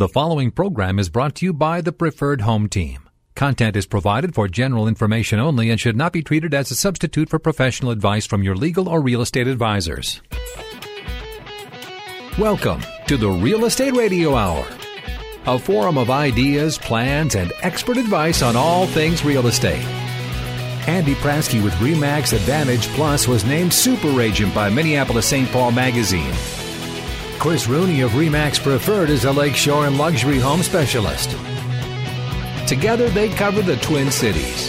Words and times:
The 0.00 0.08
following 0.08 0.50
program 0.50 0.98
is 0.98 1.10
brought 1.10 1.34
to 1.34 1.44
you 1.44 1.52
by 1.52 1.82
the 1.82 1.92
Preferred 1.92 2.40
Home 2.40 2.70
Team. 2.70 3.06
Content 3.34 3.76
is 3.76 3.84
provided 3.84 4.34
for 4.34 4.48
general 4.48 4.88
information 4.88 5.38
only 5.38 5.68
and 5.68 5.78
should 5.78 5.94
not 5.94 6.14
be 6.14 6.22
treated 6.22 6.54
as 6.54 6.70
a 6.70 6.74
substitute 6.74 7.28
for 7.28 7.38
professional 7.38 7.90
advice 7.90 8.24
from 8.24 8.42
your 8.42 8.56
legal 8.56 8.88
or 8.88 9.02
real 9.02 9.20
estate 9.20 9.46
advisors. 9.46 10.22
Welcome 12.38 12.80
to 13.08 13.18
the 13.18 13.28
Real 13.28 13.66
Estate 13.66 13.92
Radio 13.92 14.36
Hour, 14.36 14.66
a 15.44 15.58
forum 15.58 15.98
of 15.98 16.08
ideas, 16.08 16.78
plans, 16.78 17.34
and 17.34 17.52
expert 17.60 17.98
advice 17.98 18.40
on 18.40 18.56
all 18.56 18.86
things 18.86 19.22
real 19.22 19.48
estate. 19.48 19.84
Andy 20.88 21.14
Prasky 21.16 21.62
with 21.62 21.74
Remax 21.74 22.32
Advantage 22.32 22.86
Plus 22.94 23.28
was 23.28 23.44
named 23.44 23.74
Super 23.74 24.18
Agent 24.22 24.54
by 24.54 24.70
Minneapolis 24.70 25.26
St. 25.26 25.50
Paul 25.50 25.72
Magazine. 25.72 26.32
Chris 27.40 27.66
Rooney 27.66 28.02
of 28.02 28.10
Remax 28.10 28.62
Preferred 28.62 29.08
is 29.08 29.24
a 29.24 29.32
lakeshore 29.32 29.86
and 29.86 29.96
luxury 29.96 30.38
home 30.38 30.62
specialist. 30.62 31.30
Together, 32.68 33.08
they 33.08 33.30
cover 33.30 33.62
the 33.62 33.78
Twin 33.78 34.10
Cities. 34.10 34.68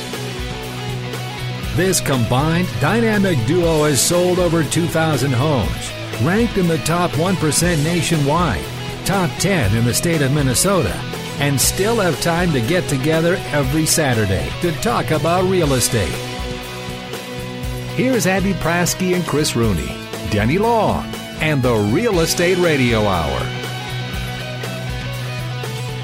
This 1.75 1.99
combined 1.99 2.69
dynamic 2.79 3.45
duo 3.45 3.83
has 3.83 4.01
sold 4.01 4.39
over 4.39 4.63
2,000 4.63 5.33
homes, 5.33 5.91
ranked 6.23 6.57
in 6.57 6.69
the 6.69 6.77
top 6.77 7.11
1% 7.11 7.83
nationwide, 7.83 8.63
top 9.05 9.29
10 9.39 9.75
in 9.75 9.83
the 9.83 9.93
state 9.93 10.21
of 10.21 10.31
Minnesota, 10.31 10.93
and 11.39 11.59
still 11.59 11.97
have 11.97 12.21
time 12.21 12.53
to 12.53 12.61
get 12.61 12.87
together 12.87 13.35
every 13.51 13.85
Saturday 13.85 14.49
to 14.61 14.71
talk 14.79 15.11
about 15.11 15.43
real 15.43 15.73
estate. 15.73 16.07
Here's 17.97 18.27
Andy 18.27 18.53
Prasky 18.53 19.13
and 19.13 19.25
Chris 19.25 19.57
Rooney, 19.57 19.93
Denny 20.29 20.57
Long, 20.57 21.11
and 21.41 21.63
the 21.63 21.73
Real 21.73 22.19
Estate 22.19 22.59
Radio 22.59 23.01
Hour. 23.01 23.39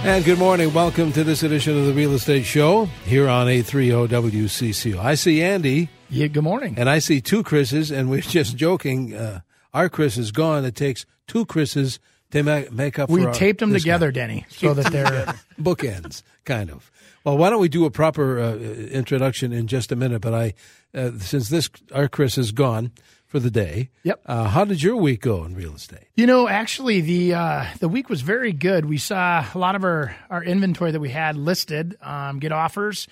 And 0.03 0.25
good 0.25 0.39
morning. 0.39 0.73
Welcome 0.73 1.11
to 1.13 1.23
this 1.23 1.43
edition 1.43 1.77
of 1.77 1.85
the 1.85 1.93
Real 1.93 2.13
Estate 2.13 2.43
Show 2.43 2.85
here 3.05 3.27
on 3.29 3.47
830 3.47 4.15
WCCO. 4.31 4.97
I 4.97 5.13
see 5.13 5.43
Andy. 5.43 5.89
Yeah, 6.09 6.25
good 6.27 6.43
morning. 6.43 6.73
And 6.77 6.89
I 6.89 6.97
see 6.97 7.21
two 7.21 7.43
Chris's, 7.43 7.91
and 7.91 8.09
we're 8.09 8.21
just 8.21 8.57
joking. 8.57 9.13
Uh, 9.13 9.41
our 9.75 9.89
Chris 9.89 10.17
is 10.17 10.31
gone. 10.31 10.65
It 10.65 10.75
takes 10.75 11.05
two 11.27 11.45
Chris's 11.45 11.99
to 12.31 12.41
make, 12.41 12.71
make 12.71 12.97
up 12.97 13.09
we 13.09 13.21
for 13.21 13.31
taped 13.31 13.61
our, 13.61 13.67
them 13.67 13.77
together, 13.77 14.11
guy. 14.11 14.21
Denny, 14.21 14.45
so 14.49 14.73
that 14.73 14.91
they're 14.91 15.35
bookends, 15.61 16.23
kind 16.45 16.71
of. 16.71 16.91
Well, 17.23 17.37
why 17.37 17.51
don't 17.51 17.61
we 17.61 17.69
do 17.69 17.85
a 17.85 17.91
proper 17.91 18.39
uh, 18.39 18.55
introduction 18.55 19.53
in 19.53 19.67
just 19.67 19.91
a 19.91 19.95
minute? 19.95 20.21
But 20.21 20.33
I, 20.33 20.53
uh, 20.95 21.11
since 21.19 21.49
this 21.49 21.69
our 21.93 22.07
Chris 22.07 22.37
is 22.39 22.51
gone 22.51 22.91
for 23.27 23.39
the 23.39 23.51
day. 23.51 23.89
Yep. 24.03 24.21
Uh, 24.25 24.45
how 24.45 24.65
did 24.65 24.81
your 24.81 24.95
week 24.95 25.21
go 25.21 25.43
in 25.43 25.53
real 25.53 25.75
estate? 25.75 26.07
You 26.15 26.25
know, 26.25 26.47
actually, 26.47 27.01
the 27.01 27.33
uh, 27.35 27.65
the 27.79 27.89
week 27.89 28.09
was 28.09 28.21
very 28.21 28.53
good. 28.53 28.85
We 28.85 28.97
saw 28.97 29.45
a 29.53 29.57
lot 29.57 29.75
of 29.75 29.83
our, 29.83 30.15
our 30.29 30.43
inventory 30.43 30.91
that 30.91 30.99
we 30.99 31.09
had 31.09 31.35
listed 31.35 31.97
um, 32.01 32.39
get 32.39 32.51
offers. 32.51 33.07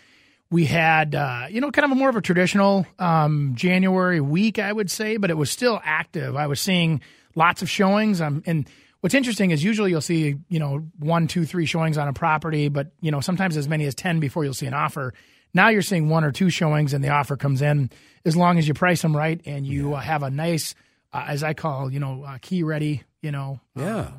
We 0.50 0.66
had, 0.66 1.16
uh, 1.16 1.48
you 1.50 1.60
know, 1.60 1.72
kind 1.72 1.86
of 1.86 1.92
a 1.92 1.96
more 1.96 2.10
of 2.10 2.16
a 2.16 2.22
traditional 2.22 2.86
um, 3.00 3.54
January 3.56 4.22
week, 4.22 4.60
I 4.60 4.72
would 4.72 4.90
say, 4.90 5.18
but 5.18 5.30
it 5.30 5.38
was 5.38 5.52
still 5.52 5.82
active. 5.84 6.36
I 6.36 6.48
was 6.48 6.62
seeing 6.62 7.02
lots 7.34 7.62
of 7.62 7.70
showings. 7.70 8.22
Um, 8.22 8.44
and 8.46 8.70
what's 9.02 9.16
interesting 9.16 9.52
is 9.52 9.64
usually 9.64 9.90
you'll 9.90 10.02
see, 10.02 10.36
you 10.48 10.60
know, 10.60 10.86
one, 11.00 11.28
two, 11.28 11.46
three 11.46 11.66
showings 11.66 11.98
on 11.98 12.08
a 12.08 12.14
property, 12.14 12.70
but, 12.70 12.92
you 13.02 13.12
know, 13.12 13.22
sometimes 13.22 13.58
as 13.58 13.68
many 13.68 13.86
as 13.86 13.96
10 13.96 14.20
before 14.20 14.44
you'll 14.46 14.54
see 14.54 14.68
an 14.68 14.74
offer. 14.76 15.14
Now 15.56 15.70
you're 15.70 15.82
seeing 15.82 16.10
one 16.10 16.26
or 16.26 16.32
two 16.32 16.50
showings 16.50 16.94
and 16.94 17.02
the 17.02 17.10
offer 17.10 17.38
comes 17.38 17.62
in 17.62 17.90
as 18.26 18.36
long 18.36 18.60
as 18.60 18.68
you 18.68 18.74
price 18.74 19.02
them 19.02 19.16
right 19.16 19.42
and 19.46 19.66
you 19.66 19.92
yeah. 19.92 19.98
uh, 19.98 20.02
have 20.02 20.22
a 20.22 20.30
nice, 20.30 20.76
uh, 21.14 21.26
as 21.28 21.44
I 21.44 21.54
call, 21.54 21.92
you 21.92 22.00
know, 22.00 22.24
uh, 22.24 22.38
key 22.42 22.62
ready, 22.62 23.04
you 23.22 23.32
know, 23.32 23.62
yeah. 23.74 24.12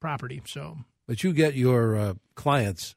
property. 0.00 0.40
So, 0.46 0.78
but 1.08 1.24
you 1.24 1.32
get 1.32 1.54
your 1.54 1.96
uh, 1.96 2.14
clients 2.36 2.94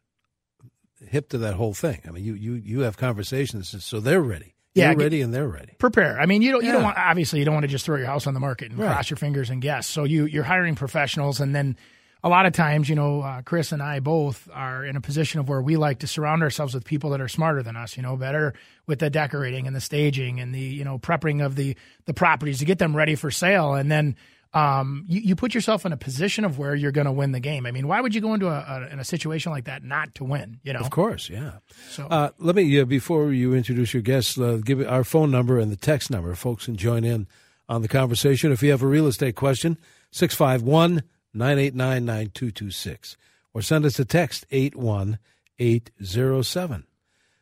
hip 1.10 1.30
to 1.30 1.40
that 1.40 1.56
whole 1.56 1.74
thing. 1.74 2.02
I 2.08 2.12
mean, 2.12 2.24
you 2.24 2.36
you 2.36 2.54
you 2.54 2.80
have 2.82 2.98
conversations 2.98 3.84
so 3.84 4.00
they're 4.00 4.22
ready. 4.22 4.54
Yeah, 4.76 4.92
You're 4.92 5.00
ready 5.00 5.22
and 5.22 5.34
they're 5.34 5.48
ready. 5.48 5.74
Prepare. 5.80 6.20
I 6.20 6.28
mean, 6.28 6.44
you 6.44 6.52
don't 6.52 6.64
you 6.64 6.72
don't 6.72 6.84
want 6.84 6.98
obviously 7.00 7.40
you 7.40 7.46
don't 7.46 7.56
want 7.56 7.64
to 7.64 7.68
just 7.68 7.84
throw 7.84 7.98
your 7.98 8.06
house 8.06 8.28
on 8.28 8.36
the 8.36 8.40
market 8.40 8.70
and 8.70 8.80
right. 8.80 8.92
cross 8.92 9.10
your 9.10 9.18
fingers 9.18 9.50
and 9.50 9.60
guess. 9.60 9.88
So 9.88 10.04
you 10.04 10.26
you're 10.26 10.44
hiring 10.44 10.76
professionals 10.76 11.40
and 11.40 11.56
then 11.56 11.78
a 12.24 12.30
lot 12.30 12.46
of 12.46 12.54
times, 12.54 12.90
you 12.90 12.96
know, 12.96 13.22
uh, 13.22 13.42
Chris 13.44 13.72
and 13.72 13.82
I 13.82 14.00
both 14.00 14.50
are 14.54 14.84
in 14.84 14.96
a 14.96 15.02
position 15.02 15.40
of 15.40 15.48
where 15.48 15.62
we 15.62 15.78
like 15.78 16.00
to 16.00 16.08
surround 16.08 16.42
ourselves 16.42 16.74
with 16.74 16.84
people 16.84 17.12
that 17.12 17.22
are 17.22 17.28
smarter 17.28 17.62
than 17.62 17.76
us, 17.76 17.96
you 17.96 18.04
know, 18.04 18.18
better 18.18 18.54
with 18.88 19.00
the 19.00 19.10
decorating 19.10 19.68
and 19.68 19.76
the 19.76 19.82
staging 19.82 20.40
and 20.40 20.54
the, 20.54 20.60
you 20.60 20.84
know, 20.84 20.98
prepping 20.98 21.46
of 21.46 21.56
the 21.56 21.76
the 22.06 22.14
properties 22.14 22.60
to 22.60 22.66
get 22.66 22.80
them 22.80 22.96
ready 22.96 23.16
for 23.16 23.30
sale. 23.32 23.76
And 23.76 23.92
then 23.92 24.16
um, 24.54 25.06
you, 25.08 25.22
you 25.22 25.36
put 25.36 25.54
yourself 25.54 25.86
in 25.86 25.94
a 25.94 25.98
position 25.98 26.44
of 26.44 26.58
where 26.58 26.74
you're 26.74 26.92
going 26.92 27.06
to 27.06 27.12
win 27.12 27.34
the 27.34 27.40
game. 27.40 27.66
I 27.66 27.72
mean, 27.72 27.88
why 27.88 28.02
would 28.02 28.16
you 28.16 28.22
go 28.22 28.34
into 28.34 28.48
a, 28.48 28.60
a, 28.68 28.94
in 28.94 29.00
a 29.00 29.04
situation 29.04 29.52
like 29.52 29.66
that 29.66 29.84
not 29.84 30.16
to 30.16 30.24
win? 30.24 30.60
You 30.64 30.74
know, 30.74 30.80
of 30.80 30.90
course, 30.90 31.30
yeah. 31.30 31.60
So 31.90 32.08
uh, 32.08 32.30
let 32.40 32.56
me 32.56 32.80
uh, 32.80 32.86
before 32.86 33.32
you 33.32 33.54
introduce 33.54 33.94
your 33.94 34.02
guests, 34.02 34.40
uh, 34.40 34.60
give 34.64 34.82
our 34.88 35.04
phone 35.04 35.30
number 35.30 35.60
and 35.60 35.72
the 35.72 35.78
text 35.78 36.10
number. 36.10 36.34
Folks 36.34 36.66
can 36.66 36.78
join 36.78 37.04
in 37.04 37.28
on 37.70 37.82
the 37.82 37.88
conversation. 37.88 38.52
If 38.52 38.64
you 38.64 38.72
have 38.72 38.82
a 38.82 38.88
real 38.88 39.06
estate 39.06 39.36
question, 39.36 39.78
six 40.12 40.34
five 40.34 40.64
one. 40.64 41.04
989 41.38 42.06
9226 42.06 43.18
or 43.54 43.62
send 43.62 43.86
us 43.86 44.00
a 44.00 44.06
text 44.06 44.46
81807. 44.52 46.84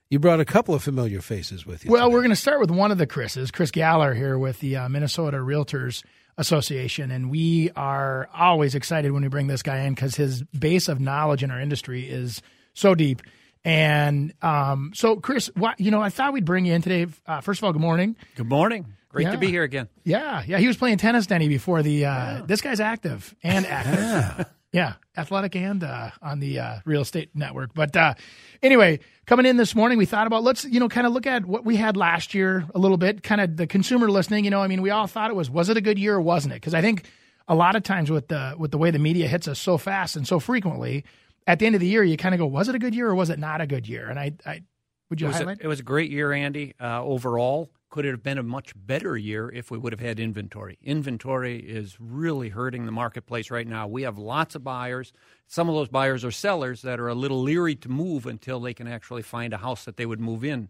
You 0.10 0.20
brought 0.20 0.40
a 0.40 0.46
couple 0.46 0.76
of 0.76 0.84
familiar 0.84 1.22
faces 1.22 1.66
with 1.66 1.84
you. 1.84 1.92
Well, 1.92 2.06
today. 2.06 2.14
we're 2.14 2.22
going 2.22 2.30
to 2.30 2.36
start 2.36 2.60
with 2.60 2.72
one 2.72 2.92
of 2.92 2.98
the 2.98 3.08
Chris's, 3.08 3.52
Chris 3.52 3.72
Galler 3.72 4.16
here 4.16 4.38
with 4.38 4.60
the 4.60 4.78
uh, 4.78 4.88
Minnesota 4.88 5.38
Realtors 5.38 6.04
Association. 6.38 7.12
And 7.12 7.32
we 7.32 7.72
are 7.76 8.30
always 8.34 8.76
excited 8.76 9.12
when 9.12 9.24
we 9.24 9.30
bring 9.30 9.48
this 9.48 9.64
guy 9.64 9.80
in 9.80 9.96
because 9.96 10.16
his 10.16 10.44
base 10.44 10.88
of 10.88 11.00
knowledge 11.00 11.44
in 11.44 11.50
our 11.50 11.60
industry 11.60 12.08
is 12.08 12.42
so 12.74 12.94
deep. 12.94 13.24
And 13.64 14.32
um, 14.44 14.92
so, 14.94 15.16
Chris, 15.16 15.50
what, 15.56 15.80
you 15.80 15.90
know, 15.90 16.02
I 16.02 16.10
thought 16.10 16.34
we'd 16.34 16.46
bring 16.46 16.66
you 16.66 16.74
in 16.74 16.84
today. 16.84 17.08
Uh, 17.26 17.42
first 17.42 17.60
of 17.60 17.64
all, 17.64 17.74
good 17.74 17.82
morning. 17.82 18.16
Good 18.36 18.48
morning. 18.48 18.86
Great 19.16 19.28
Yeah. 19.28 19.32
to 19.32 19.38
be 19.38 19.48
here 19.48 19.64
again. 19.64 19.88
Yeah, 20.04 20.44
yeah. 20.46 20.58
He 20.60 20.68
was 20.68 20.76
playing 20.78 20.98
tennis, 20.98 21.26
Denny, 21.26 21.48
before 21.48 21.82
the. 21.82 22.06
Uh, 22.06 22.42
This 22.46 22.60
guy's 22.62 22.80
active 22.82 23.34
and 23.44 23.66
active. 23.80 24.00
Yeah. 24.00 24.44
Yeah, 24.74 24.94
athletic 25.16 25.56
and 25.56 25.82
uh, 25.86 26.10
on 26.22 26.42
the 26.42 26.60
uh, 26.60 26.80
real 26.84 27.00
estate 27.02 27.30
network. 27.34 27.74
But 27.74 27.96
uh, 27.96 28.16
anyway, 28.62 29.00
coming 29.26 29.46
in 29.46 29.56
this 29.56 29.74
morning, 29.74 29.98
we 29.98 30.06
thought 30.06 30.28
about 30.28 30.44
let's 30.44 30.66
you 30.66 30.82
know 30.82 30.90
kind 30.90 31.08
of 31.08 31.14
look 31.14 31.26
at 31.26 31.46
what 31.46 31.64
we 31.64 31.78
had 31.78 31.96
last 31.96 32.34
year 32.34 32.66
a 32.76 32.78
little 32.78 32.98
bit, 32.98 33.24
kind 33.24 33.40
of 33.40 33.56
the 33.56 33.68
consumer 33.68 34.12
listening. 34.12 34.44
You 34.44 34.52
know, 34.52 34.62
I 34.62 34.68
mean, 34.68 34.82
we 34.82 34.90
all 34.90 35.08
thought 35.08 35.30
it 35.30 35.36
was 35.36 35.50
was 35.50 35.70
it 35.70 35.78
a 35.78 35.82
good 35.82 35.98
year 35.98 36.16
or 36.16 36.22
wasn't 36.22 36.54
it? 36.56 36.58
Because 36.58 36.74
I 36.74 36.82
think 36.82 37.06
a 37.48 37.56
lot 37.56 37.78
of 37.78 37.84
times 37.84 38.12
with 38.12 38.28
the 38.28 38.56
with 38.58 38.72
the 38.72 38.78
way 38.78 38.92
the 38.92 39.00
media 39.00 39.30
hits 39.30 39.48
us 39.48 39.60
so 39.60 39.78
fast 39.78 40.18
and 40.18 40.28
so 40.28 40.42
frequently, 40.42 41.06
at 41.48 41.60
the 41.60 41.68
end 41.68 41.76
of 41.76 41.80
the 41.80 41.88
year, 41.88 42.04
you 42.04 42.18
kind 42.18 42.36
of 42.36 42.40
go, 42.40 42.46
was 42.46 42.68
it 42.68 42.76
a 42.76 42.80
good 42.80 42.94
year 42.94 43.08
or 43.08 43.16
was 43.16 43.30
it 43.30 43.40
not 43.40 43.62
a 43.62 43.68
good 43.68 43.88
year? 43.88 44.10
And 44.10 44.20
I, 44.20 44.34
I 44.46 44.64
would 45.10 45.22
you 45.22 45.28
It 45.28 45.30
was, 45.32 45.42
a, 45.42 45.58
it 45.62 45.68
was 45.68 45.80
a 45.80 45.84
great 45.84 46.10
year, 46.12 46.32
Andy. 46.32 46.74
Uh, 46.80 47.04
overall, 47.04 47.70
could 47.90 48.06
it 48.06 48.12
have 48.12 48.24
been 48.24 48.38
a 48.38 48.44
much 48.44 48.74
better 48.76 49.16
year 49.16 49.50
if 49.50 49.72
we 49.72 49.78
would 49.78 49.94
have 49.94 50.00
had 50.00 50.20
inventory? 50.20 50.78
Inventory 50.84 51.60
is 51.60 51.98
really 52.00 52.50
hurting 52.50 52.86
the 52.86 52.92
marketplace 52.92 53.50
right 53.52 53.68
now. 53.68 53.88
We 53.88 54.02
have 54.02 54.18
lots 54.18 54.56
of 54.56 54.64
buyers. 54.64 55.14
Some 55.48 55.70
of 55.70 55.76
those 55.76 55.88
buyers 55.90 56.26
are 56.26 56.32
sellers 56.32 56.82
that 56.82 57.00
are 57.00 57.08
a 57.08 57.16
little 57.16 57.42
leery 57.42 57.76
to 57.76 57.90
move 57.90 58.26
until 58.26 58.60
they 58.60 58.74
can 58.74 58.88
actually 58.88 59.22
find 59.22 59.54
a 59.54 59.58
house 59.58 59.86
that 59.86 59.96
they 59.98 60.06
would 60.06 60.20
move 60.20 60.44
in 60.44 60.70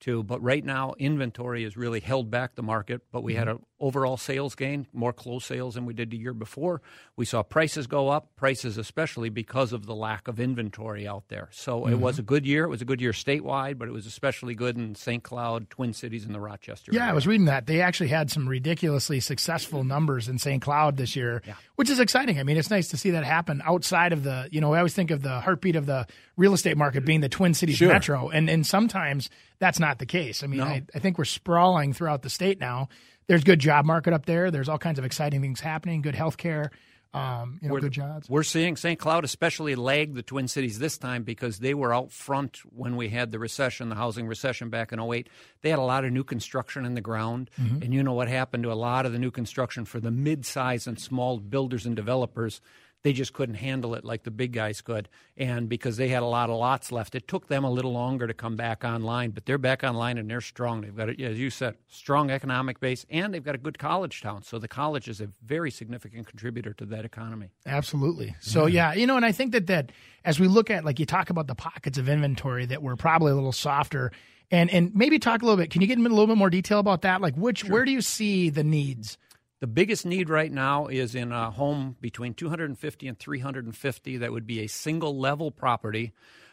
to. 0.00 0.22
But 0.22 0.42
right 0.42 0.64
now, 0.64 0.94
inventory 0.98 1.62
has 1.62 1.76
really 1.76 2.00
held 2.00 2.30
back 2.30 2.56
the 2.56 2.62
market. 2.62 3.02
But 3.10 3.22
we 3.22 3.34
had 3.34 3.48
an 3.48 3.60
overall 3.78 4.16
sales 4.16 4.54
gain, 4.54 4.86
more 4.92 5.12
closed 5.12 5.46
sales 5.46 5.74
than 5.74 5.84
we 5.84 5.92
did 5.92 6.10
the 6.10 6.16
year 6.16 6.32
before. 6.32 6.80
We 7.16 7.26
saw 7.26 7.42
prices 7.42 7.86
go 7.86 8.08
up, 8.08 8.34
prices 8.36 8.78
especially 8.78 9.28
because 9.28 9.72
of 9.72 9.86
the 9.86 9.94
lack 9.94 10.28
of 10.28 10.40
inventory 10.40 11.06
out 11.06 11.24
there. 11.28 11.48
So 11.52 11.86
it 11.86 11.92
mm-hmm. 11.92 12.00
was 12.00 12.18
a 12.18 12.22
good 12.22 12.46
year. 12.46 12.64
It 12.64 12.68
was 12.68 12.82
a 12.82 12.86
good 12.86 13.00
year 13.00 13.12
statewide, 13.12 13.78
but 13.78 13.88
it 13.88 13.92
was 13.92 14.06
especially 14.06 14.54
good 14.54 14.76
in 14.76 14.94
St. 14.94 15.22
Cloud, 15.22 15.68
Twin 15.68 15.92
Cities, 15.92 16.24
and 16.24 16.34
the 16.34 16.40
Rochester. 16.40 16.92
Yeah, 16.92 17.08
I 17.08 17.12
was 17.12 17.26
reading 17.26 17.46
that. 17.46 17.66
They 17.66 17.82
actually 17.82 18.08
had 18.08 18.30
some 18.30 18.48
ridiculously 18.48 19.20
successful 19.20 19.84
numbers 19.84 20.28
in 20.28 20.38
St. 20.38 20.62
Cloud 20.62 20.96
this 20.96 21.14
year, 21.14 21.42
which 21.76 21.90
is 21.90 22.00
exciting. 22.00 22.38
I 22.38 22.42
mean, 22.44 22.56
it's 22.56 22.70
nice 22.70 22.88
to 22.88 22.96
see 22.96 23.10
that 23.10 23.24
happen 23.24 23.62
outside 23.64 24.12
of 24.12 24.22
the, 24.22 24.48
you 24.50 24.60
know, 24.60 24.72
I 24.72 24.78
always 24.78 24.94
think 24.94 25.10
of 25.10 25.22
the 25.22 25.40
heartbeat 25.40 25.76
of 25.76 25.86
the 25.86 26.06
real 26.36 26.54
estate 26.54 26.76
market 26.76 27.04
being 27.04 27.20
the 27.20 27.28
Twin 27.28 27.54
Cities 27.54 27.76
Sure. 27.76 27.88
metro. 27.88 28.28
And 28.30 28.48
and 28.48 28.66
sometimes 28.66 29.30
that's 29.58 29.80
not 29.80 29.98
the 29.98 30.06
case. 30.06 30.42
I 30.42 30.46
mean, 30.46 30.60
I, 30.60 30.82
I 30.94 30.98
think 30.98 31.18
we're 31.18 31.24
sprawling 31.24 31.92
throughout 31.92 32.22
the 32.22 32.30
state 32.30 32.60
now. 32.60 32.88
There's 33.28 33.44
good 33.44 33.58
job 33.58 33.84
market 33.84 34.12
up 34.12 34.26
there. 34.26 34.50
There's 34.50 34.68
all 34.68 34.78
kinds 34.78 34.98
of 34.98 35.04
exciting 35.04 35.40
things 35.40 35.60
happening, 35.60 36.02
good 36.02 36.14
health 36.14 36.36
care. 36.36 36.70
um, 37.14 37.58
you 37.62 37.68
know, 37.68 37.74
we're, 37.74 37.80
good 37.80 37.92
jobs. 37.92 38.28
We're 38.28 38.42
seeing 38.42 38.76
St. 38.76 38.98
Cloud 38.98 39.24
especially 39.24 39.74
lag 39.74 40.14
the 40.14 40.22
Twin 40.22 40.48
Cities 40.48 40.78
this 40.78 40.98
time 40.98 41.22
because 41.22 41.58
they 41.58 41.72
were 41.72 41.94
out 41.94 42.12
front 42.12 42.58
when 42.70 42.96
we 42.96 43.08
had 43.08 43.30
the 43.30 43.38
recession, 43.38 43.88
the 43.88 43.94
housing 43.94 44.26
recession 44.26 44.68
back 44.68 44.92
in 44.92 45.00
08. 45.00 45.28
They 45.62 45.70
had 45.70 45.78
a 45.78 45.82
lot 45.82 46.04
of 46.04 46.12
new 46.12 46.24
construction 46.24 46.84
in 46.84 46.94
the 46.94 47.00
ground. 47.00 47.50
Mm-hmm. 47.60 47.82
And 47.82 47.94
you 47.94 48.02
know 48.02 48.12
what 48.12 48.28
happened 48.28 48.64
to 48.64 48.72
a 48.72 48.74
lot 48.74 49.06
of 49.06 49.12
the 49.12 49.18
new 49.18 49.30
construction 49.30 49.84
for 49.86 49.98
the 49.98 50.10
mid-size 50.10 50.86
and 50.86 51.00
small 51.00 51.38
builders 51.38 51.86
and 51.86 51.96
developers– 51.96 52.60
they 53.02 53.12
just 53.12 53.32
couldn't 53.32 53.54
handle 53.54 53.94
it 53.94 54.04
like 54.04 54.24
the 54.24 54.30
big 54.30 54.52
guys 54.52 54.80
could. 54.80 55.08
And 55.36 55.68
because 55.68 55.96
they 55.96 56.08
had 56.08 56.22
a 56.22 56.26
lot 56.26 56.50
of 56.50 56.56
lots 56.56 56.90
left, 56.90 57.14
it 57.14 57.28
took 57.28 57.46
them 57.46 57.62
a 57.62 57.70
little 57.70 57.92
longer 57.92 58.26
to 58.26 58.34
come 58.34 58.56
back 58.56 58.84
online. 58.84 59.30
But 59.30 59.46
they're 59.46 59.58
back 59.58 59.84
online 59.84 60.18
and 60.18 60.28
they're 60.28 60.40
strong. 60.40 60.80
They've 60.80 60.96
got, 60.96 61.10
as 61.10 61.38
you 61.38 61.50
said, 61.50 61.76
strong 61.86 62.30
economic 62.30 62.80
base, 62.80 63.06
and 63.08 63.32
they've 63.32 63.44
got 63.44 63.54
a 63.54 63.58
good 63.58 63.78
college 63.78 64.22
town. 64.22 64.42
So 64.42 64.58
the 64.58 64.68
college 64.68 65.08
is 65.08 65.20
a 65.20 65.28
very 65.44 65.70
significant 65.70 66.26
contributor 66.26 66.72
to 66.74 66.84
that 66.86 67.04
economy. 67.04 67.50
Absolutely. 67.64 68.26
Mm-hmm. 68.26 68.40
So 68.40 68.66
yeah, 68.66 68.92
you 68.92 69.06
know, 69.06 69.16
and 69.16 69.24
I 69.24 69.32
think 69.32 69.52
that 69.52 69.68
that 69.68 69.92
as 70.24 70.40
we 70.40 70.48
look 70.48 70.70
at 70.70 70.84
like 70.84 70.98
you 70.98 71.06
talk 71.06 71.30
about 71.30 71.46
the 71.46 71.54
pockets 71.54 71.98
of 71.98 72.08
inventory 72.08 72.66
that 72.66 72.82
were 72.82 72.96
probably 72.96 73.32
a 73.32 73.34
little 73.34 73.52
softer. 73.52 74.12
And, 74.48 74.70
and 74.70 74.94
maybe 74.94 75.18
talk 75.18 75.42
a 75.42 75.44
little 75.44 75.56
bit. 75.56 75.70
Can 75.70 75.80
you 75.80 75.88
get 75.88 75.98
in 75.98 76.06
a 76.06 76.08
little 76.08 76.28
bit 76.28 76.36
more 76.36 76.50
detail 76.50 76.78
about 76.78 77.02
that? 77.02 77.20
Like, 77.20 77.34
which 77.34 77.62
sure. 77.62 77.70
where 77.72 77.84
do 77.84 77.90
you 77.90 78.00
see 78.00 78.48
the 78.48 78.62
needs? 78.62 79.18
The 79.60 79.66
biggest 79.66 80.04
need 80.04 80.28
right 80.28 80.52
now 80.52 80.86
is 80.86 81.14
in 81.14 81.32
a 81.32 81.50
home 81.50 81.96
between 82.02 82.34
250 82.34 83.08
and 83.08 83.18
350 83.18 84.16
that 84.18 84.30
would 84.30 84.46
be 84.46 84.60
a 84.60 84.66
single 84.66 85.18
level 85.18 85.50
property, 85.50 86.12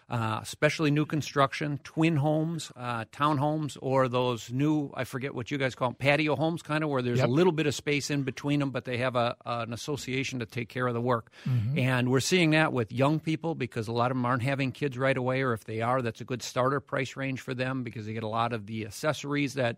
uh, 0.09 0.39
especially 0.41 0.89
new 0.89 1.05
construction, 1.05 1.81
twin 1.83 2.15
homes, 2.15 2.71
uh, 2.77 3.03
townhomes, 3.11 3.77
or 3.81 4.07
those 4.07 4.53
new, 4.53 4.89
I 4.93 5.03
forget 5.03 5.35
what 5.35 5.51
you 5.51 5.57
guys 5.57 5.75
call 5.75 5.89
them, 5.89 5.95
patio 5.95 6.37
homes, 6.37 6.61
kind 6.61 6.81
of 6.81 6.89
where 6.89 7.01
there's 7.01 7.17
yep. 7.17 7.27
a 7.27 7.31
little 7.31 7.51
bit 7.51 7.67
of 7.67 7.75
space 7.75 8.09
in 8.09 8.23
between 8.23 8.61
them, 8.61 8.71
but 8.71 8.85
they 8.85 8.99
have 8.99 9.17
a, 9.17 9.35
an 9.45 9.73
association 9.73 10.39
to 10.39 10.45
take 10.45 10.69
care 10.69 10.87
of 10.87 10.93
the 10.93 11.01
work. 11.01 11.29
Mm-hmm. 11.45 11.77
And 11.79 12.09
we're 12.09 12.21
seeing 12.21 12.51
that 12.51 12.71
with 12.71 12.93
young 12.93 13.19
people 13.19 13.53
because 13.53 13.89
a 13.89 13.93
lot 13.93 14.11
of 14.11 14.17
them 14.17 14.25
aren't 14.25 14.43
having 14.43 14.71
kids 14.71 14.97
right 14.97 15.17
away, 15.17 15.41
or 15.41 15.51
if 15.51 15.65
they 15.65 15.81
are, 15.81 16.01
that's 16.01 16.21
a 16.21 16.25
good 16.25 16.41
starter 16.41 16.79
price 16.79 17.17
range 17.17 17.41
for 17.41 17.53
them 17.53 17.83
because 17.83 18.05
they 18.05 18.13
get 18.13 18.23
a 18.23 18.29
lot 18.29 18.53
of 18.53 18.65
the 18.65 18.85
accessories 18.85 19.55
that 19.55 19.75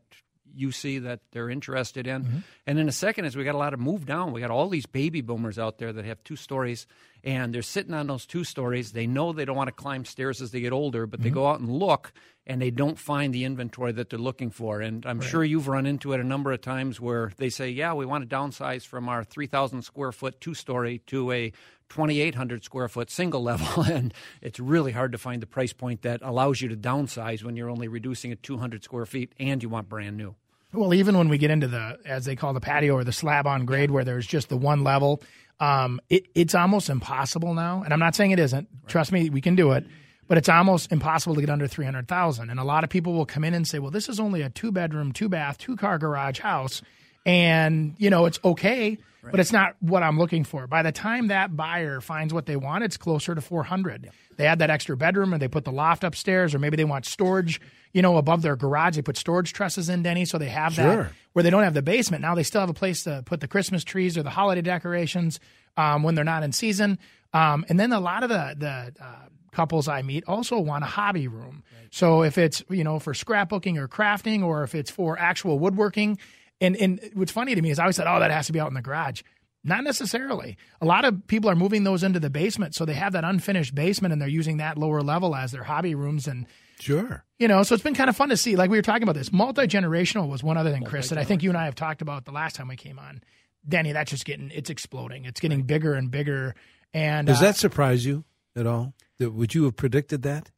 you 0.56 0.72
see 0.72 1.00
that 1.00 1.20
they're 1.32 1.50
interested 1.50 2.08
in. 2.08 2.24
Mm-hmm. 2.24 2.38
And 2.66 2.78
then 2.78 2.86
the 2.86 2.92
second 2.92 3.26
is 3.26 3.36
we 3.36 3.44
got 3.44 3.56
a 3.56 3.60
lot 3.60 3.74
of 3.74 3.80
move 3.80 4.06
down. 4.06 4.32
We 4.32 4.42
got 4.42 4.52
all 4.52 4.70
these 4.70 4.86
baby 4.86 5.22
boomers 5.22 5.60
out 5.60 5.78
there 5.78 5.94
that 5.94 6.06
have 6.06 6.24
two 6.24 6.36
stories 6.36 6.88
and 7.26 7.54
they're 7.54 7.64
sitting 7.64 7.94
on 7.94 8.06
those 8.06 8.28
two 8.28 8.44
stories. 8.44 8.92
They 8.92 9.08
know 9.08 9.34
they 9.34 9.46
don't 9.46 9.56
want 9.56 9.68
to 9.68 9.74
climb 9.74 10.06
stairs 10.06 10.42
as 10.42 10.52
they 10.52 10.62
get 10.62 10.72
older, 10.72 11.08
but 11.08 11.20
mm-hmm. 11.20 11.24
they 11.24 11.32
go 11.32 11.48
out 11.48 11.60
and 11.60 11.70
look 11.70 12.14
and 12.46 12.62
they 12.62 12.70
don't 12.70 13.00
find 13.00 13.34
the 13.34 13.46
inventory 13.46 13.92
that 13.94 14.12
they're 14.12 14.20
looking 14.20 14.52
for. 14.52 14.80
And 14.80 15.04
I'm 15.08 15.20
right. 15.20 15.28
sure 15.28 15.44
you've 15.44 15.68
run 15.68 15.88
into 15.88 16.14
it 16.14 16.20
a 16.20 16.24
number 16.24 16.52
of 16.52 16.62
times 16.62 17.02
where 17.02 17.32
they 17.38 17.50
say, 17.50 17.70
"Yeah, 17.70 17.94
we 17.94 18.06
want 18.06 18.30
to 18.30 18.36
downsize 18.36 18.86
from 18.86 19.10
our 19.10 19.24
3,000 19.24 19.82
square 19.82 20.12
foot 20.12 20.40
two 20.40 20.54
story 20.54 21.00
to 21.08 21.32
a 21.32 21.52
2,800 21.90 22.64
square 22.64 22.88
foot 22.88 23.10
single 23.10 23.42
level, 23.42 23.84
and 23.92 24.14
it's 24.42 24.60
really 24.60 24.92
hard 24.92 25.12
to 25.12 25.18
find 25.18 25.42
the 25.42 25.48
price 25.48 25.74
point 25.74 26.04
that 26.04 26.22
allows 26.22 26.62
you 26.62 26.70
to 26.70 26.78
downsize 26.78 27.44
when 27.44 27.56
you're 27.56 27.70
only 27.70 27.88
reducing 27.88 28.32
it 28.32 28.44
200 28.44 28.84
square 28.84 29.06
feet 29.08 29.34
and 29.40 29.64
you 29.64 29.70
want 29.70 29.90
brand 29.90 30.16
new. 30.16 30.36
Well, 30.74 30.94
even 30.94 31.18
when 31.18 31.30
we 31.30 31.38
get 31.38 31.52
into 31.52 31.68
the, 31.68 31.98
as 32.06 32.26
they 32.26 32.36
call 32.36 32.54
the 32.54 32.60
patio 32.60 32.96
or 32.96 33.04
the 33.04 33.14
slab 33.14 33.48
on 33.48 33.66
grade, 33.66 33.92
where 33.92 34.04
there's 34.04 34.28
just 34.28 34.50
the 34.50 34.58
one 34.58 34.84
level, 34.84 35.22
um, 35.60 36.02
it, 36.10 36.26
it's 36.36 36.54
almost 36.54 36.90
impossible 36.90 37.54
now. 37.54 37.84
And 37.84 37.94
I'm 37.94 38.00
not 38.00 38.16
saying 38.16 38.32
it 38.32 38.40
isn't. 38.40 38.68
Right. 38.72 38.90
Trust 38.90 39.12
me, 39.12 39.30
we 39.30 39.42
can 39.42 39.56
do 39.56 39.72
it. 39.72 39.86
But 40.28 40.40
it's 40.40 40.50
almost 40.50 40.92
impossible 40.92 41.36
to 41.36 41.42
get 41.42 41.52
under 41.52 41.68
300,000. 41.68 42.50
And 42.50 42.60
a 42.60 42.64
lot 42.64 42.84
of 42.84 42.90
people 42.90 43.14
will 43.14 43.28
come 43.28 43.44
in 43.44 43.54
and 43.54 43.68
say, 43.68 43.78
well, 43.78 43.92
this 43.92 44.10
is 44.10 44.20
only 44.20 44.42
a 44.42 44.50
two 44.50 44.72
bedroom, 44.72 45.12
two 45.12 45.30
bath, 45.30 45.60
two 45.60 45.76
car 45.76 46.00
garage 46.00 46.40
house. 46.40 46.82
And, 47.28 47.96
you 48.00 48.10
know, 48.10 48.26
it's 48.26 48.40
okay 48.44 48.98
right. 49.26 49.32
but 49.32 49.40
it's 49.40 49.52
not 49.52 49.76
what 49.80 50.04
I'm 50.04 50.18
looking 50.18 50.44
for. 50.44 50.68
By 50.68 50.84
the 50.84 50.92
time 50.92 51.28
that 51.28 51.56
buyer 51.56 52.00
finds 52.02 52.34
what 52.34 52.46
they 52.46 52.56
want, 52.56 52.84
it's 52.84 52.98
closer 52.98 53.36
to 53.36 53.42
400. 53.42 54.10
They 54.38 54.46
add 54.46 54.60
that 54.60 54.70
extra 54.70 54.96
bedroom 54.96 55.34
and 55.34 55.42
they 55.42 55.48
put 55.48 55.66
the 55.66 55.72
loft 55.72 56.04
upstairs, 56.04 56.56
or 56.56 56.60
maybe 56.60 56.78
they 56.78 56.86
want 56.86 57.06
storage, 57.06 57.60
you 57.94 58.02
know, 58.02 58.18
above 58.18 58.42
their 58.42 58.56
garage. 58.56 58.96
They 58.96 59.02
put 59.02 59.18
storage 59.18 59.54
trusses 59.54 59.90
in, 59.90 60.04
Denny, 60.04 60.26
so 60.26 60.38
they 60.38 60.50
have 60.50 60.74
sure. 60.74 61.04
that 61.04 61.12
where 61.34 61.44
they 61.44 61.50
don't 61.50 61.64
have 61.64 61.74
the 61.74 61.82
basement. 61.82 62.22
Now 62.22 62.36
they 62.36 62.44
still 62.44 62.62
have 62.62 62.70
a 62.70 62.74
place 62.74 63.04
to 63.04 63.24
put 63.26 63.42
the 63.42 63.48
Christmas 63.48 63.84
trees 63.84 64.18
or 64.18 64.24
the 64.24 64.30
holiday 64.30 64.62
decorations 64.62 65.40
um, 65.78 66.04
when 66.04 66.16
they're 66.16 66.24
not 66.24 66.44
in 66.44 66.52
season. 66.52 67.00
Um, 67.34 67.66
and 67.68 67.80
then 67.80 67.92
a 67.92 68.00
lot 68.00 68.24
of 68.24 68.30
the 68.30 68.56
the 68.58 69.04
uh, 69.04 69.26
couples 69.52 69.88
I 69.88 70.02
meet 70.02 70.26
also 70.28 70.60
want 70.60 70.84
a 70.84 70.88
hobby 70.88 71.28
room. 71.28 71.64
Right. 71.74 71.88
So 71.92 72.24
if 72.24 72.38
it's 72.38 72.64
you 72.70 72.84
know 72.84 73.00
for 73.00 73.14
scrapbooking 73.14 73.78
or 73.78 73.88
crafting, 73.88 74.44
or 74.44 74.64
if 74.64 74.76
it's 74.76 74.92
for 74.92 75.18
actual 75.18 75.58
woodworking, 75.60 76.18
and 76.62 76.76
and 76.76 77.00
what's 77.14 77.32
funny 77.32 77.56
to 77.56 77.62
me 77.62 77.72
is 77.72 77.80
I 77.80 77.84
always 77.84 77.96
said, 77.96 78.08
oh, 78.08 78.20
that 78.20 78.32
has 78.32 78.48
to 78.48 78.54
be 78.54 78.60
out 78.60 78.68
in 78.68 78.74
the 78.74 78.82
garage. 78.82 79.22
Not 79.64 79.84
necessarily. 79.84 80.58
A 80.80 80.86
lot 80.86 81.06
of 81.06 81.26
people 81.26 81.50
are 81.50 81.56
moving 81.56 81.84
those 81.84 82.04
into 82.04 82.20
the 82.20 82.30
basement, 82.30 82.76
so 82.76 82.86
they 82.86 82.94
have 82.94 83.14
that 83.14 83.24
unfinished 83.24 83.74
basement, 83.74 84.14
and 84.14 84.22
they're 84.22 84.30
using 84.30 84.58
that 84.58 84.78
lower 84.78 85.02
level 85.02 85.36
as 85.36 85.52
their 85.52 85.64
hobby 85.64 85.96
rooms. 85.96 86.28
And 86.28 86.46
sure, 86.80 87.24
you 87.40 87.48
know, 87.48 87.64
so 87.64 87.74
it's 87.74 87.84
been 87.84 87.96
kind 87.96 88.10
of 88.10 88.16
fun 88.16 88.30
to 88.30 88.38
see. 88.38 88.56
Like 88.56 88.70
we 88.70 88.78
were 88.78 88.84
talking 88.84 89.04
about 89.04 89.16
this, 89.16 89.34
multi 89.34 89.64
generational 89.64 90.30
was 90.30 90.44
one 90.44 90.58
other 90.58 90.72
thing, 90.72 90.84
Chris, 90.84 91.10
that 91.10 91.18
I 91.18 91.24
think 91.24 91.42
you 91.42 91.50
and 91.50 91.58
I 91.58 91.66
have 91.66 91.76
talked 91.76 92.04
about 92.04 92.26
the 92.26 92.32
last 92.32 92.56
time 92.56 92.68
we 92.68 92.76
came 92.76 93.00
on. 93.00 93.22
Danny, 93.68 93.92
that's 93.92 94.12
just 94.12 94.26
getting 94.26 94.52
it's 94.54 94.70
exploding. 94.70 95.26
It's 95.26 95.40
getting 95.40 95.64
bigger 95.64 95.96
and 95.96 96.12
bigger. 96.12 96.54
And 96.94 97.26
does 97.26 97.40
uh, 97.40 97.46
that 97.46 97.56
surprise 97.56 98.06
you 98.06 98.24
at 98.56 98.68
all? 98.68 98.94
Would 99.20 99.56
you 99.56 99.64
have 99.64 99.76
predicted 99.76 100.22
that? 100.22 100.52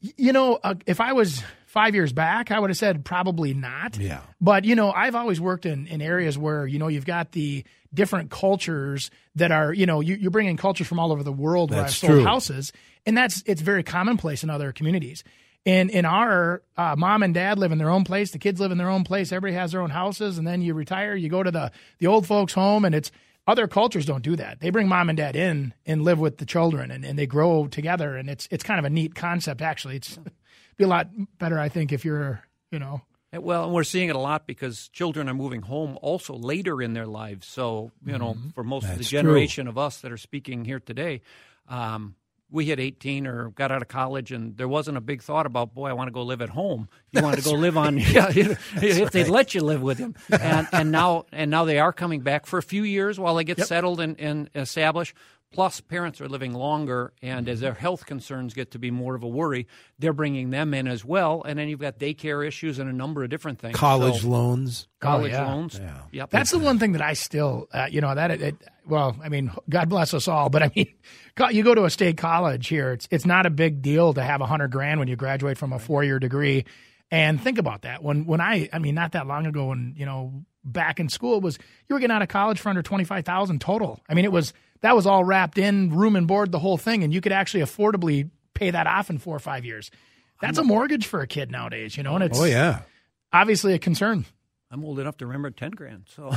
You 0.00 0.32
know, 0.32 0.58
uh, 0.62 0.74
if 0.86 1.00
I 1.00 1.12
was 1.12 1.42
five 1.70 1.94
years 1.94 2.12
back, 2.12 2.50
I 2.50 2.58
would 2.58 2.68
have 2.68 2.76
said 2.76 3.04
probably 3.04 3.54
not. 3.54 3.96
Yeah. 3.96 4.22
But, 4.40 4.64
you 4.64 4.74
know, 4.74 4.90
I've 4.90 5.14
always 5.14 5.40
worked 5.40 5.66
in, 5.66 5.86
in 5.86 6.02
areas 6.02 6.36
where, 6.36 6.66
you 6.66 6.80
know, 6.80 6.88
you've 6.88 7.06
got 7.06 7.30
the 7.30 7.64
different 7.94 8.28
cultures 8.28 9.08
that 9.36 9.52
are, 9.52 9.72
you 9.72 9.86
know, 9.86 10.00
you, 10.00 10.26
are 10.26 10.32
bringing 10.32 10.56
cultures 10.56 10.88
from 10.88 10.98
all 10.98 11.12
over 11.12 11.22
the 11.22 11.32
world 11.32 11.70
where 11.70 11.84
I've 11.84 11.92
sold 11.92 12.12
true. 12.12 12.24
houses. 12.24 12.72
And 13.06 13.16
that's, 13.16 13.44
it's 13.46 13.62
very 13.62 13.84
commonplace 13.84 14.42
in 14.42 14.50
other 14.50 14.72
communities. 14.72 15.22
In, 15.64 15.90
in 15.90 16.04
our 16.04 16.62
uh, 16.76 16.96
mom 16.98 17.22
and 17.22 17.32
dad 17.34 17.56
live 17.56 17.70
in 17.70 17.78
their 17.78 17.90
own 17.90 18.02
place, 18.02 18.32
the 18.32 18.38
kids 18.38 18.60
live 18.60 18.72
in 18.72 18.78
their 18.78 18.90
own 18.90 19.04
place, 19.04 19.30
everybody 19.30 19.54
has 19.54 19.70
their 19.70 19.80
own 19.80 19.90
houses, 19.90 20.38
and 20.38 20.46
then 20.46 20.62
you 20.62 20.74
retire, 20.74 21.14
you 21.14 21.28
go 21.28 21.44
to 21.44 21.52
the, 21.52 21.70
the 22.00 22.08
old 22.08 22.26
folks' 22.26 22.52
home, 22.52 22.84
and 22.84 22.96
it's, 22.96 23.12
other 23.46 23.68
cultures 23.68 24.06
don't 24.06 24.22
do 24.22 24.36
that. 24.36 24.60
They 24.60 24.70
bring 24.70 24.88
mom 24.88 25.08
and 25.08 25.16
dad 25.16 25.36
in 25.36 25.74
and 25.86 26.02
live 26.02 26.18
with 26.18 26.38
the 26.38 26.46
children 26.46 26.90
and, 26.90 27.04
and 27.04 27.18
they 27.18 27.26
grow 27.26 27.66
together 27.66 28.16
and 28.16 28.28
it's 28.30 28.46
it's 28.50 28.62
kind 28.62 28.78
of 28.78 28.84
a 28.84 28.90
neat 28.90 29.14
concept 29.14 29.60
actually. 29.60 29.96
It's 29.96 30.18
be 30.80 30.84
a 30.84 30.88
lot 30.88 31.08
better, 31.38 31.58
I 31.58 31.68
think, 31.68 31.92
if 31.92 32.04
you're, 32.04 32.42
you 32.70 32.78
know. 32.78 33.02
Well, 33.32 33.64
and 33.64 33.72
we're 33.72 33.84
seeing 33.84 34.08
it 34.08 34.16
a 34.16 34.20
lot 34.20 34.46
because 34.46 34.88
children 34.88 35.28
are 35.28 35.34
moving 35.34 35.62
home 35.62 35.96
also 36.02 36.34
later 36.34 36.82
in 36.82 36.94
their 36.94 37.06
lives. 37.06 37.46
So, 37.46 37.92
you 38.04 38.18
know, 38.18 38.34
mm-hmm. 38.34 38.48
for 38.50 38.64
most 38.64 38.82
That's 38.82 38.94
of 38.94 38.98
the 38.98 39.04
generation 39.04 39.66
true. 39.66 39.70
of 39.70 39.78
us 39.78 40.00
that 40.00 40.10
are 40.10 40.16
speaking 40.16 40.64
here 40.64 40.80
today, 40.80 41.20
um, 41.68 42.16
we 42.50 42.64
hit 42.64 42.80
18 42.80 43.26
or 43.26 43.50
got 43.50 43.70
out 43.70 43.82
of 43.82 43.86
college 43.86 44.32
and 44.32 44.56
there 44.56 44.66
wasn't 44.66 44.96
a 44.96 45.00
big 45.00 45.22
thought 45.22 45.46
about 45.46 45.72
boy 45.72 45.88
i 45.88 45.92
want 45.92 46.08
to 46.08 46.12
go 46.12 46.22
live 46.22 46.42
at 46.42 46.48
home 46.48 46.88
you 47.12 47.22
want 47.22 47.36
to 47.36 47.44
go 47.44 47.52
live 47.52 47.76
on 47.76 47.96
yeah, 47.98 48.28
if 48.34 48.76
right. 48.76 49.12
they'd 49.12 49.28
let 49.28 49.54
you 49.54 49.60
live 49.60 49.80
with 49.80 49.98
them 49.98 50.16
and, 50.30 50.66
and 50.72 50.90
now 50.92 51.26
and 51.30 51.48
now 51.50 51.64
they 51.64 51.78
are 51.78 51.92
coming 51.92 52.20
back 52.20 52.46
for 52.46 52.58
a 52.58 52.62
few 52.62 52.82
years 52.82 53.20
while 53.20 53.36
they 53.36 53.44
get 53.44 53.58
yep. 53.58 53.66
settled 53.68 54.00
and, 54.00 54.18
and 54.18 54.50
established 54.54 55.14
Plus, 55.52 55.80
parents 55.80 56.20
are 56.20 56.28
living 56.28 56.54
longer, 56.54 57.12
and 57.22 57.48
as 57.48 57.58
their 57.58 57.74
health 57.74 58.06
concerns 58.06 58.54
get 58.54 58.70
to 58.70 58.78
be 58.78 58.92
more 58.92 59.16
of 59.16 59.24
a 59.24 59.28
worry, 59.28 59.66
they're 59.98 60.12
bringing 60.12 60.50
them 60.50 60.72
in 60.72 60.86
as 60.86 61.04
well. 61.04 61.42
And 61.42 61.58
then 61.58 61.68
you've 61.68 61.80
got 61.80 61.98
daycare 61.98 62.46
issues 62.46 62.78
and 62.78 62.88
a 62.88 62.92
number 62.92 63.24
of 63.24 63.30
different 63.30 63.58
things. 63.58 63.76
College 63.76 64.22
so, 64.22 64.28
loans, 64.28 64.86
college 65.00 65.32
oh, 65.32 65.36
yeah. 65.36 65.48
loans. 65.48 65.76
Yeah. 65.76 66.02
Yep. 66.12 66.30
That's 66.30 66.52
the 66.52 66.60
one 66.60 66.78
thing 66.78 66.92
that 66.92 67.02
I 67.02 67.14
still, 67.14 67.66
uh, 67.72 67.88
you 67.90 68.00
know, 68.00 68.14
that 68.14 68.30
it, 68.30 68.42
it, 68.42 68.56
Well, 68.86 69.16
I 69.20 69.28
mean, 69.28 69.50
God 69.68 69.88
bless 69.88 70.14
us 70.14 70.28
all, 70.28 70.50
but 70.50 70.62
I 70.62 70.70
mean, 70.76 70.94
you 71.50 71.64
go 71.64 71.74
to 71.74 71.84
a 71.84 71.90
state 71.90 72.16
college 72.16 72.68
here. 72.68 72.92
It's 72.92 73.08
it's 73.10 73.26
not 73.26 73.44
a 73.44 73.50
big 73.50 73.82
deal 73.82 74.14
to 74.14 74.22
have 74.22 74.40
a 74.40 74.46
hundred 74.46 74.70
grand 74.70 75.00
when 75.00 75.08
you 75.08 75.16
graduate 75.16 75.58
from 75.58 75.72
a 75.72 75.80
four 75.80 76.04
year 76.04 76.20
degree. 76.20 76.64
And 77.10 77.40
think 77.40 77.58
about 77.58 77.82
that. 77.82 78.04
When 78.04 78.24
when 78.24 78.40
I, 78.40 78.68
I 78.72 78.78
mean, 78.78 78.94
not 78.94 79.12
that 79.12 79.26
long 79.26 79.46
ago, 79.46 79.66
when 79.66 79.94
you 79.96 80.06
know, 80.06 80.44
back 80.64 81.00
in 81.00 81.08
school, 81.08 81.40
was 81.40 81.58
you 81.88 81.94
were 81.94 81.98
getting 81.98 82.14
out 82.14 82.22
of 82.22 82.28
college 82.28 82.60
for 82.60 82.68
under 82.68 82.82
twenty 82.82 83.02
five 83.02 83.24
thousand 83.24 83.60
total. 83.60 84.00
I 84.08 84.14
mean, 84.14 84.24
it 84.24 84.30
was 84.30 84.52
that 84.82 84.96
was 84.96 85.06
all 85.06 85.24
wrapped 85.24 85.58
in 85.58 85.90
room 85.90 86.16
and 86.16 86.26
board, 86.26 86.52
the 86.52 86.58
whole 86.58 86.78
thing, 86.78 87.04
and 87.04 87.12
you 87.12 87.20
could 87.20 87.32
actually 87.32 87.62
affordably 87.62 88.30
pay 88.54 88.70
that 88.70 88.86
off 88.86 89.10
in 89.10 89.18
four 89.18 89.36
or 89.36 89.40
five 89.40 89.64
years. 89.64 89.90
That's 90.40 90.58
a 90.58 90.64
mortgage 90.64 91.06
for 91.06 91.20
a 91.20 91.26
kid 91.26 91.50
nowadays, 91.50 91.96
you 91.96 92.02
know, 92.02 92.14
and 92.14 92.24
it's 92.24 92.40
oh 92.40 92.44
yeah, 92.44 92.80
obviously 93.32 93.74
a 93.74 93.78
concern. 93.78 94.24
I'm 94.70 94.84
old 94.84 95.00
enough 95.00 95.16
to 95.18 95.26
remember 95.26 95.50
ten 95.50 95.72
grand, 95.72 96.04
so. 96.08 96.30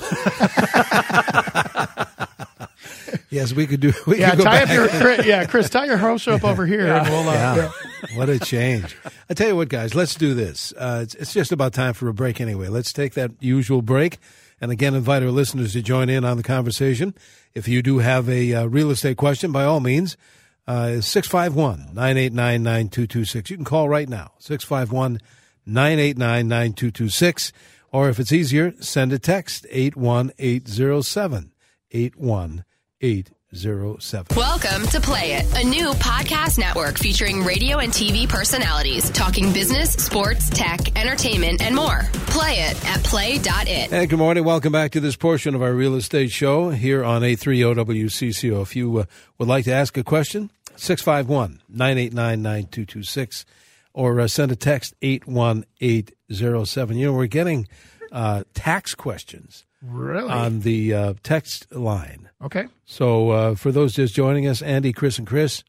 yes, 3.30 3.54
we 3.54 3.68
could 3.68 3.80
do. 3.80 3.94
We 4.06 4.20
yeah, 4.20 4.32
could 4.32 4.40
go 4.40 4.44
tie 4.44 4.66
back. 4.66 4.70
up 4.70 4.74
your 4.74 4.90
Chris, 4.90 5.26
yeah, 5.26 5.46
Chris, 5.46 5.70
tie 5.70 5.86
your 5.86 5.96
house 5.98 6.28
up 6.28 6.44
over 6.44 6.66
here, 6.66 6.88
yeah. 6.88 7.04
and 7.04 7.10
we'll. 7.10 7.30
Uh, 7.30 7.34
yeah. 7.34 7.56
yeah. 7.56 7.72
What 8.18 8.28
a 8.30 8.40
change! 8.40 8.98
I 9.30 9.34
tell 9.34 9.48
you 9.48 9.56
what, 9.56 9.70
guys, 9.70 9.96
let's 9.96 10.16
do 10.16 10.34
this. 10.34 10.74
Uh, 10.78 11.00
it's, 11.04 11.16
it's 11.16 11.34
just 11.34 11.54
about 11.54 11.74
time 11.74 11.94
for 11.94 12.10
a 12.10 12.14
break 12.14 12.42
anyway. 12.42 12.68
Let's 12.68 12.92
take 12.92 13.14
that 13.14 13.32
usual 13.40 13.82
break. 13.82 14.18
And 14.64 14.72
again, 14.72 14.96
invite 14.96 15.22
our 15.24 15.30
listeners 15.30 15.74
to 15.74 15.82
join 15.82 16.08
in 16.08 16.24
on 16.24 16.38
the 16.38 16.44
conversation. 16.44 17.14
If 17.54 17.68
you 17.68 17.82
do 17.82 17.98
have 17.98 18.30
a 18.30 18.54
uh, 18.54 18.66
real 18.68 18.92
estate 18.92 19.18
question, 19.18 19.52
by 19.52 19.66
all 19.66 19.82
means, 19.82 20.16
uh, 20.66 21.02
651 21.02 21.94
989 21.94 22.64
9226. 22.64 23.50
You 23.50 23.58
can 23.58 23.66
call 23.66 23.90
right 23.90 24.08
now, 24.08 24.32
651 24.40 25.20
989 25.66 26.48
9226. 26.48 27.52
Or 27.92 28.08
if 28.08 28.22
it's 28.22 28.32
easier, 28.32 28.74
send 28.80 29.12
a 29.12 29.20
text, 29.20 29.66
81807. 29.70 31.52
81807. 31.92 33.36
818007. 33.54 34.36
Welcome 34.36 34.88
to 34.88 35.00
Play 35.00 35.34
It, 35.34 35.64
a 35.64 35.64
new 35.64 35.92
podcast 35.94 36.58
network 36.58 36.98
featuring 36.98 37.44
radio 37.44 37.78
and 37.78 37.94
TV 37.94 38.28
personalities 38.28 39.12
talking 39.12 39.54
business, 39.54 39.94
sports, 39.94 40.50
tech, 40.50 40.98
entertainment, 41.00 41.62
and 41.62 41.76
more. 41.76 42.02
Play 42.28 42.62
it 42.62 42.86
at 42.86 43.04
play.it. 43.04 43.94
And 43.94 44.10
good 44.10 44.18
morning. 44.18 44.44
Welcome 44.44 44.72
back 44.72 44.92
to 44.94 45.00
this 45.00 45.16
portion 45.16 45.54
of 45.54 45.62
our 45.62 45.74
real 45.74 45.96
estate 45.96 46.32
show 46.32 46.72
here 46.72 47.04
on 47.04 47.22
830WCCO. 47.22 48.62
If 48.64 48.76
you 48.76 48.98
uh, 48.98 49.06
would 49.38 49.48
like 49.48 49.66
to 49.66 49.74
ask 49.74 49.98
a 49.98 50.04
question, 50.04 50.50
651 50.76 51.62
989 51.70 52.42
9226 52.42 53.46
or 53.94 54.20
uh, 54.20 54.28
send 54.28 54.52
a 54.52 54.56
text 54.56 54.96
81807. 55.04 56.98
You 56.98 57.06
know, 57.06 57.14
we're 57.14 57.28
getting 57.28 57.68
uh, 58.12 58.44
tax 58.56 58.96
questions 58.96 59.66
Really? 59.84 60.30
on 60.32 60.62
the 60.62 60.94
uh, 60.94 61.14
text 61.24 61.72
line. 61.74 62.30
okay. 62.42 62.68
So 62.86 63.30
uh, 63.32 63.56
for 63.56 63.72
those 63.72 63.94
just 63.94 64.16
joining 64.16 64.48
us, 64.48 64.62
Andy, 64.62 64.94
Chris, 64.94 65.18
and 65.18 65.28
Chris 65.28 65.64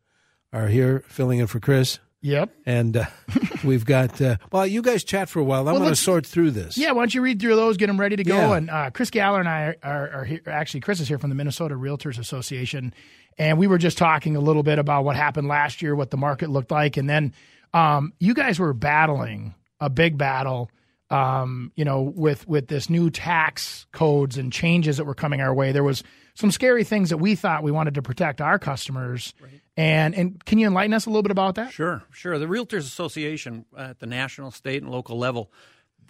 are 0.53 0.69
here 0.69 1.03
filling 1.09 1.41
in 1.41 1.47
for 1.49 1.59
Chris. 1.61 1.99
Yep. 2.21 2.51
And 2.65 2.97
uh, 2.97 3.05
we've 3.65 3.85
got, 3.85 4.19
uh, 4.21 4.37
well, 4.51 4.67
you 4.67 4.81
guys 4.83 5.05
chat 5.05 5.29
for 5.29 5.41
a 5.41 5.45
while. 5.45 5.61
I'm 5.69 5.75
Well, 5.75 5.83
going 5.83 5.91
to 5.93 5.97
sort 5.97 6.25
through 6.25 6.53
this. 6.53 6.79
Yeah, 6.79 6.93
why 6.93 7.03
don't 7.03 7.15
you 7.15 7.21
read 7.21 7.39
through 7.41 7.57
those, 7.57 7.77
get 7.77 7.89
them 7.89 8.01
ready 8.01 8.17
to 8.17 8.25
go? 8.25 8.37
Yeah. 8.37 8.55
And 8.55 8.71
uh, 8.71 8.91
Chris 8.91 9.11
Galler 9.11 9.41
and 9.41 9.49
I 9.49 9.75
are, 9.83 10.11
are 10.11 10.25
here. 10.25 10.41
Actually, 10.47 10.81
Chris 10.81 11.01
is 11.01 11.09
here 11.09 11.19
from 11.19 11.29
the 11.31 11.37
Minnesota 11.37 11.75
Realtors 11.75 12.19
Association, 12.19 12.95
and 13.37 13.59
we 13.59 13.67
were 13.67 13.77
just 13.79 13.99
talking 13.99 14.37
a 14.37 14.41
little 14.41 14.63
bit 14.63 14.79
about 14.79 15.05
what 15.05 15.17
happened 15.17 15.49
last 15.49 15.83
year, 15.83 15.95
what 15.95 16.11
the 16.11 16.17
market 16.17 16.49
looked 16.49 16.71
like, 16.71 16.97
and 16.97 17.11
then 17.11 17.35
um, 17.75 18.13
you 18.21 18.33
guys 18.33 18.59
were 18.59 18.73
battling 18.73 19.55
a 19.81 19.91
big 19.91 20.17
battle. 20.17 20.71
Um, 21.11 21.71
you 21.77 21.85
know, 21.85 22.01
with 22.01 22.49
with 22.49 22.69
this 22.69 22.89
new 22.89 23.11
tax 23.11 23.87
codes 23.93 24.39
and 24.39 24.53
changes 24.53 24.97
that 24.97 25.05
were 25.05 25.15
coming 25.15 25.41
our 25.41 25.55
way, 25.55 25.71
there 25.71 25.85
was 25.85 26.03
some 26.35 26.51
scary 26.51 26.83
things 26.83 27.11
that 27.11 27.19
we 27.19 27.35
thought 27.35 27.63
we 27.63 27.71
wanted 27.71 27.95
to 27.95 28.03
protect 28.03 28.41
our 28.41 28.59
customers. 28.59 29.35
And 29.77 30.15
and 30.15 30.45
can 30.45 30.59
you 30.59 30.67
enlighten 30.67 30.95
us 30.95 31.07
a 31.07 31.11
little 31.11 31.23
bit 31.23 31.31
about 31.31 31.57
that? 31.57 31.73
Sure, 31.73 32.03
sure. 32.11 32.39
The 32.39 32.47
Realtors 32.47 32.79
Association 32.79 33.67
at 33.77 34.01
the 34.01 34.07
national, 34.07 34.51
state, 34.51 34.83
and 34.83 34.91
local 34.91 35.19
level, 35.19 35.53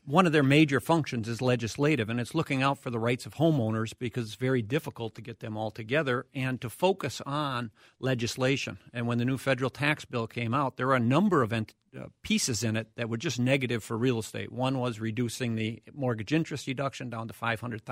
one 0.06 0.26
of 0.26 0.32
their 0.32 0.42
major 0.42 0.80
functions 0.80 1.28
is 1.28 1.40
legislative, 1.40 2.10
and 2.10 2.20
it's 2.20 2.34
looking 2.34 2.62
out 2.62 2.78
for 2.78 2.90
the 2.90 2.98
rights 2.98 3.24
of 3.24 3.34
homeowners 3.34 3.94
because 3.98 4.26
it's 4.26 4.34
very 4.34 4.60
difficult 4.60 5.14
to 5.14 5.22
get 5.22 5.40
them 5.40 5.56
all 5.56 5.70
together 5.70 6.26
and 6.34 6.60
to 6.60 6.68
focus 6.68 7.22
on 7.24 7.70
legislation. 7.98 8.78
And 8.92 9.06
when 9.06 9.18
the 9.18 9.24
new 9.24 9.38
federal 9.38 9.70
tax 9.70 10.04
bill 10.04 10.26
came 10.26 10.52
out, 10.52 10.76
there 10.76 10.86
were 10.88 10.94
a 10.94 11.00
number 11.00 11.42
of 11.42 11.52
ent- 11.52 11.74
uh, 11.98 12.06
pieces 12.22 12.62
in 12.62 12.76
it 12.76 12.88
that 12.96 13.08
were 13.08 13.16
just 13.16 13.38
negative 13.38 13.82
for 13.82 13.96
real 13.96 14.18
estate. 14.18 14.52
One 14.52 14.78
was 14.78 15.00
reducing 15.00 15.54
the 15.54 15.82
mortgage 15.94 16.32
interest 16.32 16.66
deduction 16.66 17.08
down 17.08 17.28
to 17.28 17.34
five 17.34 17.60
hundred 17.60 17.82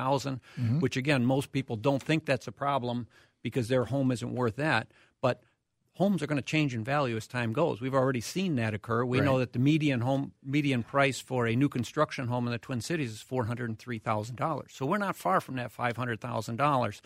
which 0.81 0.97
again 0.97 1.25
most 1.25 1.53
people 1.53 1.77
don't 1.77 2.03
think 2.03 2.27
that's 2.27 2.49
a 2.49 2.53
problem 2.53 3.07
because 3.43 3.69
their 3.69 3.85
home 3.85 4.11
isn't 4.11 4.35
worth 4.35 4.57
that, 4.57 4.89
but 5.21 5.43
homes 5.95 6.23
are 6.23 6.27
going 6.27 6.37
to 6.37 6.43
change 6.43 6.75
in 6.75 6.85
value 6.85 7.17
as 7.17 7.27
time 7.27 7.53
goes. 7.53 7.81
We've 7.81 7.95
already 7.95 8.21
seen 8.21 8.57
that 8.57 8.75
occur. 8.75 9.05
We 9.05 9.21
know 9.21 9.39
that 9.39 9.53
the 9.53 9.59
median 9.59 10.01
home 10.01 10.33
median 10.45 10.83
price 10.83 11.21
for 11.21 11.47
a 11.47 11.55
new 11.55 11.69
construction 11.69 12.29
home 12.29 12.47
in 12.47 12.53
the 12.53 12.59
Twin 12.59 12.81
Cities 12.81 13.13
is 13.13 13.23
four 13.23 13.45
hundred 13.45 13.69
and 13.69 13.79
three 13.79 13.99
thousand 13.99 14.37
dollars. 14.37 14.73
So 14.73 14.87
we're 14.87 14.99
not 14.99 15.17
far 15.17 15.41
from 15.41 15.57
that 15.57 15.71
five 15.71 15.97
hundred 15.97 16.21
thousand 16.21 16.57
dollars. 16.57 17.03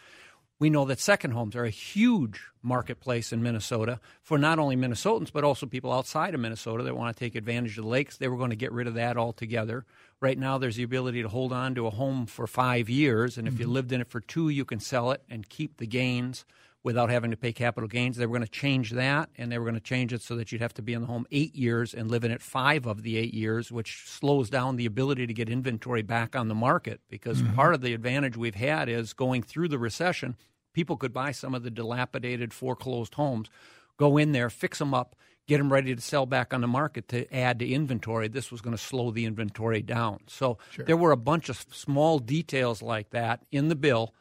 We 0.59 0.71
know 0.71 0.87
that 0.87 1.01
second 1.01 1.33
homes 1.33 1.55
are 1.55 1.65
a 1.65 1.71
huge 1.71 2.41
marketplace 2.63 3.31
in 3.31 3.43
Minnesota 3.43 4.01
for 4.23 4.39
not 4.39 4.59
only 4.59 4.75
Minnesotans 4.75 5.31
but 5.31 5.45
also 5.45 5.67
people 5.67 5.93
outside 5.93 6.35
of 6.35 6.41
Minnesota 6.41 6.83
that 6.85 6.97
want 6.97 7.15
to 7.15 7.21
take 7.21 7.35
advantage 7.35 7.77
of 7.77 7.85
the 7.85 7.91
lakes. 7.91 8.17
They 8.17 8.29
were 8.29 8.39
going 8.39 8.51
to 8.51 8.57
get 8.57 8.73
rid 8.73 8.87
of 8.87 8.95
that 8.95 9.19
altogether. 9.19 9.85
Right 10.19 10.39
now, 10.39 10.57
there's 10.57 10.77
the 10.77 10.83
ability 10.83 11.23
to 11.23 11.29
hold 11.29 11.53
on 11.53 11.75
to 11.75 11.87
a 11.87 11.91
home 11.91 12.25
for 12.25 12.47
five 12.47 12.89
years, 12.89 13.37
and 13.37 13.47
if 13.47 13.59
you 13.59 13.67
mm-hmm. 13.67 13.75
lived 13.75 13.93
in 13.93 14.01
it 14.01 14.09
for 14.09 14.21
two, 14.21 14.49
you 14.49 14.65
can 14.65 14.81
sell 14.81 15.11
it 15.11 15.23
and 15.29 15.47
keep 15.47 15.77
the 15.77 15.87
gains 15.87 16.47
without 16.87 17.11
having 17.11 17.33
to 17.33 17.37
pay 17.37 17.53
capital 17.53 17.89
gains. 17.89 18.17
They 18.17 18.27
were 18.27 18.39
going 18.39 18.47
to 18.47 18.49
change 18.49 18.93
that, 18.93 19.29
and 19.37 19.51
they 19.51 19.59
were 19.59 19.65
going 19.65 19.75
to 19.75 19.81
change 19.81 20.13
it 20.13 20.23
so 20.23 20.37
that 20.37 20.53
you'd 20.53 20.61
have 20.61 20.75
to 20.75 20.83
be 20.83 20.93
in 20.93 21.01
the 21.01 21.09
home 21.09 21.27
eight 21.33 21.53
years 21.57 21.93
and 21.93 22.09
live 22.09 22.23
in 22.23 22.31
it 22.31 22.41
five 22.41 22.87
of 22.87 23.03
the 23.03 23.17
eight 23.17 23.35
years, 23.35 23.73
which 23.73 24.05
slows 24.07 24.49
down 24.49 24.77
the 24.77 24.87
ability 24.87 25.27
to 25.27 25.35
get 25.35 25.49
inventory 25.49 26.03
back 26.03 26.37
on 26.37 26.47
the 26.47 26.55
market. 26.55 27.01
Because 27.11 27.43
mm-hmm. 27.43 27.57
part 27.57 27.75
of 27.75 27.81
the 27.81 27.93
advantage 27.93 28.37
we've 28.37 28.55
had 28.55 28.89
is 28.89 29.15
going 29.15 29.43
through 29.43 29.67
the 29.67 29.81
recession, 29.81 30.37
people 30.75 30.97
could 30.97 31.13
buy 31.13 31.33
some 31.33 31.57
of 31.57 31.65
the 31.65 31.73
dilapidated, 31.73 32.55
foreclosed 32.55 33.15
homes, 33.15 33.51
go 33.97 34.17
in 34.17 34.31
there, 34.31 34.49
fix 34.49 34.79
them 34.79 34.95
up. 34.95 35.17
Get 35.49 35.59
them 35.59 35.73
ready 35.73 35.95
to 35.95 36.01
sell 36.01 36.27
back 36.27 36.53
on 36.53 36.61
the 36.61 36.67
market 36.67 37.07
to 37.09 37.33
add 37.33 37.61
to 37.61 37.69
inventory. 37.69 38.27
This 38.27 38.51
was 38.51 38.61
going 38.61 38.77
to 38.77 38.83
slow 38.83 39.13
the 39.13 39.27
inventory 39.27 39.81
down. 39.81 40.19
So 40.27 40.59
there 40.87 40.97
were 40.97 41.13
a 41.13 41.17
bunch 41.17 41.49
of 41.49 41.65
small 41.71 42.19
details 42.19 42.83
like 42.83 43.11
that 43.11 43.45
in 43.53 43.69
the 43.69 43.77
bill 43.77 44.13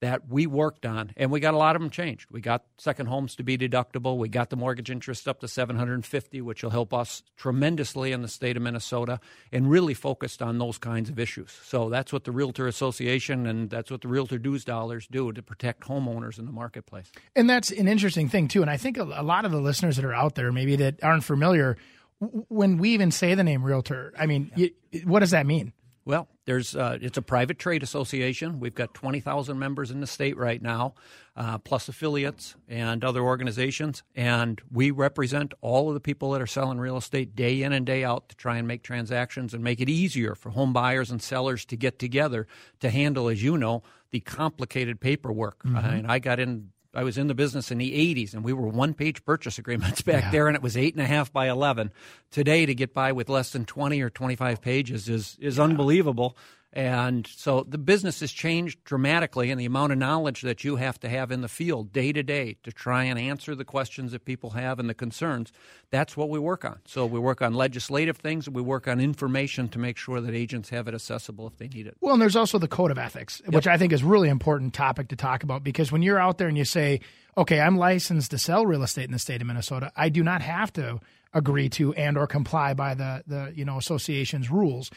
that 0.00 0.28
we 0.28 0.46
worked 0.46 0.86
on, 0.86 1.12
and 1.16 1.30
we 1.30 1.40
got 1.40 1.54
a 1.54 1.58
lot 1.58 1.76
of 1.76 1.82
them 1.82 1.90
changed. 1.90 2.30
We 2.30 2.40
got 2.40 2.64
second 2.78 3.06
homes 3.06 3.36
to 3.36 3.42
be 3.42 3.58
deductible. 3.58 4.16
We 4.16 4.28
got 4.28 4.50
the 4.50 4.56
mortgage 4.56 4.90
interest 4.90 5.28
up 5.28 5.40
to 5.40 5.48
750, 5.48 6.40
which 6.40 6.62
will 6.62 6.70
help 6.70 6.94
us 6.94 7.22
tremendously 7.36 8.12
in 8.12 8.22
the 8.22 8.28
state 8.28 8.56
of 8.56 8.62
Minnesota, 8.62 9.20
and 9.52 9.70
really 9.70 9.94
focused 9.94 10.40
on 10.40 10.58
those 10.58 10.78
kinds 10.78 11.10
of 11.10 11.18
issues. 11.18 11.56
So 11.64 11.90
that's 11.90 12.12
what 12.12 12.24
the 12.24 12.32
Realtor 12.32 12.66
Association 12.66 13.46
and 13.46 13.68
that's 13.68 13.90
what 13.90 14.00
the 14.00 14.08
Realtor 14.08 14.38
Dues 14.38 14.64
dollars 14.64 15.06
do 15.10 15.32
to 15.32 15.42
protect 15.42 15.82
homeowners 15.82 16.38
in 16.38 16.46
the 16.46 16.52
marketplace. 16.52 17.12
And 17.36 17.48
that's 17.48 17.70
an 17.70 17.86
interesting 17.86 18.28
thing 18.28 18.48
too. 18.48 18.62
And 18.62 18.70
I 18.70 18.76
think 18.78 18.96
a, 18.96 19.04
lot 19.04 19.44
of 19.44 19.52
the 19.52 19.60
listeners 19.60 19.96
that 19.96 20.04
are 20.04 20.14
out 20.14 20.34
there, 20.34 20.50
maybe 20.50 20.76
that 20.76 21.02
aren't 21.04 21.24
familiar, 21.24 21.76
when 22.20 22.78
we 22.78 22.90
even 22.90 23.10
say 23.10 23.34
the 23.34 23.44
name 23.44 23.62
realtor, 23.62 24.12
I 24.18 24.26
mean, 24.26 24.50
y 24.56 24.70
what 25.04 25.20
does 25.20 25.30
that 25.30 25.46
mean? 25.46 25.72
Well, 26.04 26.28
there's 26.46 26.74
uh, 26.74 26.98
it's 27.00 27.18
a 27.18 27.22
private 27.22 27.58
trade 27.58 27.82
association. 27.82 28.58
We've 28.58 28.74
got 28.74 28.94
20,000 28.94 29.58
members 29.58 29.90
in 29.90 30.00
the 30.00 30.06
state 30.06 30.36
right 30.36 30.60
now, 30.60 30.94
uh, 31.36 31.58
plus 31.58 31.88
affiliates 31.88 32.56
and 32.68 33.04
other 33.04 33.22
organizations, 33.22 34.02
and 34.14 34.60
we 34.72 34.90
represent 34.90 35.52
all 35.60 35.88
of 35.88 35.94
the 35.94 36.00
people 36.00 36.30
that 36.32 36.40
are 36.40 36.46
selling 36.46 36.78
real 36.78 36.96
estate 36.96 37.36
day 37.36 37.62
in 37.62 37.72
and 37.72 37.84
day 37.84 38.02
out 38.02 38.28
to 38.30 38.36
try 38.36 38.56
and 38.56 38.66
make 38.66 38.82
transactions 38.82 39.52
and 39.52 39.62
make 39.62 39.80
it 39.80 39.88
easier 39.88 40.34
for 40.34 40.50
home 40.50 40.72
buyers 40.72 41.10
and 41.10 41.22
sellers 41.22 41.64
to 41.66 41.76
get 41.76 41.98
together 41.98 42.46
to 42.80 42.88
handle, 42.90 43.28
as 43.28 43.42
you 43.42 43.58
know, 43.58 43.82
the 44.10 44.20
complicated 44.20 45.00
paperwork. 45.00 45.60
And 45.98 46.10
I 46.10 46.18
got 46.18 46.40
in 46.40 46.70
I 46.92 47.04
was 47.04 47.18
in 47.18 47.28
the 47.28 47.34
business 47.34 47.70
in 47.70 47.78
the 47.78 47.92
80s, 48.14 48.34
and 48.34 48.42
we 48.42 48.52
were 48.52 48.66
one 48.66 48.94
page 48.94 49.24
purchase 49.24 49.58
agreements 49.58 50.02
back 50.02 50.32
there, 50.32 50.48
and 50.48 50.56
it 50.56 50.62
was 50.62 50.76
eight 50.76 50.94
and 50.94 51.02
a 51.02 51.06
half 51.06 51.32
by 51.32 51.48
11. 51.48 51.92
Today, 52.30 52.66
to 52.66 52.74
get 52.74 52.92
by 52.92 53.12
with 53.12 53.28
less 53.28 53.50
than 53.50 53.64
20 53.64 54.00
or 54.00 54.10
25 54.10 54.60
pages 54.60 55.08
is, 55.08 55.36
is 55.40 55.60
unbelievable. 55.60 56.36
And 56.72 57.26
so 57.26 57.66
the 57.68 57.78
business 57.78 58.20
has 58.20 58.30
changed 58.30 58.84
dramatically, 58.84 59.50
and 59.50 59.60
the 59.60 59.64
amount 59.64 59.92
of 59.92 59.98
knowledge 59.98 60.42
that 60.42 60.62
you 60.62 60.76
have 60.76 61.00
to 61.00 61.08
have 61.08 61.32
in 61.32 61.40
the 61.40 61.48
field 61.48 61.92
day 61.92 62.12
to 62.12 62.22
day 62.22 62.58
to 62.62 62.70
try 62.70 63.04
and 63.04 63.18
answer 63.18 63.56
the 63.56 63.64
questions 63.64 64.12
that 64.12 64.24
people 64.24 64.50
have 64.50 64.78
and 64.78 64.88
the 64.88 64.94
concerns, 64.94 65.52
that's 65.90 66.16
what 66.16 66.28
we 66.28 66.38
work 66.38 66.64
on. 66.64 66.78
So 66.86 67.06
we 67.06 67.18
work 67.18 67.42
on 67.42 67.54
legislative 67.54 68.18
things, 68.18 68.46
and 68.46 68.54
we 68.54 68.62
work 68.62 68.86
on 68.86 69.00
information 69.00 69.68
to 69.70 69.80
make 69.80 69.96
sure 69.96 70.20
that 70.20 70.32
agents 70.32 70.68
have 70.70 70.86
it 70.86 70.94
accessible 70.94 71.48
if 71.48 71.56
they 71.56 71.66
need 71.66 71.88
it. 71.88 71.96
Well, 72.00 72.12
and 72.12 72.22
there's 72.22 72.36
also 72.36 72.58
the 72.58 72.68
code 72.68 72.92
of 72.92 72.98
ethics, 72.98 73.42
which 73.46 73.66
I 73.66 73.76
think 73.76 73.92
is 73.92 74.04
really 74.04 74.28
important 74.28 74.72
topic 74.72 75.08
to 75.08 75.16
talk 75.16 75.42
about 75.42 75.64
because 75.64 75.90
when 75.90 76.02
you're 76.02 76.20
out 76.20 76.38
there 76.38 76.46
and 76.46 76.56
you 76.56 76.64
say, 76.64 77.00
"Okay, 77.36 77.60
I'm 77.60 77.76
licensed 77.76 78.30
to 78.32 78.38
sell 78.38 78.66
real 78.66 78.82
estate 78.82 79.04
in 79.04 79.12
the 79.12 79.18
state 79.18 79.40
of 79.40 79.46
Minnesota. 79.46 79.92
I 79.96 80.08
do 80.08 80.22
not 80.22 80.42
have 80.42 80.72
to 80.74 81.00
agree 81.32 81.68
to 81.68 81.94
and 81.94 82.18
or 82.18 82.26
comply 82.26 82.74
by 82.74 82.94
the 82.94 83.22
the 83.26 83.52
you 83.54 83.64
know 83.64 83.78
association's 83.78 84.50
rules." 84.50 84.90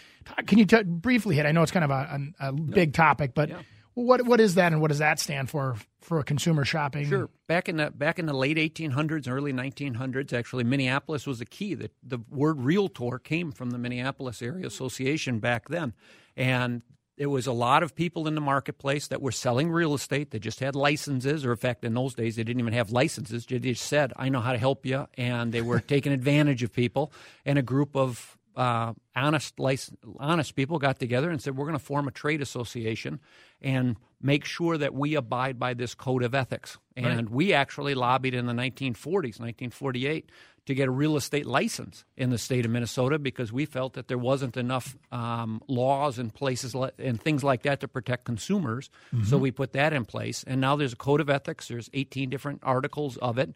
Can 0.48 0.58
you 0.58 0.66
t- 0.66 0.84
briefly 0.84 1.36
hit? 1.36 1.46
I 1.46 1.52
know 1.52 1.64
it's 1.64 1.72
kind 1.72 1.86
of 1.86 1.92
a, 1.92 2.20
a, 2.40 2.50
a 2.50 2.52
big 2.54 2.94
topic, 2.94 3.34
but 3.34 3.50
what 3.96 4.26
what 4.26 4.40
is 4.40 4.56
that 4.56 4.72
and 4.72 4.82
what 4.82 4.88
does 4.88 5.00
that 5.00 5.20
stand 5.20 5.50
for 5.50 5.76
for 6.02 6.20
a 6.20 6.24
consumer 6.24 6.66
shopping? 6.66 7.08
Sure. 7.08 7.30
Back 7.48 7.70
in 7.70 7.78
the 7.78 7.92
back 7.92 8.18
in 8.18 8.26
the 8.26 8.34
late 8.34 8.58
1800s, 8.58 9.30
early 9.30 9.54
1900s, 9.54 10.34
actually, 10.34 10.64
Minneapolis 10.64 11.28
was 11.28 11.42
a 11.42 11.46
key. 11.46 11.76
The 11.76 11.92
the 12.02 12.20
word 12.30 12.62
realtor 12.62 13.20
came 13.20 13.52
from 13.52 13.70
the 13.72 13.78
Minneapolis 13.78 14.42
Area 14.42 14.66
Association 14.66 15.40
back 15.40 15.70
then, 15.70 15.94
and 16.36 16.82
there 17.18 17.30
was 17.30 17.46
a 17.46 17.54
lot 17.54 17.84
of 17.84 17.96
people 17.96 18.28
in 18.28 18.36
the 18.36 18.42
marketplace 18.42 19.08
that 19.08 19.22
were 19.22 19.32
selling 19.32 19.70
real 19.70 19.94
estate. 19.94 20.32
They 20.32 20.40
just 20.40 20.60
had 20.60 20.76
licenses, 20.76 21.46
or 21.46 21.52
in 21.52 21.58
fact, 21.58 21.86
in 21.86 21.94
those 21.94 22.16
days, 22.16 22.36
they 22.36 22.44
didn't 22.44 22.60
even 22.60 22.74
have 22.74 22.92
licenses. 22.92 23.46
They 23.46 23.60
just 23.60 23.86
said, 23.86 24.14
"I 24.16 24.30
know 24.30 24.42
how 24.42 24.52
to 24.52 24.58
help 24.58 24.86
you," 24.86 25.08
and 25.16 25.52
they 25.52 25.62
were 25.62 25.80
taking 25.96 26.12
advantage 26.12 26.64
of 26.64 26.74
people. 26.74 27.12
And 27.46 27.60
a 27.60 27.62
group 27.62 27.96
of 27.96 28.38
uh, 28.56 28.94
honest, 29.16 29.60
lic- 29.60 29.80
honest 30.20 30.56
people 30.56 30.80
got 30.80 31.00
together 31.00 31.30
and 31.30 31.42
said, 31.42 31.56
"We're 31.56 31.66
going 31.66 31.78
to 31.78 31.84
form 31.84 32.08
a 32.08 32.12
trade 32.12 32.42
association 32.42 33.20
and 33.62 33.96
make 34.22 34.46
sure 34.46 34.78
that 34.78 34.94
we 34.94 35.16
abide 35.16 35.60
by 35.60 35.74
this 35.76 35.94
code 35.94 36.24
of 36.24 36.34
ethics." 36.34 36.78
And 36.96 37.30
we 37.30 37.54
actually 37.54 37.96
lobbied 37.96 38.34
in 38.34 38.46
the 38.46 38.54
1940s, 38.54 39.40
1948, 39.40 40.32
to 40.66 40.74
get 40.74 40.88
a 40.88 40.92
real 40.92 41.18
estate 41.18 41.46
license 41.46 42.06
in 42.16 42.30
the 42.30 42.38
state 42.38 42.64
of 42.66 42.72
Minnesota 42.72 43.20
because 43.20 43.52
we 43.52 43.66
felt 43.66 43.94
that 43.94 44.08
there 44.08 44.18
wasn't 44.18 44.56
enough 44.56 44.96
um, 45.12 45.62
laws 45.68 46.18
and 46.20 46.34
places 46.34 46.74
li- 46.74 46.92
and 46.98 47.22
things 47.22 47.44
like 47.44 47.64
that 47.64 47.82
to 47.82 47.88
protect 47.88 48.24
consumers. 48.26 48.90
So 49.26 49.38
we 49.38 49.52
put 49.52 49.74
that 49.74 49.92
in 49.94 50.06
place, 50.06 50.44
and 50.48 50.62
now 50.62 50.76
there's 50.76 50.94
a 50.94 50.98
code 50.98 51.20
of 51.22 51.30
ethics. 51.30 51.68
There's 51.68 51.90
18 51.94 52.30
different 52.30 52.62
articles 52.64 53.18
of 53.18 53.38
it. 53.38 53.54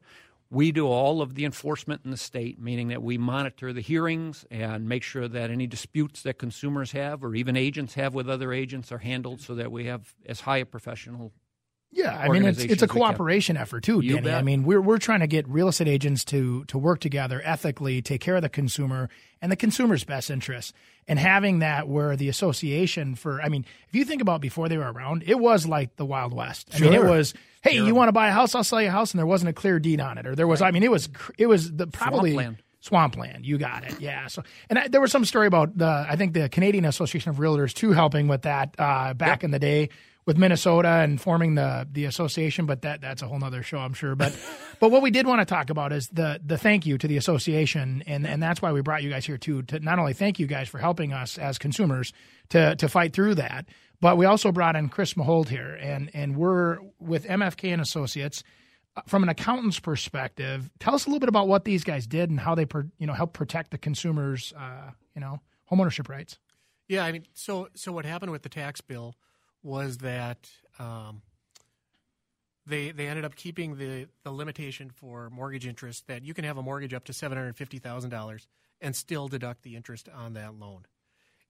We 0.49 0.71
do 0.71 0.87
all 0.87 1.21
of 1.21 1.35
the 1.35 1.43
enforcement 1.43 2.01
in 2.05 2.11
the 2.11 2.17
state, 2.17 2.57
meaning 2.59 2.87
that 2.89 3.03
we 3.03 3.17
monitor 3.17 3.73
the 3.73 3.81
hearings 3.81 4.45
and 4.49 4.87
make 4.87 5.03
sure 5.03 5.27
that 5.27 5.49
any 5.49 5.67
disputes 5.67 6.23
that 6.23 6.37
consumers 6.37 6.93
have 6.93 7.23
or 7.23 7.35
even 7.35 7.57
agents 7.57 7.95
have 7.95 8.13
with 8.13 8.29
other 8.29 8.53
agents 8.53 8.91
are 8.91 8.97
handled 8.97 9.41
so 9.41 9.55
that 9.55 9.71
we 9.71 9.85
have 9.85 10.13
as 10.25 10.41
high 10.41 10.57
a 10.57 10.65
professional 10.65 11.33
Yeah, 11.97 12.15
I 12.15 12.29
mean 12.29 12.45
it's 12.45 12.63
it's 12.63 12.83
a 12.83 12.87
cooperation 12.87 13.57
effort 13.57 13.83
too, 13.83 14.01
you. 14.01 14.21
Bet. 14.21 14.35
I 14.35 14.43
mean 14.43 14.63
we're 14.63 14.79
we're 14.79 14.99
trying 14.99 15.21
to 15.21 15.27
get 15.27 15.47
real 15.49 15.67
estate 15.67 15.87
agents 15.87 16.23
to 16.25 16.63
to 16.65 16.77
work 16.77 16.99
together 16.99 17.41
ethically, 17.43 18.03
take 18.03 18.21
care 18.21 18.35
of 18.35 18.43
the 18.43 18.49
consumer 18.49 19.09
and 19.41 19.51
the 19.51 19.55
consumer's 19.55 20.03
best 20.03 20.29
interests. 20.29 20.73
And 21.07 21.17
having 21.17 21.59
that 21.59 21.87
where 21.87 22.15
the 22.15 22.29
association 22.29 23.15
for 23.15 23.41
I 23.41 23.49
mean, 23.49 23.65
if 23.89 23.95
you 23.95 24.05
think 24.05 24.21
about 24.21 24.41
before 24.41 24.69
they 24.69 24.77
were 24.77 24.91
around, 24.91 25.23
it 25.25 25.39
was 25.39 25.65
like 25.65 25.95
the 25.95 26.05
Wild 26.05 26.33
West. 26.33 26.69
I 26.71 26.77
sure. 26.77 26.91
mean, 26.91 26.99
it 26.99 27.03
was 27.03 27.33
hey, 27.63 27.77
sure. 27.77 27.87
you 27.87 27.95
want 27.95 28.09
to 28.09 28.13
buy 28.13 28.27
a 28.27 28.31
house, 28.31 28.53
I'll 28.53 28.63
sell 28.63 28.79
you 28.79 28.89
a 28.89 28.91
house 28.91 29.11
and 29.13 29.19
there 29.19 29.25
wasn't 29.25 29.49
a 29.49 29.53
clear 29.53 29.79
deed 29.79 29.99
on 29.99 30.19
it 30.19 30.27
or 30.27 30.35
there 30.35 30.47
was 30.47 30.61
right. 30.61 30.67
I 30.67 30.71
mean, 30.71 30.83
it 30.83 30.91
was 30.91 31.09
it 31.39 31.47
was 31.47 31.71
the 31.71 31.87
probably 31.87 32.33
Swampland. 32.33 32.63
Swampland, 32.79 33.45
you 33.45 33.57
got 33.57 33.83
it. 33.83 33.99
Yeah. 33.99 34.27
So, 34.27 34.43
and 34.69 34.77
I, 34.77 34.87
there 34.87 35.01
was 35.01 35.11
some 35.11 35.25
story 35.25 35.47
about 35.47 35.75
the, 35.75 36.05
I 36.07 36.15
think 36.15 36.33
the 36.33 36.47
Canadian 36.47 36.85
Association 36.85 37.31
of 37.31 37.37
Realtors 37.37 37.73
too 37.73 37.91
helping 37.91 38.27
with 38.27 38.43
that 38.43 38.75
uh, 38.77 39.15
back 39.15 39.39
yep. 39.39 39.43
in 39.45 39.51
the 39.51 39.59
day 39.59 39.89
with 40.27 40.37
Minnesota 40.37 40.89
and 40.89 41.19
forming 41.19 41.55
the 41.55 41.87
the 41.89 42.05
association, 42.05 42.67
but 42.67 42.83
that 42.83 43.01
that's 43.01 43.23
a 43.23 43.27
whole 43.27 43.39
nother 43.39 43.63
show, 43.63 43.79
I'm 43.79 43.93
sure. 43.93 44.13
But 44.13 44.37
but 44.79 44.91
what 44.91 45.01
we 45.01 45.09
did 45.09 45.25
want 45.25 45.39
to 45.39 45.45
talk 45.45 45.71
about 45.71 45.93
is 45.93 46.09
the 46.09 46.39
the 46.45 46.57
thank 46.57 46.85
you 46.85 46.99
to 46.99 47.07
the 47.07 47.17
association, 47.17 48.03
and 48.05 48.27
and 48.27 48.43
that's 48.43 48.61
why 48.61 48.73
we 48.73 48.81
brought 48.81 49.01
you 49.01 49.09
guys 49.09 49.25
here 49.25 49.37
too 49.37 49.63
to 49.63 49.79
not 49.79 49.97
only 49.97 50.13
thank 50.13 50.37
you 50.37 50.45
guys 50.45 50.67
for 50.69 50.77
helping 50.77 51.13
us 51.13 51.39
as 51.39 51.57
consumers 51.57 52.13
to 52.49 52.75
to 52.75 52.89
fight 52.89 53.13
through 53.13 53.35
that, 53.35 53.65
but 54.01 54.17
we 54.17 54.25
also 54.25 54.51
brought 54.51 54.75
in 54.75 54.89
Chris 54.89 55.15
Mahowald 55.15 55.47
here, 55.47 55.75
and 55.81 56.11
and 56.13 56.35
we're 56.35 56.77
with 56.99 57.25
MFK 57.25 57.71
and 57.73 57.81
Associates. 57.81 58.43
Uh, 58.97 59.01
from 59.05 59.21
an 59.21 59.29
accountant's 59.29 59.79
perspective, 59.79 60.71
tell 60.79 60.95
us 60.95 61.05
a 61.05 61.09
little 61.09 61.19
bit 61.19 61.29
about 61.29 61.47
what 61.47 61.65
these 61.65 61.83
guys 61.83 62.07
did 62.07 62.31
and 62.31 62.39
how 62.39 62.55
they, 62.55 62.65
you 62.97 63.05
know, 63.05 63.13
help 63.13 63.31
protect 63.31 63.69
the 63.69 63.77
consumers, 63.77 64.53
uh, 64.57 64.89
you 65.13 65.21
know, 65.21 65.39
homeownership 65.71 66.09
rights. 66.09 66.39
Yeah, 66.87 67.05
I 67.05 67.11
mean, 67.11 67.27
so 67.33 67.69
so 67.75 67.91
what 67.91 68.05
happened 68.05 68.31
with 68.31 68.41
the 68.41 68.49
tax 68.49 68.81
bill 68.81 69.15
was 69.63 69.97
that 69.99 70.49
um, 70.79 71.21
they 72.65 72.91
they 72.91 73.07
ended 73.07 73.25
up 73.25 73.35
keeping 73.35 73.77
the 73.77 74.07
the 74.23 74.31
limitation 74.31 74.89
for 74.89 75.29
mortgage 75.29 75.65
interest 75.65 76.07
that 76.07 76.23
you 76.23 76.33
can 76.33 76.45
have 76.45 76.57
a 76.57 76.63
mortgage 76.63 76.93
up 76.93 77.05
to 77.05 77.13
seven 77.13 77.37
hundred 77.37 77.55
fifty 77.55 77.79
thousand 77.79 78.09
dollars 78.09 78.47
and 78.81 78.95
still 78.95 79.27
deduct 79.27 79.63
the 79.63 79.75
interest 79.75 80.07
on 80.13 80.33
that 80.33 80.53
loan, 80.59 80.85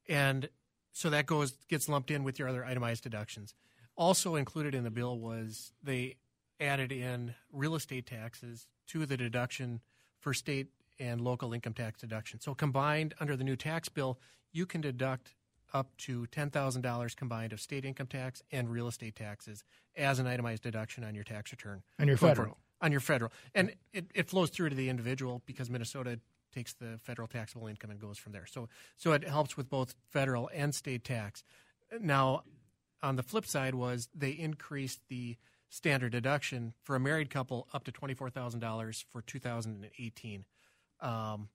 and 0.08 0.50
so 0.92 1.10
that 1.10 1.26
goes 1.26 1.52
gets 1.68 1.90
lumped 1.90 2.12
in 2.12 2.24
with 2.24 2.40
your 2.40 2.48
other 2.48 2.66
itemized 2.66 3.04
deductions. 3.04 3.54
Also 3.96 4.36
included 4.36 4.76
in 4.76 4.84
the 4.84 4.92
bill 4.92 5.18
was 5.20 5.74
they 5.84 6.16
added 6.60 6.92
in 6.92 7.34
real 7.52 7.76
estate 7.76 8.06
taxes 8.06 8.68
to 8.88 9.06
the 9.06 9.18
deduction 9.18 9.82
for 10.20 10.34
state 10.34 10.68
and 11.00 11.22
local 11.22 11.54
income 11.54 11.74
tax 11.74 12.02
deduction. 12.02 12.40
So 12.40 12.56
combined 12.56 13.14
under 13.20 13.36
the 13.36 13.44
new 13.44 13.56
tax 13.56 13.90
bill, 13.90 14.20
you 14.52 14.66
can 14.66 14.82
deduct 14.82 15.36
up 15.74 15.96
to 15.98 16.26
$10,000 16.28 17.16
combined 17.16 17.54
of 17.54 17.60
state 17.60 17.86
income 17.86 18.08
tax 18.08 18.42
and 18.52 18.70
real 18.70 18.88
estate 18.88 19.16
taxes 19.16 19.64
as 19.96 20.20
an 20.20 20.28
itemized 20.28 20.64
deduction 20.64 21.04
on 21.04 21.16
your 21.16 21.24
tax 21.24 21.52
return. 21.52 21.84
On 22.00 22.08
your 22.08 22.18
federal. 22.18 22.58
on 22.82 22.92
your 22.92 23.02
federal. 23.02 23.32
And 23.54 23.74
it, 23.94 24.06
it 24.14 24.30
flows 24.30 24.50
through 24.50 24.70
to 24.70 24.76
the 24.76 24.90
individual 24.90 25.42
because 25.46 25.70
Minnesota 25.70 26.20
takes 26.54 26.74
the 26.74 26.98
federal 27.04 27.28
taxable 27.28 27.68
income 27.68 27.92
and 27.92 28.00
goes 28.00 28.18
from 28.18 28.32
there. 28.32 28.46
So, 28.46 28.70
so 28.96 29.12
it 29.14 29.28
helps 29.28 29.58
with 29.58 29.70
both 29.70 29.96
federal 30.10 30.50
and 30.54 30.74
state 30.74 31.04
tax. 31.04 31.44
Now, 32.00 32.44
on 33.04 33.16
the 33.16 33.24
flip 33.24 33.46
side 33.46 33.76
was 33.76 34.10
they 34.16 34.32
increased 34.32 35.02
the 35.10 35.38
standard 35.70 36.12
deduction 36.14 36.74
for 36.84 36.96
a 36.96 37.00
married 37.00 37.30
couple 37.30 37.68
up 37.74 37.84
to 37.84 37.92
$24,000 37.92 39.04
for 39.12 39.22
2018 39.22 40.46
um, 41.02 41.50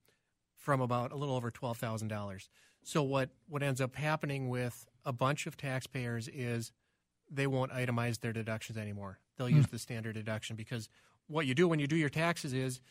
from 0.55 0.81
about 0.81 1.11
a 1.11 1.15
little 1.15 1.35
over 1.35 1.51
$12,000. 1.51 2.47
So 2.83 3.03
what 3.03 3.29
what 3.47 3.63
ends 3.63 3.81
up 3.81 3.95
happening 3.95 4.49
with 4.49 4.85
a 5.05 5.13
bunch 5.13 5.47
of 5.47 5.57
taxpayers 5.57 6.27
is 6.27 6.71
they 7.31 7.47
won't 7.47 7.71
itemize 7.71 8.19
their 8.19 8.33
deductions 8.33 8.77
anymore. 8.77 9.19
They'll 9.37 9.47
hmm. 9.47 9.57
use 9.57 9.67
the 9.67 9.79
standard 9.79 10.13
deduction 10.13 10.55
because 10.55 10.89
what 11.27 11.45
you 11.45 11.55
do 11.55 11.67
when 11.67 11.79
you 11.79 11.87
do 11.87 11.95
your 11.95 12.09
taxes 12.09 12.53
is 12.53 12.81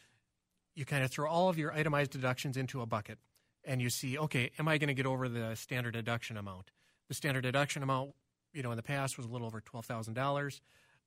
you 0.74 0.84
kind 0.84 1.04
of 1.04 1.10
throw 1.10 1.28
all 1.28 1.48
of 1.48 1.58
your 1.58 1.72
itemized 1.72 2.12
deductions 2.12 2.56
into 2.56 2.80
a 2.80 2.86
bucket 2.86 3.18
and 3.64 3.80
you 3.80 3.90
see, 3.90 4.18
okay, 4.18 4.50
am 4.58 4.68
I 4.68 4.78
going 4.78 4.88
to 4.88 4.94
get 4.94 5.06
over 5.06 5.28
the 5.28 5.54
standard 5.54 5.92
deduction 5.92 6.36
amount? 6.36 6.70
The 7.08 7.14
standard 7.14 7.42
deduction 7.42 7.82
amount, 7.82 8.12
you 8.52 8.62
know, 8.62 8.70
in 8.70 8.76
the 8.76 8.82
past 8.82 9.16
was 9.16 9.26
a 9.26 9.28
little 9.28 9.46
over 9.46 9.60
twelve 9.60 9.86
thousand 9.86 10.14
dollars. 10.14 10.60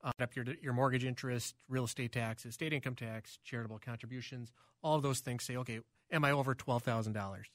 Uh, 0.04 0.12
up 0.21 0.36
your 0.36 0.45
your 0.62 0.74
mortgage 0.74 1.04
interest, 1.04 1.56
real 1.67 1.86
estate 1.86 2.12
taxes, 2.12 2.54
state 2.54 2.74
income 2.74 2.95
tax, 2.95 3.39
charitable 3.43 3.80
contributions, 3.80 4.52
all 4.84 4.95
of 4.95 5.02
those 5.04 5.19
things 5.19 5.43
say, 5.43 5.58
okay, 5.58 5.80
am 6.12 6.24
I 6.24 6.32
over 6.32 6.54
twelve 6.54 6.84
thousand 6.84 7.13
dollars? 7.13 7.48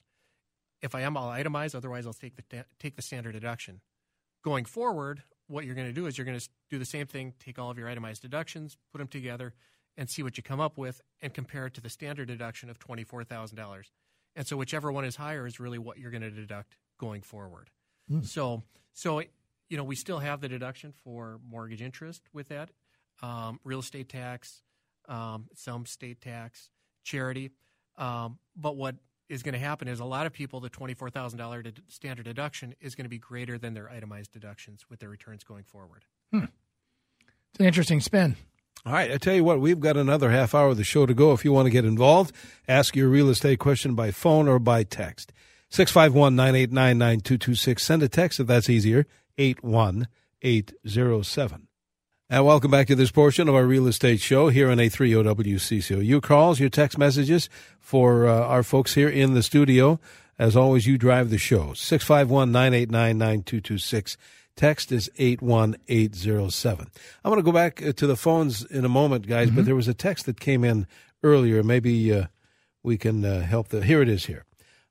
If 0.81 0.95
I 0.95 1.01
am, 1.01 1.15
I'll 1.15 1.29
itemize. 1.29 1.75
Otherwise, 1.75 2.07
I'll 2.07 2.13
take 2.13 2.35
the 2.35 2.65
take 2.79 2.95
the 2.95 3.01
standard 3.01 3.33
deduction. 3.33 3.81
Going 4.43 4.65
forward, 4.65 5.23
what 5.47 5.65
you're 5.65 5.75
going 5.75 5.87
to 5.87 5.93
do 5.93 6.07
is 6.07 6.17
you're 6.17 6.25
going 6.25 6.39
to 6.39 6.49
do 6.69 6.79
the 6.79 6.85
same 6.85 7.05
thing. 7.05 7.33
Take 7.39 7.59
all 7.59 7.69
of 7.69 7.77
your 7.77 7.87
itemized 7.87 8.21
deductions, 8.21 8.77
put 8.91 8.97
them 8.97 9.07
together, 9.07 9.53
and 9.97 10.09
see 10.09 10.23
what 10.23 10.37
you 10.37 10.43
come 10.43 10.59
up 10.59 10.77
with, 10.77 11.01
and 11.21 11.33
compare 11.33 11.67
it 11.67 11.75
to 11.75 11.81
the 11.81 11.89
standard 11.89 12.27
deduction 12.27 12.69
of 12.69 12.79
twenty 12.79 13.03
four 13.03 13.23
thousand 13.23 13.57
dollars. 13.57 13.91
And 14.35 14.47
so, 14.47 14.57
whichever 14.57 14.91
one 14.91 15.05
is 15.05 15.15
higher 15.15 15.45
is 15.45 15.59
really 15.59 15.77
what 15.77 15.97
you're 15.99 16.11
going 16.11 16.21
to 16.21 16.31
deduct 16.31 16.77
going 16.99 17.21
forward. 17.21 17.69
Mm. 18.09 18.25
So, 18.25 18.63
so 18.93 19.21
you 19.69 19.77
know, 19.77 19.83
we 19.83 19.95
still 19.95 20.19
have 20.19 20.41
the 20.41 20.49
deduction 20.49 20.91
for 21.03 21.39
mortgage 21.49 21.81
interest 21.81 22.23
with 22.33 22.49
that, 22.49 22.71
um, 23.21 23.59
real 23.63 23.79
estate 23.79 24.09
tax, 24.09 24.61
um, 25.07 25.47
some 25.55 25.85
state 25.85 26.19
tax, 26.19 26.69
charity. 27.03 27.51
Um, 27.97 28.37
but 28.55 28.75
what 28.75 28.95
is 29.31 29.41
going 29.43 29.53
to 29.53 29.59
happen 29.59 29.87
is 29.87 30.01
a 30.01 30.05
lot 30.05 30.25
of 30.25 30.33
people, 30.33 30.59
the 30.59 30.69
$24,000 30.69 31.79
standard 31.87 32.25
deduction 32.25 32.75
is 32.81 32.95
going 32.95 33.05
to 33.05 33.09
be 33.09 33.17
greater 33.17 33.57
than 33.57 33.73
their 33.73 33.89
itemized 33.89 34.31
deductions 34.31 34.85
with 34.89 34.99
their 34.99 35.07
returns 35.09 35.45
going 35.45 35.63
forward. 35.63 36.03
Hmm. 36.31 36.45
It's 37.51 37.59
an 37.59 37.65
interesting 37.65 38.01
spin. 38.01 38.35
All 38.85 38.93
right, 38.93 39.11
I 39.11 39.17
tell 39.17 39.35
you 39.35 39.43
what, 39.43 39.59
we've 39.61 39.79
got 39.79 39.95
another 39.95 40.31
half 40.31 40.53
hour 40.53 40.67
of 40.69 40.77
the 40.77 40.83
show 40.83 41.05
to 41.05 41.13
go. 41.13 41.31
If 41.33 41.45
you 41.45 41.53
want 41.53 41.67
to 41.67 41.71
get 41.71 41.85
involved, 41.85 42.35
ask 42.67 42.95
your 42.95 43.09
real 43.09 43.29
estate 43.29 43.59
question 43.59 43.93
by 43.95 44.11
phone 44.11 44.47
or 44.47 44.59
by 44.59 44.83
text. 44.83 45.31
651 45.69 46.35
989 46.35 46.97
9226. 46.97 47.83
Send 47.83 48.03
a 48.03 48.09
text 48.09 48.41
if 48.41 48.47
that's 48.47 48.69
easier, 48.69 49.05
81807. 49.37 51.67
And 52.33 52.45
welcome 52.45 52.71
back 52.71 52.87
to 52.87 52.95
this 52.95 53.11
portion 53.11 53.49
of 53.49 53.55
our 53.55 53.65
real 53.65 53.87
estate 53.87 54.21
show 54.21 54.47
here 54.47 54.71
on 54.71 54.79
830 54.79 55.51
WCCO. 55.53 56.05
You 56.05 56.21
calls, 56.21 56.61
your 56.61 56.69
text 56.69 56.97
messages 56.97 57.49
for 57.77 58.25
uh, 58.25 58.45
our 58.45 58.63
folks 58.63 58.93
here 58.93 59.09
in 59.09 59.33
the 59.33 59.43
studio. 59.43 59.99
As 60.39 60.55
always, 60.55 60.87
you 60.87 60.97
drive 60.97 61.29
the 61.29 61.37
show. 61.37 61.73
651 61.73 62.49
989 62.53 63.17
9226. 63.17 64.15
Text 64.55 64.93
is 64.93 65.11
81807. 65.17 66.87
I'm 67.25 67.29
going 67.29 67.35
to 67.35 67.43
go 67.43 67.51
back 67.51 67.85
uh, 67.85 67.91
to 67.91 68.07
the 68.07 68.15
phones 68.15 68.63
in 68.63 68.85
a 68.85 68.89
moment, 68.89 69.27
guys, 69.27 69.47
mm-hmm. 69.47 69.57
but 69.57 69.65
there 69.65 69.75
was 69.75 69.89
a 69.89 69.93
text 69.93 70.25
that 70.25 70.39
came 70.39 70.63
in 70.63 70.87
earlier. 71.23 71.63
Maybe 71.63 72.13
uh, 72.13 72.27
we 72.81 72.97
can 72.97 73.25
uh, 73.25 73.41
help. 73.41 73.67
The, 73.67 73.83
here 73.83 74.01
it 74.01 74.07
is 74.07 74.27
here, 74.27 74.45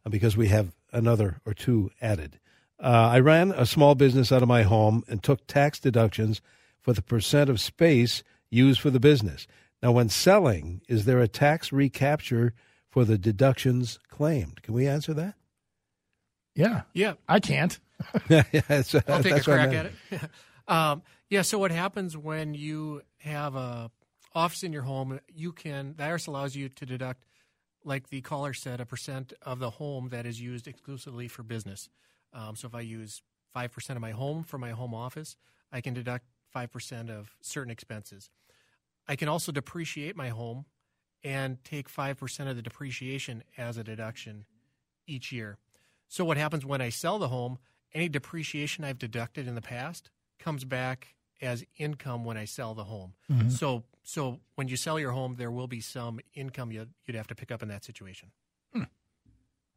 uh, 0.05 0.11
because 0.11 0.37
we 0.37 0.49
have 0.49 0.73
another 0.93 1.41
or 1.47 1.55
two 1.55 1.91
added. 2.03 2.39
Uh, 2.79 3.09
I 3.13 3.19
ran 3.21 3.51
a 3.53 3.65
small 3.65 3.95
business 3.95 4.31
out 4.31 4.43
of 4.43 4.49
my 4.49 4.65
home 4.65 5.05
and 5.09 5.23
took 5.23 5.47
tax 5.47 5.81
deductions– 5.81 6.43
for 6.81 6.93
the 6.93 7.03
percent 7.03 7.51
of 7.51 7.61
space 7.61 8.23
used 8.51 8.81
for 8.81 8.91
the 8.91 9.01
business. 9.01 9.47
Now, 9.83 9.93
when 9.93 10.09
selling, 10.09 10.83
is 10.89 11.05
there 11.05 11.21
a 11.21 11.29
tax 11.29 11.73
recapture 11.73 12.53
for 12.89 13.05
the 13.05 13.17
deductions 13.17 13.99
claimed? 14.09 14.63
Can 14.63 14.75
we 14.75 14.87
answer 14.87 15.15
that? 15.15 15.35
Yeah. 16.55 16.83
Yeah. 16.93 17.15
I 17.29 17.41
can't. 17.41 17.79
yeah, 18.29 18.43
I'll 18.69 19.23
take 19.23 19.37
a 19.37 19.41
crack 19.41 19.73
at 19.73 19.87
it. 19.87 19.93
um, 20.69 21.03
yeah, 21.29 21.43
so 21.43 21.59
what 21.59 21.71
happens 21.71 22.17
when 22.17 22.55
you 22.55 23.03
have 23.19 23.55
a 23.55 23.91
office 24.35 24.63
in 24.63 24.73
your 24.73 24.83
home, 24.83 25.21
you 25.33 25.53
can, 25.53 25.95
the 25.97 26.03
IRS 26.05 26.29
allows 26.29 26.55
you 26.55 26.69
to 26.69 26.87
deduct, 26.87 27.25
like 27.85 28.09
the 28.09 28.21
caller 28.21 28.53
said, 28.53 28.81
a 28.81 28.87
percent 28.87 29.33
of 29.43 29.59
the 29.59 29.71
home 29.71 30.09
that 30.11 30.27
is 30.27 30.41
used 30.41 30.67
exclusively 30.67 31.29
for 31.29 31.43
business. 31.43 31.89
Um, 32.33 32.57
so 32.57 32.67
if 32.69 32.75
I 32.75 32.81
use 32.81 33.23
5% 33.57 33.91
of 33.91 34.01
my 34.01 34.13
home 34.13 34.43
for 34.43 34.59
my 34.59 34.71
home 34.71 34.95
office, 34.95 35.37
I 35.73 35.81
can 35.81 35.95
deduct 35.95 36.27
5% 36.55 37.11
of 37.11 37.35
certain 37.41 37.71
expenses. 37.71 38.31
I 39.09 39.17
can 39.17 39.29
also 39.29 39.53
depreciate 39.53 40.17
my 40.17 40.29
home 40.29 40.67
and 41.23 41.63
take 41.65 41.91
5% 41.91 42.49
of 42.49 42.57
the 42.57 42.63
depreciation 42.63 43.43
as 43.59 43.77
a 43.77 43.85
deduction 43.85 44.45
each 45.07 45.33
year. 45.33 45.59
So, 46.09 46.25
what 46.25 46.37
happens 46.37 46.65
when 46.65 46.81
I 46.81 46.89
sell 46.89 47.19
the 47.19 47.29
home? 47.29 47.59
Any 47.93 48.09
depreciation 48.09 48.85
I've 48.85 48.99
deducted 48.99 49.49
in 49.49 49.55
the 49.55 49.61
past 49.61 50.11
comes 50.39 50.65
back 50.65 51.15
as 51.43 51.65
income 51.77 52.25
when 52.25 52.37
I 52.37 52.45
sell 52.45 52.75
the 52.75 52.85
home. 52.85 53.15
Mm-hmm. 53.31 53.51
So, 53.51 53.85
so 54.03 54.41
when 54.55 54.69
you 54.69 54.77
sell 54.77 54.99
your 54.99 55.13
home, 55.13 55.37
there 55.39 55.51
will 55.51 55.67
be 55.67 55.81
some 55.81 56.21
income 56.35 56.73
you'd, 56.73 56.91
you'd 57.07 57.17
have 57.17 57.27
to 57.29 57.35
pick 57.35 57.51
up 57.51 57.63
in 57.63 57.69
that 57.69 57.85
situation. 57.85 58.31
Hmm. 58.73 58.85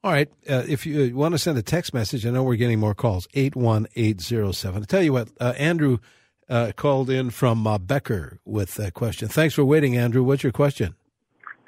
All 0.04 0.12
right. 0.12 0.30
Uh, 0.50 0.64
if 0.68 0.86
you 0.86 1.16
want 1.16 1.34
to 1.34 1.40
send 1.40 1.58
a 1.58 1.62
text 1.62 1.94
message, 1.94 2.26
I 2.26 2.30
know 2.30 2.44
we're 2.44 2.56
getting 2.56 2.80
more 2.80 2.94
calls. 2.94 3.28
Eight 3.34 3.56
one 3.56 3.88
eight 3.96 4.22
zero 4.22 4.52
seven. 4.52 4.84
I 4.84 4.86
tell 4.86 5.04
you 5.04 5.14
what, 5.14 5.30
uh, 5.40 5.54
Andrew 5.58 6.00
uh, 6.50 6.72
called 6.76 7.10
in 7.10 7.30
from 7.30 7.66
uh, 7.66 7.78
Becker 7.78 8.40
with 8.46 8.80
a 8.80 8.92
question. 8.92 9.28
Thanks 9.28 9.56
for 9.56 9.66
waiting, 9.66 9.98
Andrew. 9.98 10.24
What's 10.24 10.44
your 10.44 10.52
question? 10.52 10.96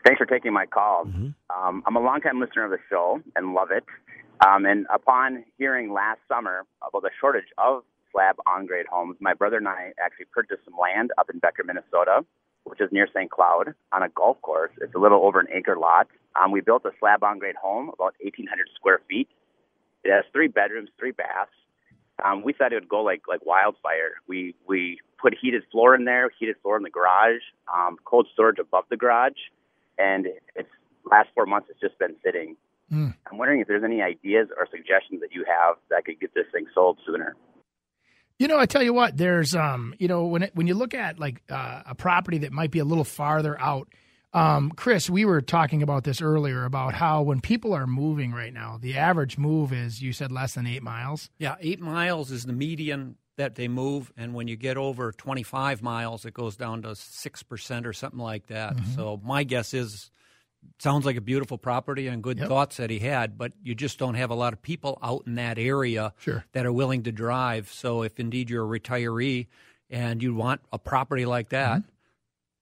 Thanks 0.05 0.19
for 0.19 0.25
taking 0.25 0.53
my 0.53 0.65
call. 0.65 1.05
Mm-hmm. 1.05 1.29
Um, 1.49 1.83
I'm 1.85 1.95
a 1.95 1.99
longtime 1.99 2.39
listener 2.39 2.65
of 2.65 2.71
the 2.71 2.77
show 2.89 3.21
and 3.35 3.53
love 3.53 3.69
it. 3.71 3.83
Um, 4.45 4.65
and 4.65 4.85
upon 4.93 5.45
hearing 5.57 5.93
last 5.93 6.19
summer 6.27 6.65
about 6.87 7.01
the 7.01 7.09
shortage 7.19 7.45
of 7.57 7.83
slab 8.15 8.37
on 8.47 8.65
grade 8.65 8.85
homes. 8.89 9.17
My 9.19 9.33
brother 9.33 9.57
and 9.57 9.67
I 9.67 9.91
actually 9.99 10.27
purchased 10.31 10.63
some 10.65 10.75
land 10.81 11.11
up 11.17 11.29
in 11.29 11.39
Becker, 11.39 11.63
Minnesota, 11.63 12.25
which 12.63 12.79
is 12.79 12.89
near 12.91 13.07
St. 13.13 13.29
Cloud, 13.29 13.73
on 13.91 14.03
a 14.03 14.09
golf 14.09 14.41
course. 14.41 14.71
It's 14.81 14.95
a 14.95 14.99
little 14.99 15.25
over 15.25 15.39
an 15.39 15.47
acre 15.53 15.77
lot. 15.77 16.07
Um, 16.41 16.51
we 16.51 16.61
built 16.61 16.85
a 16.85 16.91
slab 16.99 17.23
on 17.23 17.39
grade 17.39 17.55
home, 17.55 17.89
about 17.89 18.15
1,800 18.21 18.67
square 18.75 19.01
feet. 19.07 19.27
It 20.03 20.11
has 20.11 20.23
three 20.31 20.47
bedrooms, 20.47 20.89
three 20.97 21.11
baths. 21.11 21.51
Um, 22.23 22.43
we 22.43 22.53
thought 22.53 22.71
it 22.71 22.75
would 22.75 22.89
go 22.89 23.01
like 23.01 23.23
like 23.27 23.45
wildfire. 23.45 24.21
We 24.27 24.55
we 24.67 24.99
put 25.21 25.35
heated 25.39 25.63
floor 25.71 25.95
in 25.95 26.05
there, 26.05 26.29
heated 26.39 26.55
floor 26.61 26.77
in 26.77 26.83
the 26.83 26.89
garage, 26.89 27.41
um, 27.73 27.97
cold 28.05 28.27
storage 28.33 28.59
above 28.59 28.85
the 28.89 28.97
garage, 28.97 29.33
and 29.97 30.27
it's 30.55 30.69
last 31.09 31.29
four 31.35 31.45
months 31.45 31.67
it's 31.69 31.79
just 31.79 31.97
been 31.99 32.15
sitting. 32.23 32.55
Mm. 32.91 33.15
I'm 33.29 33.37
wondering 33.37 33.61
if 33.61 33.67
there's 33.67 33.83
any 33.83 34.01
ideas 34.01 34.47
or 34.57 34.67
suggestions 34.69 35.21
that 35.21 35.33
you 35.33 35.43
have 35.47 35.75
that 35.89 36.05
could 36.05 36.19
get 36.19 36.33
this 36.33 36.45
thing 36.51 36.65
sold 36.73 36.99
sooner. 37.05 37.35
You 38.37 38.47
know, 38.47 38.59
I 38.59 38.65
tell 38.65 38.83
you 38.83 38.93
what, 38.93 39.15
there's 39.17 39.55
um, 39.55 39.95
you 39.97 40.07
know, 40.07 40.25
when 40.25 40.43
it, 40.43 40.55
when 40.55 40.67
you 40.67 40.75
look 40.75 40.93
at 40.93 41.19
like 41.19 41.41
uh, 41.49 41.83
a 41.85 41.95
property 41.95 42.39
that 42.39 42.51
might 42.51 42.71
be 42.71 42.79
a 42.79 42.85
little 42.85 43.03
farther 43.03 43.59
out, 43.59 43.87
um, 44.35 44.71
Chris, 44.71 45.09
we 45.09 45.25
were 45.25 45.41
talking 45.41 45.81
about 45.81 46.03
this 46.03 46.21
earlier 46.21 46.65
about 46.65 46.93
how 46.93 47.21
when 47.21 47.39
people 47.41 47.73
are 47.73 47.87
moving 47.87 48.31
right 48.33 48.53
now, 48.53 48.77
the 48.81 48.97
average 48.97 49.37
move 49.37 49.71
is 49.73 50.01
you 50.01 50.13
said 50.13 50.31
less 50.31 50.53
than 50.55 50.67
eight 50.67 50.83
miles. 50.83 51.29
Yeah, 51.37 51.55
eight 51.61 51.79
miles 51.79 52.31
is 52.31 52.45
the 52.45 52.53
median 52.53 53.15
that 53.37 53.55
they 53.55 53.67
move, 53.67 54.11
and 54.15 54.33
when 54.33 54.47
you 54.47 54.55
get 54.55 54.77
over 54.77 55.11
25 55.11 55.81
miles, 55.81 56.25
it 56.25 56.33
goes 56.33 56.55
down 56.55 56.81
to 56.83 56.95
six 56.95 57.43
percent 57.43 57.85
or 57.85 57.93
something 57.93 58.19
like 58.19 58.47
that. 58.47 58.75
Mm-hmm. 58.75 58.93
So 58.95 59.19
my 59.23 59.43
guess 59.43 59.73
is, 59.73 60.09
sounds 60.79 61.05
like 61.05 61.15
a 61.17 61.21
beautiful 61.21 61.57
property 61.57 62.07
and 62.07 62.23
good 62.23 62.37
Yep. 62.39 62.47
thoughts 62.47 62.77
that 62.77 62.89
he 62.89 62.99
had, 62.99 63.37
but 63.37 63.51
you 63.61 63.75
just 63.75 63.99
don't 63.99 64.15
have 64.15 64.31
a 64.31 64.35
lot 64.35 64.53
of 64.53 64.61
people 64.61 64.97
out 65.03 65.23
in 65.27 65.35
that 65.35 65.57
area 65.59 66.13
Sure. 66.17 66.43
that 66.53 66.65
are 66.65 66.71
willing 66.73 67.03
to 67.03 67.11
drive. 67.11 67.71
So 67.71 68.03
if 68.03 68.19
indeed 68.19 68.49
you're 68.49 68.63
a 68.73 68.79
retiree 68.79 69.47
and 69.89 70.23
you 70.23 70.33
want 70.33 70.61
a 70.73 70.79
property 70.79 71.25
like 71.25 71.49
that. 71.49 71.83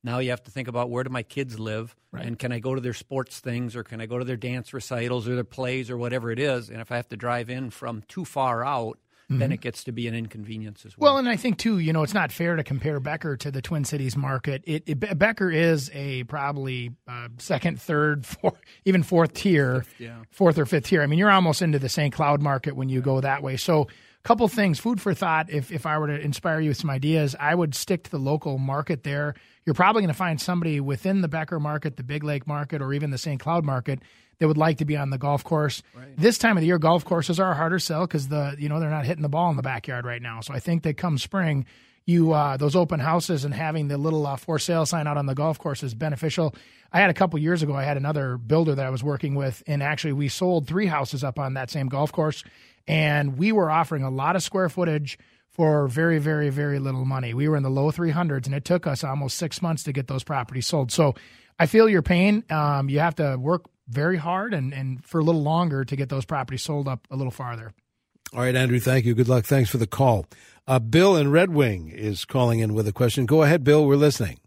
Now 0.04 0.20
you 0.20 0.32
have 0.32 0.44
to 0.44 0.52
think 0.52 0.68
about 0.68 0.90
where 0.90 1.04
do 1.04 1.10
my 1.10 1.24
kids 1.24 1.60
live, 1.60 1.96
Mm-hmm. 2.14 2.18
Right. 2.18 2.28
and 2.28 2.38
can 2.38 2.52
I 2.52 2.60
go 2.60 2.76
to 2.76 2.82
their 2.82 2.94
sports 2.94 3.40
things, 3.40 3.76
or 3.76 3.84
can 3.84 4.00
I 4.00 4.06
go 4.06 4.20
to 4.20 4.26
their 4.26 4.38
dance 4.38 4.72
recitals, 4.72 5.28
or 5.28 5.34
their 5.34 5.44
plays, 5.44 5.90
or 5.90 5.98
whatever 5.98 6.30
it 6.30 6.38
is. 6.38 6.70
And 6.70 6.80
if 6.80 6.92
I 6.92 6.96
have 6.98 7.08
to 7.10 7.18
drive 7.18 7.50
in 7.50 7.72
from 7.72 8.04
too 8.08 8.24
far 8.24 8.64
out, 8.64 9.00
then 9.30 9.52
it 9.52 9.62
gets 9.62 9.86
to 9.86 9.92
be 9.92 10.08
an 10.08 10.14
inconvenience 10.14 10.86
as 10.86 10.96
well. 10.96 11.10
Mm-hmm. 11.10 11.16
Well, 11.16 11.18
and 11.18 11.30
I 11.30 11.38
think 11.38 11.58
too, 11.58 11.80
you 11.80 11.92
know, 11.92 12.04
it's 12.04 12.14
not 12.14 12.32
fair 12.32 12.56
to 12.56 12.64
compare 12.64 13.00
Becker 13.00 13.36
to 13.38 13.50
the 13.50 13.64
Twin 13.64 13.84
Cities 13.84 14.16
market. 14.16 14.62
It, 14.68 14.84
it 14.86 15.18
Becker 15.18 15.50
is 15.50 15.90
a 15.92 16.24
probably 16.26 16.92
uh, 17.08 17.30
second, 17.40 17.82
third, 17.82 18.26
fourth, 18.28 18.60
even 18.86 19.02
fourth 19.02 19.34
tier, 19.34 19.86
yeah. 19.98 20.18
fourth 20.30 20.60
or 20.60 20.68
fifth 20.68 20.86
tier. 20.86 21.02
I 21.02 21.08
mean, 21.08 21.18
you're 21.18 21.32
almost 21.32 21.64
into 21.64 21.80
the 21.80 21.90
St. 21.90 22.14
Cloud 22.14 22.44
market 22.44 22.76
when 22.76 22.90
you 22.90 23.02
go 23.02 23.20
that 23.22 23.42
way. 23.42 23.58
So, 23.58 23.84
a 23.84 24.28
couple 24.28 24.48
things, 24.50 24.80
food 24.80 25.02
for 25.02 25.16
thought. 25.16 25.50
If 25.50 25.72
if 25.72 25.88
I 25.88 25.98
were 25.98 26.08
to 26.08 26.20
inspire 26.20 26.60
you 26.60 26.70
with 26.70 26.78
some 26.78 26.92
ideas, 26.92 27.36
I 27.40 27.56
would 27.56 27.74
stick 27.74 28.04
to 28.04 28.12
the 28.12 28.20
local 28.20 28.60
market 28.60 29.04
there. 29.04 29.34
You're 29.66 29.74
probably 29.74 30.02
going 30.02 30.10
to 30.10 30.14
find 30.14 30.42
somebody 30.42 30.80
within 30.80 31.22
the 31.22 31.28
Becker 31.28 31.60
market, 31.60 31.96
the 31.98 32.04
Big 32.04 32.24
Lake 32.24 32.46
market, 32.46 32.82
or 32.82 32.94
even 32.94 33.12
the 33.12 33.18
St. 33.18 33.40
Cloud 33.40 33.64
market 33.64 34.00
that 34.40 34.48
would 34.48 34.58
like 34.58 34.80
to 34.80 34.86
be 34.86 34.98
on 34.98 35.10
the 35.10 35.18
golf 35.18 35.44
course. 35.44 35.84
This 36.18 36.38
time 36.38 36.58
of 36.58 36.62
the 36.62 36.68
year, 36.68 36.80
golf 36.80 37.06
courses 37.06 37.40
are 37.40 37.52
a 37.52 37.56
harder 37.56 37.80
sell 37.80 38.06
because 38.06 38.28
the 38.28 38.56
you 38.60 38.68
know 38.68 38.80
they're 38.80 38.90
not 38.90 39.06
hitting 39.06 39.22
the 39.22 39.30
ball 39.30 39.50
in 39.50 39.56
the 39.56 39.62
backyard 39.62 40.06
right 40.06 40.22
now. 40.22 40.42
So 40.42 40.54
I 40.54 40.60
think 40.60 40.84
that 40.84 40.98
come 40.98 41.18
spring, 41.18 41.66
you 42.06 42.34
uh, 42.34 42.58
those 42.58 42.76
open 42.76 43.00
houses 43.00 43.46
and 43.46 43.54
having 43.54 43.88
the 43.88 43.98
little 43.98 44.26
uh, 44.28 44.36
for 44.36 44.60
sale 44.60 44.86
sign 44.86 45.08
out 45.08 45.18
on 45.18 45.28
the 45.28 45.36
golf 45.36 45.60
course 45.60 45.84
is 45.84 45.94
beneficial. 45.94 46.54
I 46.92 47.00
had 47.00 47.10
a 47.10 47.14
couple 47.14 47.40
years 47.40 47.64
ago. 47.64 47.74
I 47.74 47.84
had 47.84 47.98
another 47.98 48.38
builder 48.38 48.76
that 48.76 48.86
I 48.86 48.90
was 48.90 49.04
working 49.04 49.36
with, 49.36 49.64
and 49.66 49.82
actually 49.82 50.14
we 50.14 50.28
sold 50.28 50.68
three 50.68 50.88
houses 50.88 51.24
up 51.24 51.40
on 51.40 51.54
that 51.54 51.72
same 51.72 51.88
golf 51.88 52.12
course, 52.12 52.44
and 52.88 53.38
we 53.38 53.52
were 53.52 53.72
offering 53.72 54.04
a 54.04 54.10
lot 54.10 54.36
of 54.36 54.44
square 54.44 54.70
footage 54.70 55.18
for 55.54 55.88
very, 55.88 56.18
very, 56.20 56.50
very 56.50 56.80
little 56.80 57.06
money. 57.06 57.34
We 57.34 57.48
were 57.48 57.56
in 57.56 57.64
the 57.64 57.70
low 57.70 57.92
300s, 57.92 58.46
and 58.46 58.56
it 58.56 58.66
took 58.66 58.88
us 58.88 59.04
almost 59.04 59.38
six 59.38 59.62
months 59.62 59.84
to 59.84 59.94
get 59.94 60.08
those 60.08 60.24
properties 60.24 60.68
sold. 60.68 60.92
So 60.92 61.14
I 61.60 61.68
feel 61.68 61.88
your 61.88 62.02
pain. 62.02 62.44
Um, 62.50 62.90
you 62.90 63.00
have 63.00 63.16
to 63.16 63.38
work 63.40 63.66
very 63.88 64.18
hard 64.18 64.54
and, 64.54 64.74
and 64.74 65.06
for 65.06 65.20
a 65.20 65.24
little 65.24 65.44
longer 65.44 65.84
to 65.86 65.96
get 65.96 66.10
those 66.10 66.26
properties 66.26 66.64
sold 66.64 66.88
up 66.88 67.08
a 67.12 67.16
little 67.16 67.32
farther. 67.32 67.74
All 68.34 68.40
right, 68.40 68.56
Andrew, 68.56 68.80
thank 68.80 69.06
you. 69.06 69.14
Good 69.14 69.28
luck. 69.28 69.46
Thanks 69.46 69.70
for 69.70 69.78
the 69.78 69.86
call. 69.86 70.26
Uh, 70.68 70.80
Bill 70.80 71.16
in 71.16 71.30
Red 71.30 71.52
Wing 71.52 71.90
is 71.90 72.26
calling 72.26 72.60
in 72.60 72.74
with 72.74 72.88
a 72.88 72.94
question. 72.94 73.26
Go 73.26 73.44
ahead, 73.44 73.64
Bill. 73.64 73.86
We're 73.86 73.96
listening. 73.96 74.40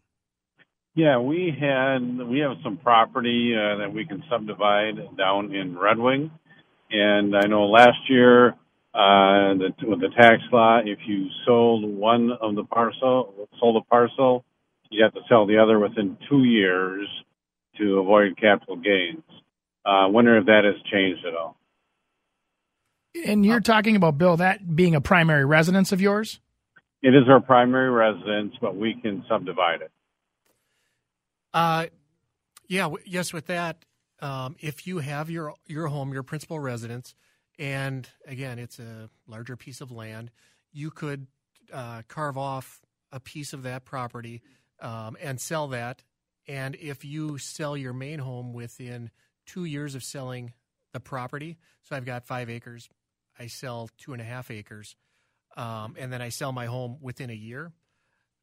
Yeah, 0.94 1.18
we 1.18 1.54
had 1.56 2.26
we 2.26 2.38
have 2.38 2.56
some 2.64 2.78
property 2.78 3.54
uh, 3.54 3.76
that 3.76 3.92
we 3.92 4.06
can 4.06 4.24
subdivide 4.30 5.16
down 5.16 5.54
in 5.54 5.78
Red 5.78 5.98
Wing, 5.98 6.30
and 6.90 7.36
I 7.36 7.46
know 7.48 7.66
last 7.66 7.98
year 8.08 8.54
uh, 8.96 9.52
the, 9.58 9.74
with 9.82 10.00
the 10.00 10.08
tax 10.18 10.42
law, 10.50 10.78
if 10.82 10.98
you 11.06 11.26
sold 11.44 11.84
one 11.84 12.30
of 12.40 12.54
the 12.54 12.64
parcel, 12.64 13.48
sold 13.60 13.76
a 13.76 13.84
parcel, 13.90 14.42
you 14.90 15.04
have 15.04 15.12
to 15.12 15.20
sell 15.28 15.46
the 15.46 15.58
other 15.58 15.78
within 15.78 16.16
two 16.30 16.44
years 16.44 17.06
to 17.76 17.98
avoid 17.98 18.38
capital 18.40 18.76
gains. 18.76 19.22
Uh, 19.84 20.08
wonder 20.08 20.38
if 20.38 20.46
that 20.46 20.62
has 20.64 20.76
changed 20.90 21.26
at 21.26 21.34
all. 21.34 21.58
And 23.26 23.44
you're 23.44 23.60
talking 23.60 23.96
about, 23.96 24.16
Bill, 24.16 24.38
that 24.38 24.74
being 24.74 24.94
a 24.94 25.00
primary 25.02 25.44
residence 25.44 25.92
of 25.92 26.00
yours? 26.00 26.40
It 27.02 27.14
is 27.14 27.28
our 27.28 27.40
primary 27.40 27.90
residence, 27.90 28.54
but 28.62 28.76
we 28.76 28.94
can 28.94 29.24
subdivide 29.28 29.82
it. 29.82 29.90
Uh, 31.52 31.86
yeah, 32.66 32.82
w- 32.84 33.04
yes. 33.06 33.32
With 33.32 33.46
that, 33.46 33.84
um, 34.20 34.56
if 34.58 34.86
you 34.86 34.98
have 34.98 35.30
your 35.30 35.54
your 35.66 35.88
home, 35.88 36.12
your 36.12 36.22
principal 36.22 36.58
residence, 36.58 37.14
and 37.58 38.08
again, 38.26 38.58
it's 38.58 38.78
a 38.78 39.08
larger 39.26 39.56
piece 39.56 39.80
of 39.80 39.90
land, 39.90 40.30
you 40.72 40.90
could 40.90 41.26
uh, 41.72 42.02
carve 42.08 42.36
off 42.36 42.80
a 43.12 43.20
piece 43.20 43.52
of 43.52 43.62
that 43.62 43.84
property 43.84 44.42
um, 44.80 45.16
and 45.20 45.40
sell 45.40 45.68
that. 45.68 46.02
And 46.48 46.76
if 46.76 47.04
you 47.04 47.38
sell 47.38 47.76
your 47.76 47.92
main 47.92 48.18
home 48.18 48.52
within 48.52 49.10
two 49.46 49.64
years 49.64 49.94
of 49.94 50.04
selling 50.04 50.52
the 50.92 51.00
property, 51.00 51.56
so 51.82 51.96
I've 51.96 52.04
got 52.04 52.26
five 52.26 52.50
acres, 52.50 52.88
I 53.38 53.46
sell 53.46 53.90
two 53.98 54.12
and 54.12 54.20
a 54.20 54.24
half 54.24 54.50
acres, 54.50 54.96
um, 55.56 55.96
and 55.98 56.12
then 56.12 56.22
I 56.22 56.28
sell 56.28 56.52
my 56.52 56.66
home 56.66 56.98
within 57.00 57.30
a 57.30 57.34
year 57.34 57.72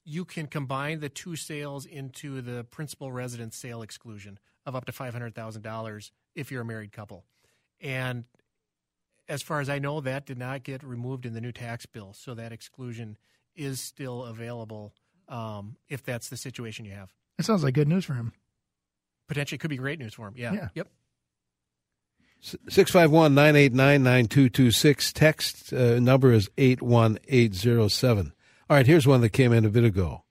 you 0.05 0.25
can 0.25 0.47
combine 0.47 0.99
the 0.99 1.09
two 1.09 1.35
sales 1.35 1.85
into 1.85 2.41
the 2.41 2.63
principal 2.65 3.11
residence 3.11 3.55
sale 3.55 3.81
exclusion 3.81 4.37
of 4.65 4.75
up 4.75 4.85
to 4.85 4.91
$500,000 4.91 6.11
if 6.35 6.51
you're 6.51 6.61
a 6.61 6.65
married 6.65 6.91
couple. 6.91 7.25
And 7.81 8.25
as 9.27 9.41
far 9.41 9.59
as 9.61 9.69
I 9.69 9.79
know, 9.79 10.01
that 10.01 10.25
did 10.25 10.37
not 10.37 10.63
get 10.63 10.83
removed 10.83 11.25
in 11.25 11.33
the 11.33 11.41
new 11.41 11.51
tax 11.51 11.85
bill. 11.85 12.13
So 12.13 12.33
that 12.33 12.51
exclusion 12.51 13.17
is 13.55 13.79
still 13.79 14.23
available 14.23 14.93
um, 15.29 15.77
if 15.89 16.03
that's 16.03 16.29
the 16.29 16.37
situation 16.37 16.85
you 16.85 16.93
have. 16.93 17.13
That 17.37 17.43
sounds 17.43 17.63
like 17.63 17.73
good 17.73 17.87
news 17.87 18.05
for 18.05 18.13
him. 18.13 18.33
Potentially 19.27 19.57
could 19.57 19.69
be 19.69 19.77
great 19.77 19.99
news 19.99 20.13
for 20.13 20.27
him. 20.27 20.33
Yeah. 20.35 20.53
Yeah. 20.53 20.67
Yep. 20.75 20.87
651 22.41 23.33
989 23.33 24.03
9226. 24.03 25.13
Text 25.13 25.71
uh, 25.71 25.99
number 25.99 26.33
is 26.33 26.49
81807. 26.57 28.33
All 28.69 28.77
right, 28.77 28.85
here's 28.85 29.07
one 29.07 29.21
that 29.21 29.29
came 29.29 29.53
in 29.53 29.63
a 29.63 29.69
bit 29.69 29.85
ago. 29.85 30.23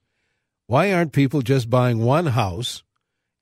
Why 0.67 0.93
aren't 0.93 1.13
people 1.13 1.41
just 1.41 1.71
buying 1.71 1.99
one 1.99 2.27
house 2.27 2.83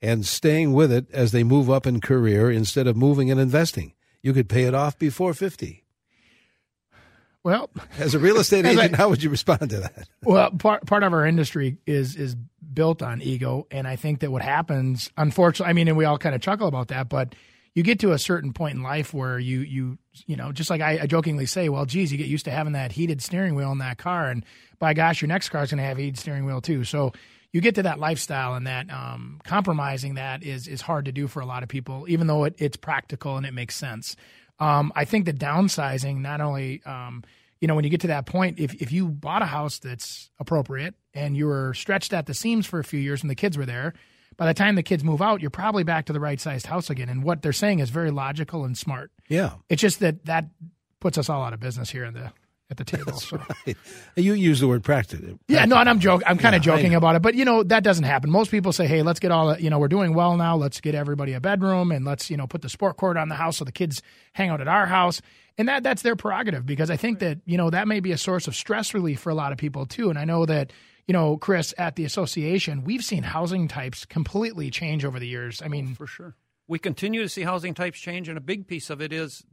and 0.00 0.24
staying 0.24 0.72
with 0.72 0.92
it 0.92 1.06
as 1.12 1.32
they 1.32 1.42
move 1.42 1.68
up 1.68 1.86
in 1.86 2.00
career 2.00 2.50
instead 2.50 2.86
of 2.86 2.96
moving 2.96 3.30
and 3.30 3.40
investing? 3.40 3.92
You 4.22 4.32
could 4.32 4.48
pay 4.48 4.64
it 4.64 4.74
off 4.74 4.98
before 4.98 5.32
50. 5.34 5.84
Well, 7.42 7.70
As 7.98 8.14
a 8.14 8.18
real 8.18 8.36
estate 8.40 8.66
As 8.66 8.76
I- 8.76 8.80
agent, 8.84 8.96
how 8.96 9.08
would 9.08 9.22
you 9.22 9.30
respond 9.30 9.70
to 9.70 9.80
that? 9.80 10.08
Well, 10.22 10.50
part 10.50 10.86
part 10.86 11.02
of 11.02 11.12
our 11.12 11.24
industry 11.26 11.78
is 11.86 12.16
is 12.16 12.34
built 12.72 13.02
on 13.02 13.22
ego, 13.22 13.66
and 13.70 13.88
I 13.88 13.96
think 13.96 14.20
that 14.20 14.30
what 14.30 14.42
happens, 14.42 15.10
unfortunately, 15.16 15.70
I 15.70 15.72
mean, 15.72 15.88
and 15.88 15.96
we 15.96 16.04
all 16.04 16.18
kind 16.18 16.34
of 16.34 16.40
chuckle 16.42 16.68
about 16.68 16.88
that, 16.88 17.08
but 17.08 17.34
you 17.74 17.82
get 17.82 18.00
to 18.00 18.12
a 18.12 18.18
certain 18.18 18.52
point 18.52 18.74
in 18.74 18.82
life 18.82 19.14
where 19.14 19.38
you 19.38 19.60
you 19.60 19.98
you 20.26 20.36
know, 20.36 20.52
just 20.52 20.68
like 20.68 20.82
I, 20.82 21.00
I 21.02 21.06
jokingly 21.06 21.46
say, 21.46 21.68
well, 21.70 21.86
geez, 21.86 22.12
you 22.12 22.18
get 22.18 22.26
used 22.26 22.44
to 22.44 22.50
having 22.50 22.74
that 22.74 22.92
heated 22.92 23.22
steering 23.22 23.54
wheel 23.54 23.72
in 23.72 23.78
that 23.78 23.96
car, 23.96 24.28
and 24.28 24.44
by 24.78 24.92
gosh, 24.92 25.22
your 25.22 25.28
next 25.28 25.48
car 25.48 25.62
is 25.62 25.70
going 25.70 25.78
to 25.78 25.84
have 25.84 25.96
a 25.98 26.02
heated 26.02 26.18
steering 26.18 26.44
wheel 26.44 26.60
too. 26.60 26.84
So 26.84 27.12
you 27.52 27.60
get 27.60 27.76
to 27.76 27.82
that 27.82 27.98
lifestyle, 27.98 28.54
and 28.54 28.66
that 28.66 28.90
um, 28.90 29.40
compromising 29.44 30.14
that 30.14 30.42
is 30.42 30.68
is 30.68 30.80
hard 30.80 31.06
to 31.06 31.12
do 31.12 31.26
for 31.26 31.40
a 31.40 31.46
lot 31.46 31.62
of 31.62 31.68
people, 31.68 32.06
even 32.08 32.26
though 32.26 32.44
it, 32.44 32.54
it's 32.58 32.76
practical 32.76 33.36
and 33.36 33.46
it 33.46 33.52
makes 33.52 33.74
sense. 33.74 34.16
Um, 34.58 34.92
I 34.94 35.04
think 35.04 35.24
the 35.24 35.32
downsizing 35.32 36.18
not 36.18 36.40
only 36.40 36.82
um, 36.84 37.24
you 37.60 37.68
know, 37.68 37.74
when 37.74 37.84
you 37.84 37.90
get 37.90 38.00
to 38.00 38.08
that 38.08 38.26
point, 38.26 38.58
if, 38.58 38.74
if 38.74 38.90
you 38.90 39.08
bought 39.08 39.42
a 39.42 39.46
house 39.46 39.78
that's 39.78 40.30
appropriate 40.38 40.94
and 41.12 41.36
you 41.36 41.46
were 41.46 41.74
stretched 41.74 42.12
at 42.12 42.26
the 42.26 42.34
seams 42.34 42.66
for 42.66 42.78
a 42.78 42.84
few 42.84 42.98
years 42.98 43.22
when 43.22 43.28
the 43.28 43.34
kids 43.34 43.58
were 43.58 43.66
there, 43.66 43.92
by 44.36 44.46
the 44.46 44.54
time 44.54 44.74
the 44.74 44.82
kids 44.82 45.04
move 45.04 45.20
out, 45.20 45.42
you're 45.42 45.50
probably 45.50 45.84
back 45.84 46.06
to 46.06 46.12
the 46.14 46.20
right 46.20 46.40
sized 46.40 46.66
house 46.66 46.88
again. 46.88 47.10
And 47.10 47.22
what 47.22 47.42
they're 47.42 47.52
saying 47.52 47.80
is 47.80 47.90
very 47.90 48.10
logical 48.10 48.64
and 48.64 48.76
smart. 48.76 49.10
Yeah. 49.28 49.54
It's 49.68 49.82
just 49.82 50.00
that 50.00 50.24
that 50.24 50.46
puts 51.00 51.18
us 51.18 51.28
all 51.28 51.42
out 51.42 51.52
of 51.52 51.60
business 51.60 51.90
here 51.90 52.04
in 52.04 52.14
the 52.14 52.32
at 52.70 52.76
the 52.76 52.84
table. 52.84 53.04
That's 53.06 53.28
so. 53.28 53.42
right. 53.66 53.76
You 54.16 54.34
use 54.34 54.60
the 54.60 54.68
word 54.68 54.84
practice. 54.84 55.20
Yeah, 55.48 55.64
no, 55.64 55.76
and 55.76 55.88
I'm 55.88 56.00
joking. 56.00 56.26
I'm 56.26 56.38
kind 56.38 56.52
Yeah, 56.52 56.58
of 56.58 56.62
joking 56.62 56.94
about 56.94 57.16
it, 57.16 57.22
but 57.22 57.34
you 57.34 57.44
know 57.44 57.62
that 57.64 57.82
doesn't 57.82 58.04
happen. 58.04 58.30
Most 58.30 58.50
people 58.50 58.72
say, 58.72 58.86
"Hey, 58.86 59.02
let's 59.02 59.20
get 59.20 59.32
all 59.32 59.58
you 59.58 59.70
know. 59.70 59.78
We're 59.78 59.88
doing 59.88 60.14
well 60.14 60.36
now. 60.36 60.56
Let's 60.56 60.80
get 60.80 60.94
everybody 60.94 61.32
a 61.32 61.40
bedroom, 61.40 61.92
and 61.92 62.04
let's 62.04 62.30
you 62.30 62.36
know 62.36 62.46
put 62.46 62.62
the 62.62 62.68
sport 62.68 62.96
court 62.96 63.16
on 63.16 63.28
the 63.28 63.34
house 63.34 63.58
so 63.58 63.64
the 63.64 63.72
kids 63.72 64.02
hang 64.32 64.50
out 64.50 64.60
at 64.60 64.68
our 64.68 64.86
house." 64.86 65.20
And 65.58 65.68
that 65.68 65.82
that's 65.82 66.02
their 66.02 66.16
prerogative 66.16 66.64
because 66.64 66.90
I 66.90 66.96
think 66.96 67.18
that 67.18 67.38
you 67.44 67.58
know 67.58 67.70
that 67.70 67.88
may 67.88 68.00
be 68.00 68.12
a 68.12 68.18
source 68.18 68.46
of 68.48 68.54
stress 68.54 68.94
relief 68.94 69.20
for 69.20 69.30
a 69.30 69.34
lot 69.34 69.52
of 69.52 69.58
people 69.58 69.84
too. 69.86 70.08
And 70.08 70.18
I 70.18 70.24
know 70.24 70.46
that 70.46 70.72
you 71.06 71.12
know, 71.12 71.36
Chris, 71.36 71.74
at 71.76 71.96
the 71.96 72.04
association, 72.04 72.84
we've 72.84 73.04
seen 73.04 73.24
housing 73.24 73.66
types 73.66 74.04
completely 74.04 74.70
change 74.70 75.04
over 75.04 75.18
the 75.18 75.26
years. 75.26 75.60
I 75.60 75.66
oh, 75.66 75.68
mean, 75.68 75.94
for 75.96 76.06
sure. 76.06 76.36
We 76.68 76.78
continue 76.78 77.22
to 77.22 77.28
see 77.28 77.42
housing 77.42 77.74
types 77.74 77.98
change, 77.98 78.28
and 78.28 78.38
a 78.38 78.40
big 78.40 78.68
piece 78.68 78.90
of 78.90 79.02
it 79.02 79.12
is 79.12 79.44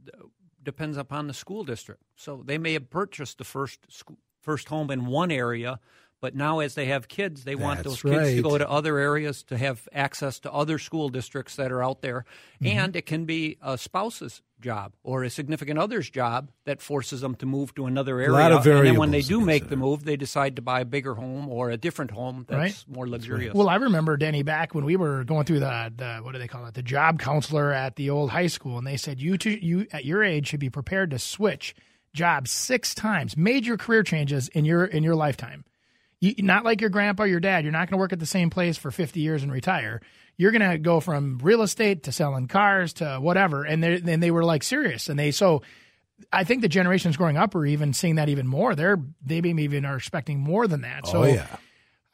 depends 0.68 0.98
upon 0.98 1.28
the 1.28 1.32
school 1.32 1.64
district. 1.64 2.02
So 2.14 2.42
they 2.44 2.58
may 2.58 2.74
have 2.74 2.90
purchased 2.90 3.38
the 3.38 3.44
first 3.44 3.90
school, 3.90 4.18
first 4.42 4.68
home 4.68 4.90
in 4.90 5.06
one 5.06 5.30
area, 5.30 5.80
but 6.20 6.34
now 6.34 6.58
as 6.58 6.74
they 6.74 6.84
have 6.86 7.08
kids, 7.08 7.44
they 7.44 7.54
want 7.54 7.82
That's 7.82 8.02
those 8.02 8.12
kids 8.12 8.34
to 8.34 8.42
go 8.42 8.58
to 8.58 8.68
other 8.68 8.98
areas 8.98 9.42
to 9.44 9.56
have 9.56 9.88
access 9.94 10.38
to 10.40 10.52
other 10.52 10.78
school 10.78 11.08
districts 11.08 11.56
that 11.56 11.72
are 11.72 11.82
out 11.82 12.02
there. 12.02 12.26
Mm-hmm. 12.62 12.78
And 12.78 12.96
it 12.96 13.06
can 13.06 13.24
be 13.24 13.56
a 13.62 13.78
spouse's 13.78 14.42
job 14.60 14.92
or 15.02 15.22
a 15.24 15.30
significant 15.30 15.78
other's 15.78 16.10
job 16.10 16.50
that 16.64 16.80
forces 16.80 17.20
them 17.20 17.34
to 17.36 17.46
move 17.46 17.74
to 17.76 17.86
another 17.86 18.18
area. 18.18 18.30
A 18.30 18.32
lot 18.32 18.52
of 18.52 18.66
and 18.66 18.86
then 18.86 18.96
when 18.96 19.10
they 19.10 19.22
do 19.22 19.40
make 19.40 19.68
the 19.68 19.76
move, 19.76 20.04
they 20.04 20.16
decide 20.16 20.56
to 20.56 20.62
buy 20.62 20.80
a 20.80 20.84
bigger 20.84 21.14
home 21.14 21.48
or 21.48 21.70
a 21.70 21.76
different 21.76 22.10
home 22.10 22.44
that's 22.48 22.58
Right. 22.88 22.96
more 22.96 23.08
luxurious. 23.08 23.54
Well, 23.54 23.68
I 23.68 23.76
remember 23.76 24.16
Denny 24.16 24.42
back 24.42 24.74
when 24.74 24.84
we 24.84 24.96
were 24.96 25.24
going 25.24 25.44
through 25.44 25.60
the 25.60 25.92
the 25.96 26.18
what 26.22 26.32
do 26.32 26.38
they 26.38 26.48
call 26.48 26.66
it 26.66 26.74
the 26.74 26.82
job 26.82 27.18
counselor 27.18 27.72
at 27.72 27.96
the 27.96 28.10
old 28.10 28.30
high 28.30 28.46
school, 28.48 28.78
and 28.78 28.86
they 28.86 28.96
said 28.96 29.20
you 29.20 29.38
two, 29.38 29.50
you 29.50 29.86
at 29.92 30.04
your 30.04 30.22
age 30.22 30.48
should 30.48 30.60
be 30.60 30.70
prepared 30.70 31.10
to 31.10 31.18
switch 31.18 31.74
jobs 32.14 32.50
six 32.50 32.94
times, 32.94 33.36
major 33.36 33.76
career 33.76 34.02
changes 34.02 34.48
in 34.48 34.64
your 34.64 34.84
in 34.84 35.02
your 35.02 35.14
lifetime. 35.14 35.64
You, 36.20 36.34
not 36.38 36.64
like 36.64 36.80
your 36.80 36.90
grandpa, 36.90 37.24
your 37.24 37.38
dad. 37.38 37.62
You're 37.62 37.72
not 37.72 37.88
going 37.88 37.96
to 37.96 38.00
work 38.00 38.12
at 38.12 38.18
the 38.18 38.26
same 38.26 38.50
place 38.50 38.76
for 38.76 38.90
50 38.90 39.20
years 39.20 39.44
and 39.44 39.52
retire. 39.52 40.00
You're 40.38 40.52
going 40.52 40.70
to 40.70 40.78
go 40.78 41.00
from 41.00 41.38
real 41.42 41.60
estate 41.60 42.04
to 42.04 42.12
selling 42.12 42.48
cars 42.48 42.94
to 42.94 43.18
whatever. 43.20 43.64
And 43.64 43.82
they 43.82 43.96
and 43.96 44.22
they 44.22 44.30
were 44.30 44.44
like 44.44 44.62
serious, 44.62 45.08
and 45.08 45.18
they 45.18 45.30
so. 45.30 45.62
I 46.32 46.42
think 46.42 46.62
the 46.62 46.68
generations 46.68 47.16
growing 47.16 47.36
up 47.36 47.54
are 47.54 47.64
even 47.64 47.92
seeing 47.92 48.16
that 48.16 48.28
even 48.28 48.48
more. 48.48 48.74
They're 48.74 48.98
they 49.24 49.40
maybe 49.40 49.62
even 49.62 49.84
are 49.84 49.96
expecting 49.96 50.40
more 50.40 50.66
than 50.66 50.80
that. 50.80 51.02
Oh, 51.04 51.12
so 51.12 51.22
oh 51.22 51.26
yeah. 51.26 51.46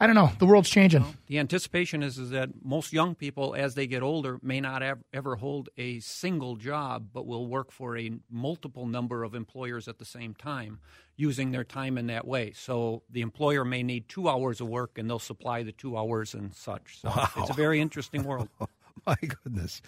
I 0.01 0.07
don't 0.07 0.17
know. 0.17 0.31
The 0.39 0.47
world's 0.47 0.69
changing. 0.69 1.05
The 1.29 1.39
anticipation 1.39 2.03
is, 2.03 2.19
is 2.19 2.31
that 2.31 2.51
most 2.63 2.93
young 2.93 3.15
people, 3.15 3.55
as 3.55 3.75
they 3.75 3.87
get 3.87 4.03
older, 4.03 4.39
may 4.43 4.61
not 4.61 4.83
ev- 4.83 5.05
ever 5.13 5.37
hold 5.37 5.69
a 5.79 6.01
single 6.01 6.57
job, 6.57 7.09
but 7.13 7.27
will 7.27 7.47
work 7.47 7.71
for 7.71 7.97
a 7.97 8.11
multiple 8.29 8.87
number 8.87 9.23
of 9.23 9.35
employers 9.35 9.87
at 9.87 9.99
the 9.99 10.05
same 10.05 10.35
time, 10.35 10.81
using 11.17 11.53
their 11.53 11.65
time 11.65 11.99
in 11.99 12.09
that 12.09 12.27
way. 12.27 12.53
So 12.55 13.03
the 13.11 13.21
employer 13.21 13.65
may 13.65 13.83
need 13.83 14.09
two 14.09 14.29
hours 14.29 14.61
of 14.61 14.69
work, 14.69 14.99
and 14.99 15.09
they'll 15.09 15.19
supply 15.19 15.63
the 15.63 15.73
two 15.73 15.97
hours 15.97 16.35
and 16.35 16.55
such. 16.55 17.01
So 17.01 17.13
it's 17.37 17.51
a 17.51 17.55
very 17.55 17.81
interesting 17.81 18.25
world. 18.25 18.49
My 19.07 19.17
goodness. 19.17 19.83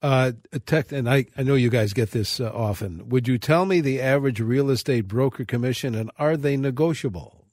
Uh, 0.00 0.32
tech, 0.64 0.92
and 0.92 1.10
I, 1.10 1.26
I 1.36 1.42
know 1.42 1.54
you 1.54 1.70
guys 1.70 1.92
get 1.92 2.12
this 2.12 2.38
uh, 2.38 2.52
often. 2.54 3.08
Would 3.08 3.26
you 3.26 3.36
tell 3.36 3.66
me 3.66 3.80
the 3.80 4.00
average 4.00 4.38
real 4.38 4.70
estate 4.70 5.08
broker 5.08 5.44
commission 5.44 5.94
and 5.96 6.10
are 6.18 6.36
they 6.36 6.56
negotiable? 6.56 7.44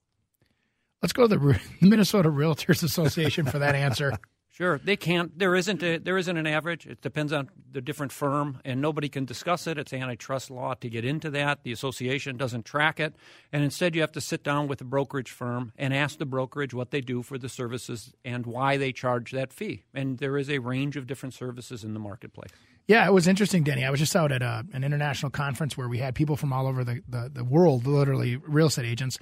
Let's 1.01 1.13
go 1.13 1.27
to 1.27 1.37
the 1.37 1.59
Minnesota 1.81 2.29
Realtors 2.29 2.83
Association 2.83 3.45
for 3.45 3.59
that 3.59 3.75
answer. 3.75 4.13
Sure, 4.55 4.79
they 4.81 4.95
can't. 4.95 5.37
There 5.37 5.53
isn't 5.53 5.83
a, 5.83 5.97
there 5.97 6.17
isn't 6.17 6.37
an 6.37 6.47
average. 6.47 6.87
It 6.87 7.01
depends 7.01 7.33
on 7.33 7.49
the 7.73 7.81
different 7.81 8.13
firm, 8.13 8.61
and 8.63 8.79
nobody 8.79 9.09
can 9.09 9.25
discuss 9.25 9.67
it. 9.67 9.77
It's 9.77 9.91
antitrust 9.91 10.49
law 10.49 10.75
to 10.75 10.89
get 10.89 11.03
into 11.03 11.29
that. 11.31 11.63
The 11.63 11.73
association 11.73 12.37
doesn't 12.37 12.63
track 12.63 13.01
it, 13.01 13.17
and 13.51 13.65
instead 13.65 13.95
you 13.95 13.99
have 13.99 14.13
to 14.13 14.21
sit 14.21 14.45
down 14.45 14.69
with 14.69 14.79
the 14.79 14.85
brokerage 14.85 15.29
firm 15.29 15.73
and 15.77 15.93
ask 15.93 16.19
the 16.19 16.25
brokerage 16.25 16.73
what 16.73 16.91
they 16.91 17.01
do 17.01 17.21
for 17.21 17.37
the 17.37 17.49
services 17.49 18.13
and 18.23 18.45
why 18.45 18.77
they 18.77 18.93
charge 18.93 19.31
that 19.31 19.51
fee. 19.51 19.83
And 19.93 20.19
there 20.19 20.37
is 20.37 20.49
a 20.49 20.59
range 20.59 20.95
of 20.95 21.05
different 21.05 21.33
services 21.33 21.83
in 21.83 21.93
the 21.93 21.99
marketplace. 21.99 22.51
Yeah, 22.87 23.05
it 23.05 23.11
was 23.11 23.27
interesting, 23.27 23.63
Denny. 23.63 23.83
I 23.83 23.89
was 23.89 23.99
just 23.99 24.15
out 24.15 24.31
at 24.31 24.41
a, 24.41 24.63
an 24.71 24.85
international 24.85 25.31
conference 25.31 25.75
where 25.75 25.89
we 25.89 25.97
had 25.97 26.15
people 26.15 26.37
from 26.37 26.53
all 26.53 26.65
over 26.65 26.85
the, 26.85 27.01
the, 27.09 27.29
the 27.33 27.43
world, 27.43 27.85
literally 27.85 28.37
real 28.37 28.67
estate 28.67 28.85
agents, 28.85 29.17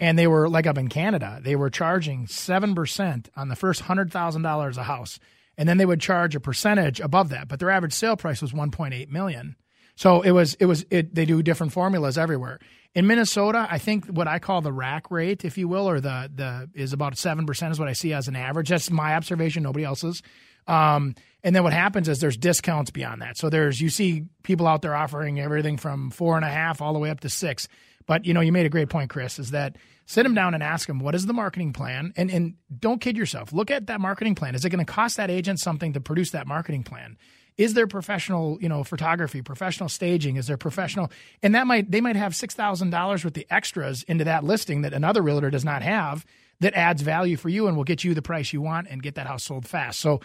and 0.00 0.18
they 0.18 0.26
were 0.26 0.48
like 0.48 0.66
up 0.66 0.78
in 0.78 0.88
Canada. 0.88 1.40
They 1.42 1.56
were 1.56 1.70
charging 1.70 2.26
7% 2.26 3.26
on 3.36 3.48
the 3.48 3.56
first 3.56 3.84
$100,000 3.84 4.76
a 4.76 4.82
house. 4.82 5.18
And 5.58 5.68
then 5.68 5.76
they 5.76 5.86
would 5.86 6.00
charge 6.00 6.34
a 6.34 6.40
percentage 6.40 6.98
above 7.00 7.28
that, 7.28 7.48
but 7.48 7.60
their 7.60 7.70
average 7.70 7.92
sale 7.92 8.16
price 8.16 8.40
was 8.40 8.52
1.8 8.52 9.08
million. 9.10 9.56
So 9.94 10.22
it 10.22 10.30
was 10.30 10.54
it 10.54 10.66
was 10.66 10.86
it 10.90 11.14
they 11.14 11.24
do 11.24 11.42
different 11.42 11.72
formulas 11.72 12.16
everywhere. 12.16 12.58
In 12.94 13.06
Minnesota, 13.06 13.66
I 13.70 13.78
think 13.78 14.06
what 14.06 14.28
I 14.28 14.38
call 14.38 14.60
the 14.60 14.72
rack 14.72 15.10
rate, 15.10 15.44
if 15.44 15.56
you 15.58 15.68
will, 15.68 15.88
or 15.88 16.00
the 16.00 16.30
the 16.34 16.70
is 16.74 16.92
about 16.92 17.16
seven 17.16 17.46
percent 17.46 17.72
is 17.72 17.78
what 17.78 17.88
I 17.88 17.92
see 17.92 18.12
as 18.12 18.28
an 18.28 18.36
average. 18.36 18.68
That's 18.68 18.90
my 18.90 19.14
observation, 19.14 19.62
nobody 19.62 19.84
else's. 19.84 20.22
Um, 20.66 21.14
and 21.42 21.56
then 21.56 21.64
what 21.64 21.72
happens 21.72 22.08
is 22.08 22.20
there's 22.20 22.36
discounts 22.36 22.90
beyond 22.90 23.22
that. 23.22 23.36
So 23.36 23.50
there's 23.50 23.80
you 23.80 23.90
see 23.90 24.26
people 24.42 24.66
out 24.66 24.82
there 24.82 24.94
offering 24.94 25.40
everything 25.40 25.76
from 25.76 26.10
four 26.10 26.36
and 26.36 26.44
a 26.44 26.48
half 26.48 26.80
all 26.80 26.92
the 26.92 26.98
way 26.98 27.10
up 27.10 27.20
to 27.20 27.28
six. 27.28 27.68
But 28.06 28.24
you 28.24 28.34
know, 28.34 28.40
you 28.40 28.52
made 28.52 28.66
a 28.66 28.70
great 28.70 28.88
point, 28.88 29.10
Chris, 29.10 29.38
is 29.38 29.50
that 29.50 29.76
sit 30.06 30.22
them 30.22 30.34
down 30.34 30.54
and 30.54 30.62
ask 30.62 30.86
them 30.86 30.98
what 30.98 31.14
is 31.14 31.26
the 31.26 31.32
marketing 31.32 31.72
plan, 31.72 32.12
and 32.16 32.30
and 32.30 32.54
don't 32.78 33.00
kid 33.00 33.16
yourself. 33.16 33.52
Look 33.52 33.70
at 33.70 33.86
that 33.86 34.00
marketing 34.00 34.34
plan. 34.34 34.54
Is 34.54 34.64
it 34.64 34.70
going 34.70 34.84
to 34.84 34.92
cost 34.92 35.16
that 35.16 35.30
agent 35.30 35.60
something 35.60 35.92
to 35.92 36.00
produce 36.00 36.30
that 36.30 36.46
marketing 36.46 36.82
plan? 36.82 37.16
Is 37.58 37.74
there 37.74 37.86
professional, 37.86 38.58
you 38.60 38.68
know, 38.68 38.82
photography, 38.82 39.42
professional 39.42 39.88
staging? 39.88 40.36
Is 40.36 40.46
there 40.46 40.56
professional? 40.56 41.10
And 41.42 41.54
that 41.54 41.66
might 41.66 41.90
they 41.90 42.00
might 42.00 42.16
have 42.16 42.34
six 42.34 42.54
thousand 42.54 42.90
dollars 42.90 43.24
with 43.24 43.34
the 43.34 43.46
extras 43.50 44.02
into 44.04 44.24
that 44.24 44.44
listing 44.44 44.82
that 44.82 44.92
another 44.92 45.22
realtor 45.22 45.50
does 45.50 45.64
not 45.64 45.82
have 45.82 46.24
that 46.60 46.74
adds 46.74 47.02
value 47.02 47.36
for 47.36 47.48
you 47.48 47.66
and 47.66 47.76
will 47.76 47.84
get 47.84 48.04
you 48.04 48.14
the 48.14 48.22
price 48.22 48.52
you 48.52 48.62
want 48.62 48.86
and 48.88 49.02
get 49.02 49.16
that 49.16 49.26
house 49.26 49.44
sold 49.44 49.66
fast. 49.66 49.98
So 49.98 50.20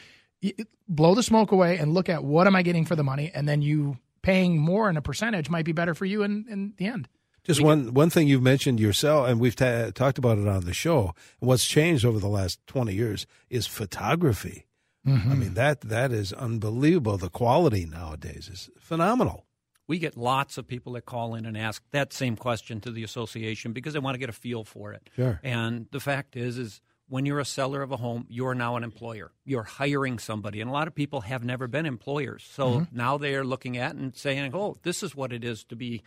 blow 0.87 1.15
the 1.15 1.23
smoke 1.23 1.51
away 1.51 1.77
and 1.77 1.93
look 1.93 2.09
at 2.09 2.23
what 2.23 2.47
am 2.47 2.55
I 2.55 2.61
getting 2.61 2.85
for 2.85 2.95
the 2.95 3.03
money, 3.03 3.31
and 3.33 3.47
then 3.47 3.61
you 3.61 3.97
paying 4.21 4.57
more 4.57 4.89
in 4.89 4.97
a 4.97 5.01
percentage 5.01 5.49
might 5.49 5.65
be 5.65 5.71
better 5.71 5.93
for 5.93 6.05
you 6.05 6.23
in, 6.23 6.45
in 6.49 6.73
the 6.77 6.85
end. 6.85 7.07
Just 7.47 7.61
one 7.61 7.93
one 7.93 8.09
thing 8.09 8.27
you've 8.27 8.43
mentioned 8.43 8.79
yourself, 8.79 9.29
and 9.29 9.39
we've 9.39 9.55
ta- 9.55 9.91
talked 9.95 10.17
about 10.17 10.37
it 10.37 10.47
on 10.47 10.65
the 10.65 10.73
show. 10.73 11.15
What's 11.39 11.65
changed 11.65 12.03
over 12.03 12.19
the 12.19 12.27
last 12.27 12.59
twenty 12.67 12.93
years 12.93 13.25
is 13.49 13.65
photography. 13.65 14.67
I 15.05 15.09
mm-hmm. 15.09 15.39
mean 15.39 15.53
that 15.53 15.81
that 15.81 16.11
is 16.11 16.33
unbelievable. 16.33 17.17
The 17.17 17.29
quality 17.29 17.85
nowadays 17.85 18.49
is 18.51 18.69
phenomenal. 18.77 19.45
We 19.87 19.99
get 19.99 20.17
lots 20.17 20.57
of 20.57 20.67
people 20.67 20.93
that 20.93 21.05
call 21.05 21.35
in 21.35 21.45
and 21.45 21.57
ask 21.57 21.81
that 21.91 22.11
same 22.11 22.35
question 22.35 22.81
to 22.81 22.91
the 22.91 23.03
association 23.03 23.71
because 23.71 23.93
they 23.93 23.99
want 23.99 24.15
to 24.15 24.19
get 24.19 24.27
a 24.27 24.33
feel 24.33 24.65
for 24.65 24.91
it. 24.91 25.09
Sure. 25.15 25.39
And 25.41 25.87
the 25.91 26.01
fact 26.01 26.35
is, 26.35 26.57
is 26.57 26.81
when 27.07 27.25
you're 27.25 27.39
a 27.39 27.45
seller 27.45 27.81
of 27.81 27.93
a 27.93 27.95
home, 27.95 28.25
you're 28.27 28.53
now 28.53 28.75
an 28.75 28.83
employer. 28.83 29.31
You're 29.45 29.63
hiring 29.63 30.19
somebody, 30.19 30.59
and 30.59 30.69
a 30.69 30.73
lot 30.73 30.89
of 30.89 30.95
people 30.95 31.21
have 31.21 31.45
never 31.45 31.69
been 31.69 31.85
employers. 31.85 32.45
So 32.51 32.71
mm-hmm. 32.71 32.97
now 32.97 33.17
they 33.17 33.35
are 33.35 33.45
looking 33.45 33.77
at 33.77 33.95
and 33.95 34.13
saying, 34.13 34.51
"Oh, 34.53 34.75
this 34.83 35.03
is 35.03 35.15
what 35.15 35.31
it 35.31 35.45
is 35.45 35.63
to 35.65 35.77
be." 35.77 36.03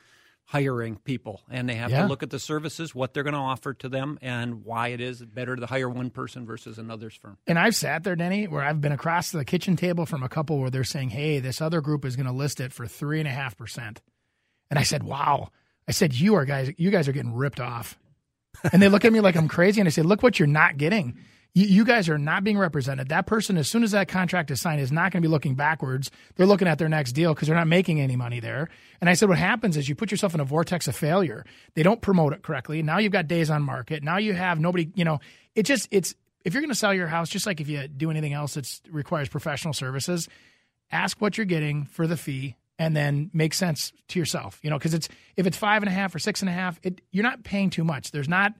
Hiring 0.51 0.97
people, 0.97 1.43
and 1.49 1.69
they 1.69 1.77
have 1.77 1.93
Yeah. 1.93 2.03
to 2.03 2.09
look 2.09 2.25
at 2.25 2.31
the 2.31 2.41
services, 2.41 2.93
what 2.93 3.15
they're 3.15 3.23
going 3.23 3.35
to 3.35 3.39
offer 3.39 3.73
to 3.75 3.89
them, 3.89 4.19
and 4.21 4.65
why 4.65 4.89
it 4.89 5.01
is 5.01 5.25
better 5.25 5.55
to 5.55 5.65
hire 5.65 5.89
one 5.89 6.11
person 6.11 6.45
versus 6.45 6.77
another's 6.77 7.15
firm. 7.15 7.39
And 7.47 7.57
I've 7.57 7.77
sat 7.77 8.03
there, 8.03 8.17
Denny, 8.17 8.49
where 8.49 8.63
I've 8.65 8.81
been 8.81 8.91
across 8.91 9.31
the 9.31 9.45
kitchen 9.45 9.77
table 9.77 10.07
from 10.07 10.25
a 10.25 10.29
couple 10.29 10.59
where 10.59 10.69
they're 10.69 10.83
saying, 10.83 11.11
"Hey, 11.11 11.39
this 11.39 11.61
other 11.61 11.81
group 11.81 12.05
is 12.05 12.17
going 12.17 12.27
to 12.27 12.33
list 12.33 12.59
it 12.59 12.73
for 12.73 12.89
three 12.89 13.21
and 13.21 13.29
a 13.29 13.31
half 13.31 13.57
percent," 13.57 14.03
and 14.71 14.79
I 14.79 14.83
said, 14.83 15.05
"Wow." 15.05 15.51
I 15.87 15.93
said, 15.93 16.15
"You 16.15 16.35
are 16.35 16.45
guys, 16.45 16.73
you 16.79 16.91
guys 16.91 17.07
are 17.07 17.13
getting 17.13 17.33
ripped 17.35 17.61
off," 17.61 17.97
and 18.73 18.83
they 18.83 18.89
look 18.89 19.05
at 19.05 19.13
me 19.13 19.21
like 19.21 19.37
I'm 19.37 19.47
crazy, 19.47 19.81
and 19.81 19.87
I 19.87 19.91
say, 19.91 20.03
"Look 20.03 20.21
what 20.23 20.41
you're 20.41 20.49
not 20.49 20.77
getting." 20.79 21.17
You, 21.53 21.85
guys 21.85 22.09
are 22.09 22.17
not 22.17 22.45
being 22.45 22.59
represented. 22.59 23.09
That 23.09 23.27
person, 23.27 23.57
as 23.57 23.69
soon 23.69 23.83
as 23.83 23.91
that 23.91 24.07
contract 24.07 24.53
is 24.53 24.61
signed, 24.61 24.81
is 24.81 24.93
not 24.93 25.11
going 25.11 25.21
to 25.21 25.29
be 25.29 25.31
looking 25.31 25.57
backwards. 25.57 26.11
They're 26.37 26.47
looking 26.47 26.69
at 26.69 26.79
their 26.79 26.89
next 26.89 27.13
deal 27.13 27.35
because 27.35 27.49
they're 27.49 27.57
not 27.57 27.67
making 27.67 28.01
any 28.01 28.15
money 28.15 28.39
there. 28.39 28.69
And 29.01 29.11
I 29.11 29.15
said, 29.15 29.29
what 29.29 29.39
happens 29.39 29.77
is 29.77 29.89
you 29.89 29.97
put 29.97 30.13
yourself 30.13 30.33
in 30.33 30.39
a 30.39 30.45
vortex 30.45 30.87
of 30.87 30.95
failure. 30.95 31.45
They 31.75 31.83
don't 31.83 32.01
promote 32.01 32.35
it 32.35 32.43
correctly. 32.43 32.83
Now 32.83 32.99
you've 32.99 33.11
got 33.11 33.27
days 33.27 33.51
on 33.51 33.63
market. 33.63 34.05
Now 34.05 34.19
you 34.19 34.33
have 34.33 34.61
nobody, 34.61 34.91
you 34.95 35.05
know, 35.05 35.19
it 35.57 35.65
just, 35.65 35.89
it's, 35.91 36.15
if 36.45 36.55
you're 36.55 36.63
going 36.63 36.71
to 36.71 36.77
sell 36.77 36.95
your 36.95 37.09
house, 37.09 37.29
just 37.29 37.47
like 37.47 37.61
if 37.61 37.69
you 37.69 37.89
do 37.89 38.13
anything 38.13 38.33
else 38.33 38.55
that 38.55 38.81
requires 38.89 39.29
professional 39.29 39.75
services, 39.75 40.29
ask 40.93 41.21
what 41.21 41.37
you're 41.37 41.47
getting 41.47 41.85
for 41.85 42.07
the 42.07 42.17
fee 42.17 42.55
and 42.79 42.97
then 42.97 43.29
make 43.35 43.55
sense 43.55 43.93
to 44.09 44.21
yourself, 44.21 44.61
you 44.63 44.71
know, 44.71 44.79
because 44.79 44.95
it's, 44.95 45.09
if 45.37 45.49
it's 45.49 45.57
five 45.57 45.83
and 45.83 45.89
a 45.89 45.93
half 45.93 46.15
or 46.15 46.21
six 46.21 46.43
and 46.43 46.49
a 46.49 46.53
half, 46.53 46.79
it, 46.85 47.01
you're 47.11 47.25
not 47.25 47.43
paying 47.43 47.71
too 47.71 47.85
much. 47.85 48.13
There's 48.13 48.29
not, 48.29 48.55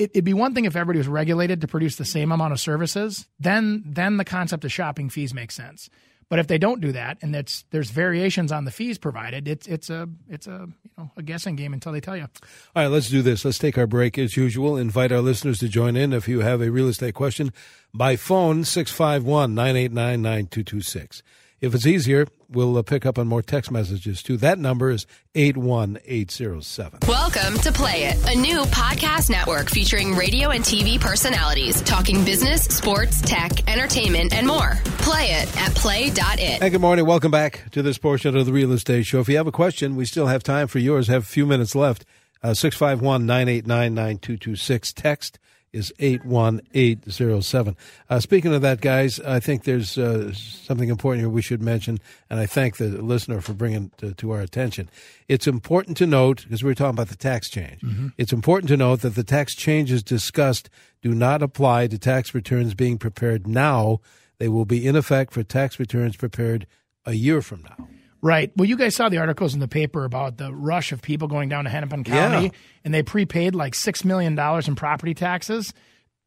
it, 0.00 0.10
it'd 0.14 0.24
be 0.24 0.34
one 0.34 0.54
thing 0.54 0.64
if 0.64 0.74
everybody 0.74 0.98
was 0.98 1.08
regulated 1.08 1.60
to 1.60 1.68
produce 1.68 1.96
the 1.96 2.04
same 2.04 2.32
amount 2.32 2.52
of 2.52 2.60
services. 2.60 3.26
Then, 3.38 3.82
then 3.86 4.16
the 4.16 4.24
concept 4.24 4.64
of 4.64 4.72
shopping 4.72 5.10
fees 5.10 5.34
makes 5.34 5.54
sense. 5.54 5.90
But 6.30 6.38
if 6.38 6.46
they 6.46 6.58
don't 6.58 6.80
do 6.80 6.92
that, 6.92 7.18
and 7.22 7.34
it's 7.34 7.64
there's 7.72 7.90
variations 7.90 8.52
on 8.52 8.64
the 8.64 8.70
fees 8.70 8.98
provided, 8.98 9.48
it's 9.48 9.66
it's 9.66 9.90
a 9.90 10.08
it's 10.28 10.46
a 10.46 10.68
you 10.84 10.90
know 10.96 11.10
a 11.16 11.22
guessing 11.24 11.56
game 11.56 11.72
until 11.72 11.90
they 11.90 12.00
tell 12.00 12.16
you. 12.16 12.22
All 12.22 12.84
right, 12.84 12.86
let's 12.86 13.08
do 13.08 13.20
this. 13.20 13.44
Let's 13.44 13.58
take 13.58 13.76
our 13.76 13.88
break 13.88 14.16
as 14.16 14.36
usual. 14.36 14.76
Invite 14.76 15.10
our 15.10 15.20
listeners 15.20 15.58
to 15.58 15.68
join 15.68 15.96
in 15.96 16.12
if 16.12 16.28
you 16.28 16.40
have 16.40 16.62
a 16.62 16.70
real 16.70 16.86
estate 16.86 17.14
question 17.14 17.52
by 17.92 18.14
phone 18.14 18.62
651 18.62 19.56
989 19.56 20.22
9226. 20.22 21.24
If 21.60 21.74
it's 21.74 21.84
easier, 21.84 22.26
we'll 22.48 22.78
uh, 22.78 22.82
pick 22.82 23.04
up 23.04 23.18
on 23.18 23.28
more 23.28 23.42
text 23.42 23.70
messages 23.70 24.22
too. 24.22 24.38
That 24.38 24.58
number 24.58 24.90
is 24.90 25.06
81807. 25.34 27.00
Welcome 27.06 27.58
to 27.58 27.70
Play 27.70 28.04
It, 28.04 28.34
a 28.34 28.34
new 28.34 28.62
podcast 28.62 29.28
network 29.28 29.68
featuring 29.68 30.14
radio 30.14 30.48
and 30.48 30.64
TV 30.64 30.98
personalities 30.98 31.82
talking 31.82 32.24
business, 32.24 32.64
sports, 32.64 33.20
tech, 33.20 33.68
entertainment, 33.68 34.32
and 34.32 34.46
more. 34.46 34.78
Play 35.00 35.32
it 35.32 35.54
at 35.60 35.74
play.it. 35.74 36.62
Hey, 36.62 36.70
good 36.70 36.80
morning. 36.80 37.04
Welcome 37.04 37.30
back 37.30 37.70
to 37.72 37.82
this 37.82 37.98
portion 37.98 38.34
of 38.38 38.46
the 38.46 38.52
Real 38.52 38.72
Estate 38.72 39.04
Show. 39.04 39.20
If 39.20 39.28
you 39.28 39.36
have 39.36 39.46
a 39.46 39.52
question, 39.52 39.96
we 39.96 40.06
still 40.06 40.28
have 40.28 40.42
time 40.42 40.66
for 40.66 40.78
yours. 40.78 41.08
Have 41.08 41.24
a 41.24 41.26
few 41.26 41.44
minutes 41.44 41.74
left. 41.74 42.06
Uh, 42.42 42.54
651 42.54 43.26
989 43.26 43.94
9226. 43.94 44.94
Text 44.94 45.38
is 45.72 45.92
81807. 45.98 47.76
Uh, 48.08 48.20
speaking 48.20 48.54
of 48.54 48.62
that, 48.62 48.80
guys, 48.80 49.20
I 49.20 49.40
think 49.40 49.64
there's 49.64 49.96
uh, 49.96 50.32
something 50.32 50.88
important 50.88 51.20
here 51.20 51.28
we 51.28 51.42
should 51.42 51.62
mention, 51.62 51.98
and 52.28 52.40
I 52.40 52.46
thank 52.46 52.76
the 52.78 52.88
listener 52.88 53.40
for 53.40 53.52
bringing 53.52 53.84
it 53.84 53.98
to, 53.98 54.14
to 54.14 54.30
our 54.32 54.40
attention. 54.40 54.90
It's 55.28 55.46
important 55.46 55.96
to 55.98 56.06
note, 56.06 56.42
because 56.42 56.62
we 56.62 56.70
were 56.70 56.74
talking 56.74 56.96
about 56.96 57.08
the 57.08 57.16
tax 57.16 57.48
change, 57.48 57.80
mm-hmm. 57.82 58.08
it's 58.18 58.32
important 58.32 58.68
to 58.70 58.76
note 58.76 59.02
that 59.02 59.14
the 59.14 59.24
tax 59.24 59.54
changes 59.54 60.02
discussed 60.02 60.68
do 61.02 61.14
not 61.14 61.42
apply 61.42 61.86
to 61.86 61.98
tax 61.98 62.34
returns 62.34 62.74
being 62.74 62.98
prepared 62.98 63.46
now. 63.46 64.00
They 64.38 64.48
will 64.48 64.64
be 64.64 64.86
in 64.86 64.96
effect 64.96 65.32
for 65.32 65.42
tax 65.42 65.78
returns 65.78 66.16
prepared 66.16 66.66
a 67.06 67.12
year 67.12 67.42
from 67.42 67.62
now. 67.62 67.88
Right. 68.22 68.52
Well, 68.56 68.68
you 68.68 68.76
guys 68.76 68.94
saw 68.94 69.08
the 69.08 69.18
articles 69.18 69.54
in 69.54 69.60
the 69.60 69.68
paper 69.68 70.04
about 70.04 70.36
the 70.36 70.52
rush 70.52 70.92
of 70.92 71.00
people 71.00 71.26
going 71.26 71.48
down 71.48 71.64
to 71.64 71.70
Hennepin 71.70 72.04
County, 72.04 72.46
yeah. 72.46 72.52
and 72.84 72.92
they 72.92 73.02
prepaid 73.02 73.54
like 73.54 73.74
six 73.74 74.04
million 74.04 74.34
dollars 74.34 74.68
in 74.68 74.76
property 74.76 75.14
taxes 75.14 75.72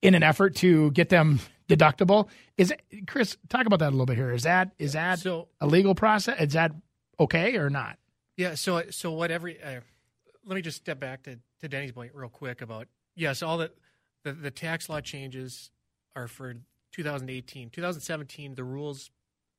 in 0.01 0.15
an 0.15 0.23
effort 0.23 0.55
to 0.57 0.89
get 0.91 1.09
them 1.09 1.39
deductible. 1.69 2.29
Is 2.57 2.71
it, 2.71 2.81
Chris? 3.07 3.37
Talk 3.49 3.67
about 3.67 3.79
that 3.79 3.89
a 3.89 3.91
little 3.91 4.05
bit 4.05 4.17
here. 4.17 4.31
Is 4.31 4.43
that 4.43 4.71
is 4.79 4.93
that 4.93 5.19
so, 5.19 5.49
a 5.61 5.67
legal 5.67 5.93
process? 5.93 6.39
Is 6.39 6.53
that 6.53 6.71
okay 7.19 7.57
or 7.57 7.69
not? 7.69 7.97
Yeah. 8.37 8.55
So 8.55 8.83
so 8.89 9.11
what 9.11 9.29
every 9.29 9.61
uh, 9.61 9.81
let 10.45 10.55
me 10.55 10.61
just 10.61 10.77
step 10.77 10.99
back 10.99 11.23
to, 11.23 11.39
to 11.61 11.67
Denny's 11.67 11.91
point 11.91 12.11
real 12.13 12.29
quick 12.29 12.61
about 12.61 12.87
yes, 13.15 13.43
all 13.43 13.57
the, 13.57 13.71
the 14.23 14.33
the 14.33 14.51
tax 14.51 14.89
law 14.89 15.01
changes 15.01 15.71
are 16.15 16.27
for 16.27 16.55
2018, 16.91 17.69
2017. 17.69 18.55
The 18.55 18.63
rules 18.63 19.09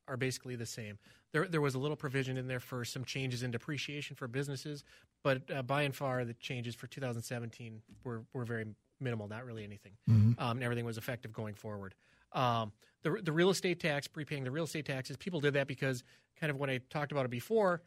are 0.06 0.16
basically 0.16 0.56
the 0.56 0.66
same. 0.66 0.98
There, 1.34 1.48
there 1.48 1.60
was 1.60 1.74
a 1.74 1.80
little 1.80 1.96
provision 1.96 2.36
in 2.36 2.46
there 2.46 2.60
for 2.60 2.84
some 2.84 3.04
changes 3.04 3.42
in 3.42 3.50
depreciation 3.50 4.14
for 4.14 4.28
businesses, 4.28 4.84
but 5.24 5.42
uh, 5.52 5.62
by 5.62 5.82
and 5.82 5.92
far, 5.92 6.24
the 6.24 6.34
changes 6.34 6.76
for 6.76 6.86
2017 6.86 7.82
were, 8.04 8.22
were 8.32 8.44
very 8.44 8.66
minimal, 9.00 9.26
not 9.26 9.44
really 9.44 9.64
anything. 9.64 9.94
Mm-hmm. 10.08 10.40
Um, 10.40 10.58
and 10.58 10.62
everything 10.62 10.84
was 10.84 10.96
effective 10.96 11.32
going 11.32 11.56
forward. 11.56 11.96
Um, 12.30 12.70
the, 13.02 13.18
the 13.20 13.32
real 13.32 13.50
estate 13.50 13.80
tax, 13.80 14.06
prepaying 14.06 14.44
the 14.44 14.52
real 14.52 14.62
estate 14.62 14.86
taxes, 14.86 15.16
people 15.16 15.40
did 15.40 15.54
that 15.54 15.66
because 15.66 16.04
kind 16.38 16.52
of 16.52 16.56
when 16.56 16.70
I 16.70 16.78
talked 16.88 17.10
about 17.10 17.24
it 17.24 17.32
before, 17.32 17.82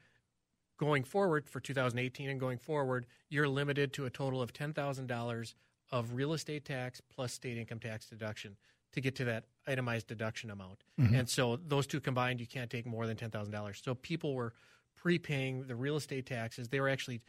going 0.77 1.05
forward 1.05 1.47
for 1.47 1.61
2018 1.61 2.29
and 2.29 2.41
going 2.41 2.57
forward, 2.57 3.05
you're 3.29 3.47
limited 3.47 3.93
to 3.93 4.05
a 4.05 4.09
total 4.09 4.41
of 4.41 4.51
$10,000 4.51 5.53
of 5.93 6.13
real 6.13 6.33
estate 6.33 6.65
tax 6.65 7.01
plus 7.09 7.31
state 7.31 7.57
income 7.57 7.79
tax 7.79 8.07
deduction 8.07 8.57
to 8.97 9.01
get 9.01 9.13
to 9.13 9.25
that 9.25 9.43
itemized 9.67 10.07
deduction 10.07 10.49
amount. 10.49 10.83
Mm-hmm. 10.99 11.13
And 11.13 11.29
so 11.29 11.59
those 11.67 11.85
two 11.85 11.99
combined, 11.99 12.39
you 12.39 12.47
can't 12.47 12.67
take 12.67 12.87
more 12.87 13.05
than 13.05 13.15
$10,000. 13.15 13.83
So 13.83 13.93
people 13.93 14.33
were 14.33 14.53
prepaying 14.95 15.67
the 15.67 15.75
real 15.75 15.97
estate 15.97 16.25
taxes. 16.25 16.69
They 16.69 16.79
were 16.79 16.89
actually 16.89 17.21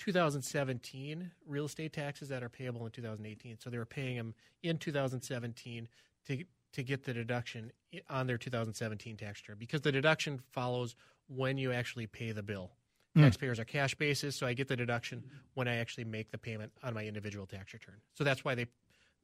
2017 0.00 1.30
real 1.46 1.66
estate 1.66 1.92
taxes 1.92 2.28
that 2.30 2.42
are 2.42 2.48
payable 2.48 2.84
in 2.84 2.90
2018. 2.90 3.60
So 3.60 3.70
they 3.70 3.78
were 3.78 3.86
paying 3.86 4.16
them 4.16 4.34
in 4.64 4.78
2017 4.78 5.88
to 6.26 6.44
to 6.72 6.82
get 6.82 7.04
the 7.04 7.12
deduction 7.12 7.70
on 8.08 8.26
their 8.26 8.38
2017 8.38 9.18
tax 9.18 9.42
return 9.42 9.56
because 9.58 9.82
the 9.82 9.92
deduction 9.92 10.40
follows 10.52 10.96
when 11.28 11.58
you 11.58 11.70
actually 11.70 12.06
pay 12.06 12.32
the 12.32 12.42
bill. 12.42 12.70
Mm. 13.14 13.24
Taxpayers 13.24 13.60
are 13.60 13.66
cash 13.66 13.94
basis, 13.94 14.34
so 14.36 14.46
I 14.46 14.54
get 14.54 14.68
the 14.68 14.76
deduction 14.76 15.22
when 15.52 15.68
I 15.68 15.76
actually 15.76 16.04
make 16.04 16.30
the 16.30 16.38
payment 16.38 16.72
on 16.82 16.94
my 16.94 17.04
individual 17.04 17.44
tax 17.44 17.74
return. 17.74 17.96
So 18.14 18.24
that's 18.24 18.42
why 18.42 18.54
they 18.54 18.68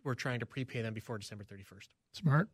we're 0.09 0.15
trying 0.15 0.41
to 0.41 0.47
prepay 0.47 0.83
them 0.83 0.95
before 0.95 1.19
December 1.19 1.45
31st. 1.45 1.89
Smart. 2.13 2.49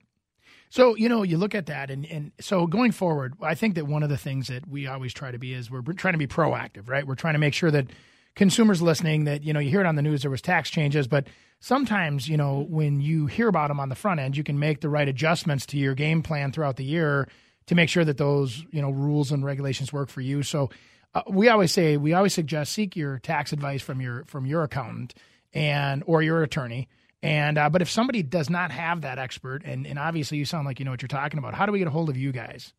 So, 0.69 0.97
you 0.97 1.09
know, 1.09 1.23
you 1.23 1.39
look 1.39 1.55
at 1.55 1.67
that, 1.67 1.91
and, 1.91 2.05
and 2.07 2.33
so 2.41 2.67
going 2.67 2.91
forward, 2.91 3.35
I 3.41 3.55
think 3.55 3.77
that 3.77 3.87
one 3.87 4.03
of 4.03 4.09
the 4.09 4.19
things 4.19 4.49
that 4.49 4.69
we 4.69 4.87
always 4.87 5.15
try 5.15 5.31
to 5.31 5.39
be 5.39 5.55
is 5.55 5.71
we're 5.71 5.81
trying 5.81 6.15
to 6.15 6.19
be 6.19 6.27
proactive, 6.27 6.89
right? 6.91 7.07
We're 7.07 7.15
trying 7.15 7.35
to 7.35 7.39
make 7.39 7.55
sure 7.55 7.71
that 7.71 7.87
consumers 8.35 8.83
listening 8.83 9.25
that, 9.25 9.45
you 9.45 9.53
know, 9.53 9.61
you 9.61 9.71
hear 9.71 9.81
it 9.81 9.87
on 9.87 9.95
the 9.95 10.03
news, 10.03 10.23
there 10.23 10.31
was 10.31 10.43
tax 10.43 10.69
changes, 10.69 11.07
but 11.07 11.29
sometimes, 11.61 12.29
you 12.29 12.37
know, 12.37 12.67
when 12.69 13.01
you 13.01 13.27
hear 13.27 13.49
about 13.49 13.69
them 13.69 13.79
on 13.79 13.89
the 13.89 13.95
front 13.95 14.21
end, 14.21 14.37
you 14.37 14.43
can 14.43 14.59
make 14.59 14.81
the 14.81 14.89
right 14.89 15.09
adjustments 15.09 15.65
to 15.67 15.79
your 15.79 15.95
game 15.95 16.23
plan 16.23 16.51
throughout 16.51 16.77
the 16.77 16.85
year 16.85 17.29
to 17.67 17.75
make 17.75 17.89
sure 17.89 18.05
that 18.05 18.19
those, 18.19 18.65
you 18.71 18.83
know, 18.83 18.91
rules 18.91 19.31
and 19.31 19.45
regulations 19.45 19.93
work 19.93 20.09
for 20.09 20.21
you. 20.21 20.43
So, 20.43 20.71
uh, 21.15 21.23
we 21.29 21.49
always 21.49 21.71
say, 21.71 21.97
we 21.97 22.13
always 22.13 22.35
suggest 22.35 22.73
seek 22.73 22.97
your 22.97 23.21
tax 23.21 23.53
advice 23.53 23.81
from 23.81 24.01
your 24.01 24.25
from 24.25 24.47
your 24.47 24.65
accountant 24.65 25.15
and 25.55 26.03
or 26.07 26.23
your 26.23 26.43
attorney 26.43 26.89
and 27.25 27.59
uh, 27.59 27.71
but 27.71 27.83
if 27.83 27.91
somebody 27.91 28.23
does 28.23 28.51
not 28.51 28.71
have 28.71 29.01
that 29.01 29.19
expert, 29.19 29.63
and, 29.65 29.87
and 29.87 29.99
obviously 29.99 30.39
you 30.39 30.45
sound 30.45 30.67
like 30.67 30.79
you 30.79 30.85
know 30.85 30.91
what 30.91 31.03
you're 31.03 31.09
talking 31.09 31.39
about, 31.39 31.55
how 31.55 31.67
do 31.67 31.73
we 31.73 31.79
get 31.79 31.89
a 31.89 31.91
hold 31.91 32.11
of 32.11 32.17
you 32.17 32.33
guys? 32.33 32.73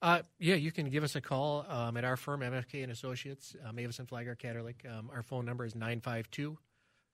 Uh, 0.00 0.22
yeah, 0.38 0.56
you 0.56 0.72
can 0.72 0.88
give 0.90 1.04
us 1.04 1.14
a 1.14 1.20
call 1.20 1.64
um, 1.68 1.96
at 1.96 2.04
our 2.04 2.16
firm, 2.16 2.40
MFK 2.40 2.82
and 2.82 2.90
Associates, 2.90 3.54
uh, 3.64 3.72
Mavis 3.72 3.98
and 4.00 4.08
Flagler 4.08 4.34
Catterlick. 4.34 4.84
Um, 4.90 5.10
our 5.14 5.22
phone 5.22 5.44
number 5.44 5.64
is 5.64 5.74
952 5.74 6.58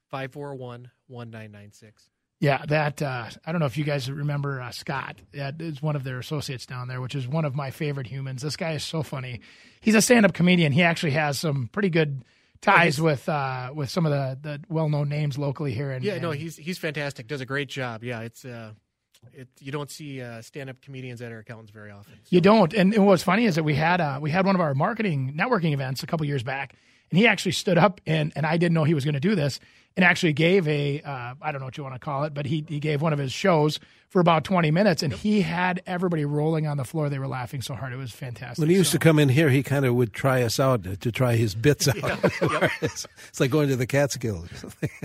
541 0.09 0.91
1996. 1.07 2.11
Yeah, 2.41 2.65
that 2.69 3.03
uh, 3.03 3.29
I 3.45 3.53
don't 3.53 3.61
know 3.61 3.67
if 3.67 3.77
you 3.77 3.85
guys 3.85 4.11
remember 4.11 4.61
uh, 4.61 4.71
Scott. 4.71 5.17
That 5.33 5.61
is 5.61 5.83
one 5.83 5.97
of 5.97 6.05
their 6.05 6.19
associates 6.19 6.67
down 6.67 6.89
there, 6.89 7.01
which 7.01 7.15
is 7.15 7.27
one 7.27 7.45
of 7.45 7.57
my 7.57 7.71
favorite 7.71 8.07
humans. 8.07 8.43
This 8.43 8.57
guy 8.57 8.73
is 8.73 8.85
so 8.85 9.03
funny. 9.03 9.41
He's 9.81 9.95
a 9.95 10.03
stand-up 10.03 10.35
comedian. 10.35 10.73
He 10.73 10.83
actually 10.83 11.13
has 11.13 11.39
some 11.39 11.69
pretty 11.73 11.91
good 11.91 12.25
ties 12.61 13.01
with 13.01 13.29
uh, 13.29 13.71
with 13.75 13.91
some 13.91 14.07
of 14.07 14.13
the, 14.13 14.39
the 14.41 14.61
well 14.69 14.89
known 14.89 15.09
names 15.09 15.39
locally 15.39 15.73
here. 15.73 15.91
And, 15.91 16.05
yeah, 16.05 16.15
and, 16.15 16.23
no, 16.23 16.31
he's 16.31 16.57
he's 16.57 16.79
fantastic. 16.79 17.27
Does 17.27 17.41
a 17.41 17.47
great 17.47 17.69
job. 17.69 18.03
Yeah, 18.05 18.21
it's 18.21 18.45
uh, 18.45 18.73
it 19.33 19.49
you 19.61 19.73
don't 19.73 19.91
see 19.91 20.21
uh, 20.21 20.43
stand 20.43 20.71
up 20.71 20.81
comedians 20.81 21.21
that 21.21 21.33
are 21.33 21.39
accountants 21.39 21.71
very 21.71 21.91
often. 21.91 22.15
So. 22.15 22.29
You 22.31 22.41
don't. 22.41 22.73
And, 22.75 22.95
and, 22.95 23.07
what's 23.07 23.23
funny 23.23 23.47
is 23.47 23.57
that 23.57 23.65
we 23.65 23.75
had 23.75 24.01
uh, 24.01 24.19
we 24.21 24.31
had 24.31 24.47
one 24.47 24.55
of 24.55 24.61
our 24.61 24.75
marketing 24.75 25.35
networking 25.39 25.73
events 25.73 26.03
a 26.03 26.07
couple 26.07 26.27
years 26.27 26.43
back, 26.43 26.75
and 27.11 27.19
he 27.19 27.27
actually 27.27 27.53
stood 27.53 27.79
up 27.79 28.01
and 28.07 28.33
and 28.37 28.47
I 28.47 28.57
didn't 28.57 28.75
know 28.75 28.85
he 28.85 28.95
was 28.95 29.05
going 29.05 29.15
to 29.15 29.21
do 29.21 29.35
this 29.35 29.61
and 29.99 30.05
actually 30.05 30.33
gave 30.33 30.69
a 30.69 31.03
uh, 31.03 31.35
I 31.43 31.51
don't 31.51 31.61
know 31.61 31.65
what 31.65 31.77
you 31.77 31.83
want 31.83 31.97
to 31.97 31.99
call 31.99 32.23
it, 32.23 32.33
but 32.33 32.47
he 32.47 32.65
he 32.69 32.79
gave 32.79 33.03
one 33.03 33.13
of 33.13 33.19
his 33.19 33.33
shows 33.33 33.81
for 34.11 34.21
about 34.21 34.45
20 34.45 34.71
minutes, 34.71 35.03
and 35.03 35.13
he 35.13 35.43
had 35.43 35.83
everybody 35.87 36.25
rolling 36.25 36.69
on 36.69 36.77
the 36.77 36.85
floor. 36.85 37.11
They 37.11 37.19
were 37.19 37.27
laughing 37.27 37.63
so 37.63 37.75
hard; 37.75 37.93
it 37.93 37.97
was 37.97 38.13
fantastic. 38.13 38.61
When 38.61 38.71
he 38.71 38.77
used 38.77 38.93
so. 38.93 38.99
to 38.99 39.01
come 39.01 39.19
in 39.19 39.29
here, 39.29 39.51
he 39.51 39.65
kind 39.65 39.85
of 39.85 39.97
would 39.97 40.13
try 40.13 40.43
us 40.43 40.61
out 40.61 40.85
to, 40.85 40.97
to 40.97 41.11
try 41.11 41.35
his 41.35 41.57
bits 41.57 41.89
out. 41.89 41.97
Yeah, 41.97 42.71
it's, 42.81 43.09
it's, 43.29 43.41
like 43.41 43.51
going 43.51 43.69
to 43.71 43.77
the 43.77 43.89
Catskills. 43.89 44.49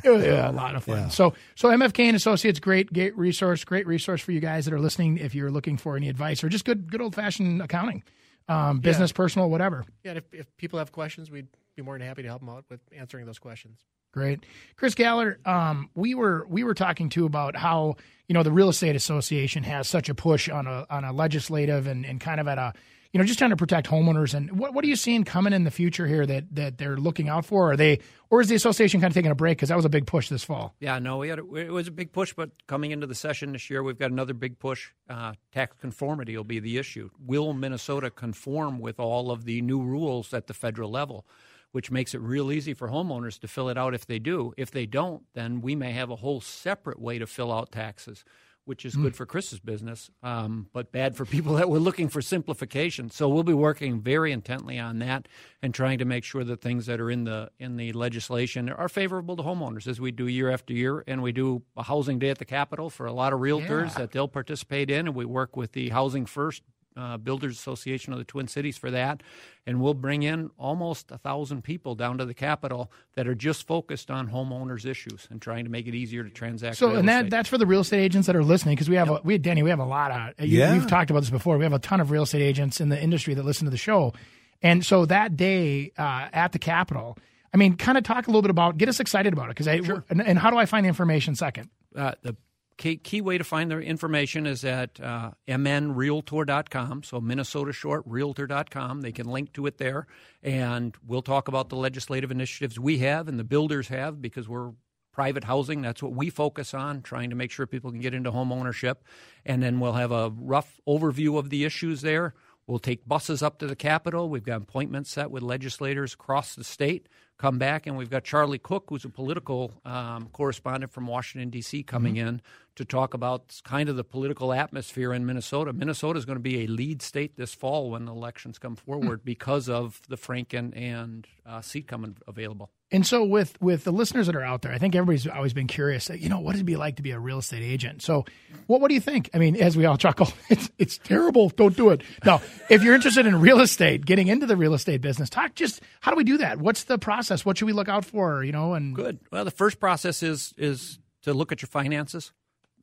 it 0.04 0.10
was 0.10 0.24
yeah, 0.26 0.50
a 0.50 0.54
lot 0.54 0.76
of 0.76 0.84
fun. 0.84 0.98
Yeah. 0.98 1.08
So 1.08 1.34
so 1.56 1.70
MFK 1.70 2.06
and 2.06 2.16
Associates, 2.16 2.60
great 2.60 2.94
great 2.94 3.18
resource, 3.18 3.64
great 3.64 3.88
resource 3.88 4.22
for 4.22 4.32
you 4.32 4.40
guys 4.40 4.66
that 4.66 4.76
are 4.76 4.80
listening. 4.80 5.18
If 5.18 5.34
you're 5.34 5.52
looking 5.52 5.78
for 5.78 5.98
any 5.98 6.08
advice 6.08 6.44
or 6.44 6.50
just 6.50 6.66
good 6.66 6.92
good 6.92 7.02
old 7.02 7.16
fashioned 7.16 7.64
accounting, 7.64 8.04
um, 8.48 8.80
business, 8.80 9.10
yeah. 9.10 9.18
personal, 9.18 9.50
whatever. 9.50 9.86
Yeah, 10.04 10.14
if, 10.14 10.34
if 10.34 10.56
people 10.58 10.78
have 10.78 10.92
questions, 10.92 11.32
we'd 11.32 11.48
be 11.76 11.82
more 11.82 11.98
than 11.98 12.08
happy 12.08 12.24
to 12.24 12.28
help 12.28 12.42
them 12.42 12.50
out 12.50 12.66
with 12.70 12.82
answering 12.96 13.26
those 13.26 13.40
questions. 13.40 13.80
Great, 14.14 14.46
Chris 14.76 14.94
Galler. 14.94 15.46
Um, 15.48 15.90
we 15.96 16.14
were 16.14 16.46
we 16.48 16.64
were 16.64 16.76
talking 16.76 17.10
too 17.10 17.26
about 17.26 17.56
how 17.56 17.96
you 18.28 18.34
know 18.34 18.44
the 18.44 18.52
real 18.52 18.70
estate 18.70 18.96
association 18.96 19.64
has 19.64 19.88
such 19.88 20.08
a 20.08 20.14
push 20.14 20.50
on 20.50 20.68
a 20.68 20.86
on 20.90 21.04
a 21.04 21.12
legislative 21.12 21.88
and, 21.88 22.06
and 22.06 22.22
kind 22.22 22.40
of 22.40 22.48
at 22.48 22.60
a 22.60 22.74
you 23.12 23.18
know 23.18 23.26
just 23.26 23.40
trying 23.40 23.50
to 23.50 23.58
protect 23.58 23.88
homeowners. 23.88 24.36
And 24.36 24.60
what 24.60 24.76
what 24.76 24.86
are 24.86 24.88
you 24.88 24.96
seeing 24.96 25.24
coming 25.24 25.52
in 25.52 25.64
the 25.64 25.72
future 25.72 26.06
here 26.06 26.28
that 26.28 26.54
that 26.54 26.78
they're 26.78 26.96
looking 26.98 27.28
out 27.28 27.44
for? 27.44 27.72
Are 27.72 27.76
they 27.76 28.02
or 28.30 28.40
is 28.40 28.50
the 28.50 28.56
association 28.56 29.02
kind 29.02 29.10
of 29.10 29.16
taking 29.16 29.32
a 29.32 29.36
break 29.36 29.58
because 29.58 29.70
that 29.70 29.76
was 29.76 29.86
a 29.86 29.90
big 29.90 30.06
push 30.06 30.30
this 30.30 30.44
fall? 30.44 30.76
Yeah, 30.80 31.00
no, 31.00 31.18
we 31.18 31.30
had 31.30 31.40
a, 31.40 31.56
it 31.56 31.72
was 31.72 31.88
a 31.88 31.92
big 31.92 32.12
push, 32.12 32.34
but 32.34 32.52
coming 32.68 32.92
into 32.92 33.08
the 33.08 33.16
session 33.16 33.54
this 33.54 33.68
year, 33.72 33.82
we've 33.82 33.98
got 33.98 34.12
another 34.12 34.36
big 34.36 34.60
push. 34.60 34.92
Uh, 35.10 35.34
tax 35.52 35.76
conformity 35.82 36.38
will 36.38 36.44
be 36.44 36.60
the 36.60 36.78
issue. 36.78 37.10
Will 37.20 37.52
Minnesota 37.54 38.12
conform 38.12 38.80
with 38.80 39.00
all 39.00 39.32
of 39.32 39.46
the 39.46 39.64
new 39.64 39.82
rules 39.82 40.36
at 40.36 40.46
the 40.46 40.54
federal 40.54 40.92
level? 40.92 41.26
Which 41.74 41.92
makes 41.92 42.14
it 42.14 42.22
real 42.22 42.52
easy 42.52 42.74
for 42.74 42.88
homeowners 42.88 43.40
to 43.40 43.48
fill 43.48 43.68
it 43.68 43.78
out 43.78 43.94
if 43.94 44.06
they 44.06 44.20
do. 44.20 44.54
If 44.58 44.72
they 44.72 44.86
don't, 44.86 45.24
then 45.34 45.60
we 45.60 45.76
may 45.76 45.92
have 45.92 46.10
a 46.12 46.16
whole 46.16 46.40
separate 46.40 47.02
way 47.02 47.18
to 47.18 47.26
fill 47.26 47.52
out 47.52 47.72
taxes, 47.72 48.24
which 48.66 48.86
is 48.86 48.96
mm. 48.96 49.02
good 49.02 49.16
for 49.16 49.26
Chris's 49.26 49.60
business, 49.60 50.12
um, 50.22 50.68
but 50.72 50.92
bad 50.92 51.16
for 51.16 51.26
people 51.26 51.56
that 51.56 51.70
were 51.70 51.80
looking 51.80 52.10
for 52.10 52.22
simplification. 52.22 53.10
So 53.10 53.28
we'll 53.28 53.42
be 53.42 53.56
working 53.56 54.02
very 54.02 54.32
intently 54.32 54.78
on 54.78 55.00
that 55.00 55.28
and 55.64 55.74
trying 55.74 55.98
to 55.98 56.06
make 56.06 56.24
sure 56.24 56.44
that 56.44 56.62
things 56.62 56.86
that 56.86 57.02
are 57.02 57.10
in 57.10 57.24
the 57.24 57.50
in 57.58 57.76
the 57.76 57.92
legislation 57.94 58.70
are 58.70 58.88
favorable 58.88 59.36
to 59.38 59.44
homeowners, 59.44 59.88
as 59.88 60.00
we 60.00 60.12
do 60.12 60.28
year 60.28 60.52
after 60.52 60.74
year, 60.74 61.04
and 61.08 61.24
we 61.24 61.32
do 61.32 61.64
a 61.76 61.84
housing 61.84 62.20
day 62.20 62.30
at 62.30 62.38
the 62.38 62.46
Capitol 62.46 62.92
for 62.92 63.08
a 63.08 63.14
lot 63.14 63.34
of 63.34 63.40
realtors 63.40 63.94
yeah. 63.94 63.98
that 63.98 64.12
they'll 64.12 64.28
participate 64.28 64.92
in, 64.92 65.08
and 65.08 65.16
we 65.16 65.26
work 65.26 65.58
with 65.58 65.72
the 65.72 65.90
Housing 65.90 66.28
First 66.28 66.62
uh, 66.96 67.18
Builders 67.18 67.58
Association 67.58 68.14
of 68.14 68.20
the 68.20 68.26
Twin 68.26 68.48
Cities 68.48 68.78
for 68.78 68.92
that, 68.92 69.22
and 69.66 69.82
we'll 69.82 69.94
bring 69.94 70.24
in 70.24 70.50
almost 70.58 71.12
a 71.12 71.18
thousand 71.18 71.64
people 71.64 71.96
down 71.96 72.18
to 72.20 72.26
the 72.26 72.34
Capitol 72.34 72.92
that 73.16 73.28
are 73.28 73.36
just 73.36 73.66
focused 73.68 74.12
on 74.12 74.30
homeowners 74.30 74.86
issues 74.86 75.28
and 75.32 75.42
trying 75.42 75.64
to 75.64 75.70
make 75.72 75.88
it 75.88 75.96
easier 75.96 76.24
to 76.24 76.30
transact. 76.30 76.78
So, 76.78 76.90
real 76.90 76.98
and 77.00 77.10
that 77.10 77.20
estate. 77.26 77.32
that's 77.32 77.50
for 77.50 77.58
the 77.58 77.66
real 77.66 77.82
estate 77.82 78.02
agents 78.04 78.28
that 78.28 78.36
are 78.36 78.44
listening 78.44 78.76
because 78.76 78.90
we 78.90 78.96
have 78.96 79.10
a, 79.10 79.20
we 79.24 79.38
Danny 79.38 79.64
we 79.64 79.70
have 79.70 79.80
a 79.80 79.86
lot 79.86 80.12
of 80.40 80.46
you, 80.46 80.60
Yeah. 80.60 80.74
we've 80.74 80.88
talked 80.88 81.10
about 81.10 81.22
this 81.22 81.30
before. 81.30 81.58
We 81.58 81.64
have 81.64 81.74
a 81.74 81.80
ton 81.80 82.00
of 82.00 82.12
real 82.12 82.24
estate 82.24 82.42
agents 82.42 82.80
in 82.82 82.90
the 82.90 83.02
industry 83.02 83.34
that 83.34 83.44
listen 83.44 83.66
to 83.66 83.72
the 83.72 83.78
show, 83.78 84.14
and 84.62 84.86
so 84.86 85.06
that 85.06 85.36
day 85.36 85.92
uh, 85.98 86.28
at 86.34 86.52
the 86.52 86.60
Capitol, 86.60 87.18
I 87.54 87.58
mean, 87.58 87.76
kind 87.78 87.98
of 87.98 88.04
talk 88.04 88.28
a 88.28 88.30
little 88.30 88.42
bit 88.42 88.52
about 88.52 88.78
get 88.78 88.90
us 88.90 89.00
excited 89.00 89.34
about 89.34 89.46
it 89.46 89.50
because 89.56 89.68
I 89.68 89.82
and, 90.10 90.22
and 90.22 90.40
how 90.40 90.50
do 90.52 90.58
I 90.58 90.66
find 90.66 90.86
the 90.86 90.90
information 90.90 91.36
second? 91.36 91.70
uh, 91.96 92.14
the 92.24 92.36
key, 92.78 92.98
key 92.98 93.22
way 93.22 93.38
to 93.38 93.44
find 93.44 93.72
the 93.72 93.80
information 93.80 94.46
is 94.46 94.64
at 94.66 95.00
uh, 95.00 95.32
mnrealtor.com. 95.48 97.04
So 97.04 97.22
Minnesota 97.22 97.74
short 97.74 98.04
realtor.com. 98.06 99.02
They 99.02 99.12
can 99.12 99.28
link 99.28 99.54
to 99.54 99.66
it 99.66 99.78
there, 99.78 100.08
and 100.42 100.96
we'll 101.06 101.22
talk 101.22 101.48
about 101.48 101.70
the 101.70 101.76
legislative 101.76 102.32
initiatives 102.32 102.80
we 102.80 103.00
have 103.00 103.28
and 103.28 103.40
the 103.40 103.44
builders 103.44 103.88
have 103.90 104.22
because 104.22 104.48
we're 104.48 104.72
private 105.14 105.44
housing. 105.44 105.82
That's 105.82 106.04
what 106.04 106.14
we 106.14 106.30
focus 106.30 106.74
on, 106.74 107.02
trying 107.02 107.30
to 107.30 107.36
make 107.36 107.52
sure 107.52 107.66
people 107.66 107.92
can 107.92 108.02
get 108.02 108.14
into 108.14 108.32
home 108.32 108.52
ownership. 108.52 109.04
And 109.46 109.64
then 109.64 109.80
we'll 109.80 109.94
have 109.94 110.12
a 110.12 110.32
rough 110.36 110.82
overview 110.88 111.38
of 111.38 111.50
the 111.50 111.64
issues 111.64 112.02
there. 112.02 112.34
We'll 112.66 112.80
take 112.80 113.08
buses 113.08 113.44
up 113.44 113.60
to 113.60 113.68
the 113.68 113.76
Capitol. 113.76 114.30
We've 114.30 114.44
got 114.44 114.62
appointments 114.62 115.12
set 115.12 115.32
with 115.32 115.44
legislators 115.44 116.14
across 116.14 116.56
the 116.56 116.64
state. 116.64 117.08
Come 117.38 117.58
back, 117.58 117.88
and 117.88 117.98
we've 117.98 118.10
got 118.10 118.24
Charlie 118.24 118.60
Cook, 118.60 118.86
who's 118.88 119.04
a 119.04 119.10
political 119.10 119.74
um, 119.84 120.30
correspondent 120.32 120.94
from 120.94 121.08
Washington, 121.08 121.50
D.C., 121.50 121.84
coming 121.84 122.16
in 122.16 122.42
to 122.76 122.86
talk 122.86 123.14
about 123.14 123.62
kind 123.64 123.90
of 123.90 123.96
the 123.96 124.04
political 124.04 124.52
atmosphere 124.52 125.14
in 125.14 125.26
Minnesota. 125.26 125.74
Minnesota 125.74 126.18
is 126.18 126.26
going 126.26 126.38
to 126.38 126.42
be 126.42 126.64
a 126.64 126.68
lead 126.68 127.02
state 127.02 127.36
this 127.36 127.54
fall 127.54 127.92
when 127.92 128.06
the 128.06 128.12
elections 128.12 128.58
come 128.58 128.76
forward 128.76 129.24
because 129.24 129.70
of 129.70 130.02
the 130.10 130.18
Franken 130.18 130.76
and 130.76 131.28
uh, 131.46 131.62
seat 131.62 131.88
coming 131.88 132.18
available. 132.28 132.72
And 132.92 133.08
so 133.08 133.24
with 133.24 133.60
with 133.60 133.86
the 133.86 133.92
listeners 133.92 134.28
that 134.28 134.36
are 134.36 134.44
out 134.44 134.62
there, 134.62 134.72
I 134.72 134.78
think 134.78 134.96
everybody's 134.96 135.26
always 135.26 135.52
been 135.52 135.66
curious. 135.66 136.10
You 136.10 136.30
know, 136.30 136.40
what 136.40 136.52
does 136.52 136.62
it 136.62 136.66
be 136.66 136.76
like 136.76 136.98
to 136.98 137.02
be 137.02 137.10
a 137.10 137.20
real 137.20 137.40
estate 137.40 137.64
agent? 137.64 138.04
So, 138.04 138.24
what 138.68 138.82
what 138.82 138.90
do 138.90 138.94
you 138.94 139.02
think? 139.02 139.32
I 139.34 139.40
mean, 139.40 139.56
as 139.56 139.76
we 139.76 139.86
all 139.86 139.98
chuckle, 139.98 140.32
it's 140.50 140.70
it's 140.78 141.00
terrible. 141.00 141.50
Don't 141.50 141.76
do 141.76 141.90
it. 141.90 142.02
No, 142.24 142.40
if 142.70 142.84
you're 142.84 142.94
interested 142.94 143.26
in 143.26 143.42
real 143.42 143.62
estate, 143.62 144.06
getting 144.06 144.28
into 144.28 144.46
the 144.46 144.56
real 144.56 144.76
estate 144.76 145.02
business, 145.02 145.28
talk 145.30 145.56
just 145.56 145.82
how 146.02 146.12
do 146.12 146.18
we 146.18 146.24
do 146.24 146.38
that? 146.38 146.60
What's 146.60 146.84
the 146.84 147.00
process? 147.00 147.44
What 147.44 147.58
should 147.58 147.66
we 147.66 147.74
look 147.74 147.90
out 147.90 148.06
for? 148.06 148.44
You 148.44 148.52
know, 148.52 148.76
and 148.76 148.96
Good. 148.96 149.20
Well, 149.32 149.44
the 149.44 149.52
first 149.52 149.80
process 149.80 150.22
is 150.22 150.54
is 150.56 151.00
to 151.24 151.34
look 151.34 151.52
at 151.52 151.64
your 151.64 151.70
finances, 151.70 152.32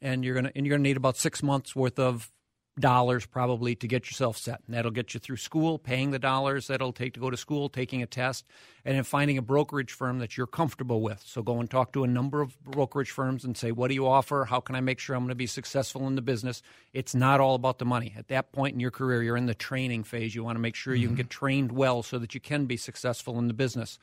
and 0.01 0.24
you're 0.24 0.34
gonna 0.34 0.53
and 0.55 0.66
you're 0.66 0.76
gonna 0.76 0.88
need 0.88 0.96
about 0.96 1.16
six 1.16 1.42
months 1.42 1.74
worth 1.76 1.98
of 1.98 2.30
dollars 2.78 3.26
probably 3.26 3.74
to 3.76 3.86
get 3.86 4.07
yourself 4.07 4.36
set. 4.36 4.61
And 4.66 4.74
that'll 4.74 4.90
get 4.90 5.14
you 5.14 5.20
through 5.20 5.36
school, 5.36 5.78
paying 5.78 6.11
the 6.11 6.18
dollars 6.18 6.68
that 6.68 6.74
it'll 6.74 6.92
take 6.92 7.14
to 7.14 7.20
go 7.20 7.30
to 7.30 7.36
school, 7.36 7.68
taking 7.68 8.03
a 8.03 8.07
test, 8.07 8.46
and 8.84 8.96
then 8.96 9.05
finding 9.05 9.36
a 9.38 9.42
brokerage 9.42 9.92
firm 9.92 10.18
that 10.20 10.36
you're 10.36 10.46
comfortable 10.46 11.03
with. 11.03 11.22
So 11.26 11.42
go 11.42 11.61
and 11.61 11.70
talk 11.70 11.92
to 11.92 12.05
a 12.05 12.09
number 12.09 12.40
of 12.40 12.59
brokerage 12.64 13.11
firms 13.11 13.44
and 13.44 13.57
say, 13.57 13.72
what 13.72 13.88
do 13.88 13.94
you 13.94 14.07
offer? 14.07 14.44
How 14.44 14.61
can 14.61 14.74
I 14.74 14.80
make 14.80 14.98
sure 14.98 15.14
I'm 15.14 15.22
going 15.22 15.30
to 15.30 15.34
be 15.34 15.46
successful 15.46 16.07
in 16.07 16.14
the 16.14 16.22
business? 16.22 16.62
It's 16.92 17.14
not 17.14 17.40
all 17.40 17.55
about 17.55 17.78
the 17.78 17.84
money. 17.84 18.14
At 18.16 18.28
that 18.28 18.53
point 18.53 18.74
in 18.74 18.80
your 18.80 18.90
career, 18.90 19.22
you're 19.22 19.36
in 19.36 19.46
the 19.46 19.55
training 19.55 20.05
phase. 20.05 20.34
You 20.34 20.44
want 20.44 20.57
to 20.57 20.61
make 20.61 20.74
sure 20.74 20.94
you 20.94 21.09
can 21.09 21.16
mm-hmm. 21.16 21.22
get 21.22 21.30
trained 21.30 21.72
well 21.72 22.03
so 22.03 22.18
that 22.18 22.34
you 22.34 22.40
can 22.40 22.66
be 22.66 22.76
successful 22.76 23.38
in 23.38 23.48
the 23.48 23.55
business. 23.55 23.98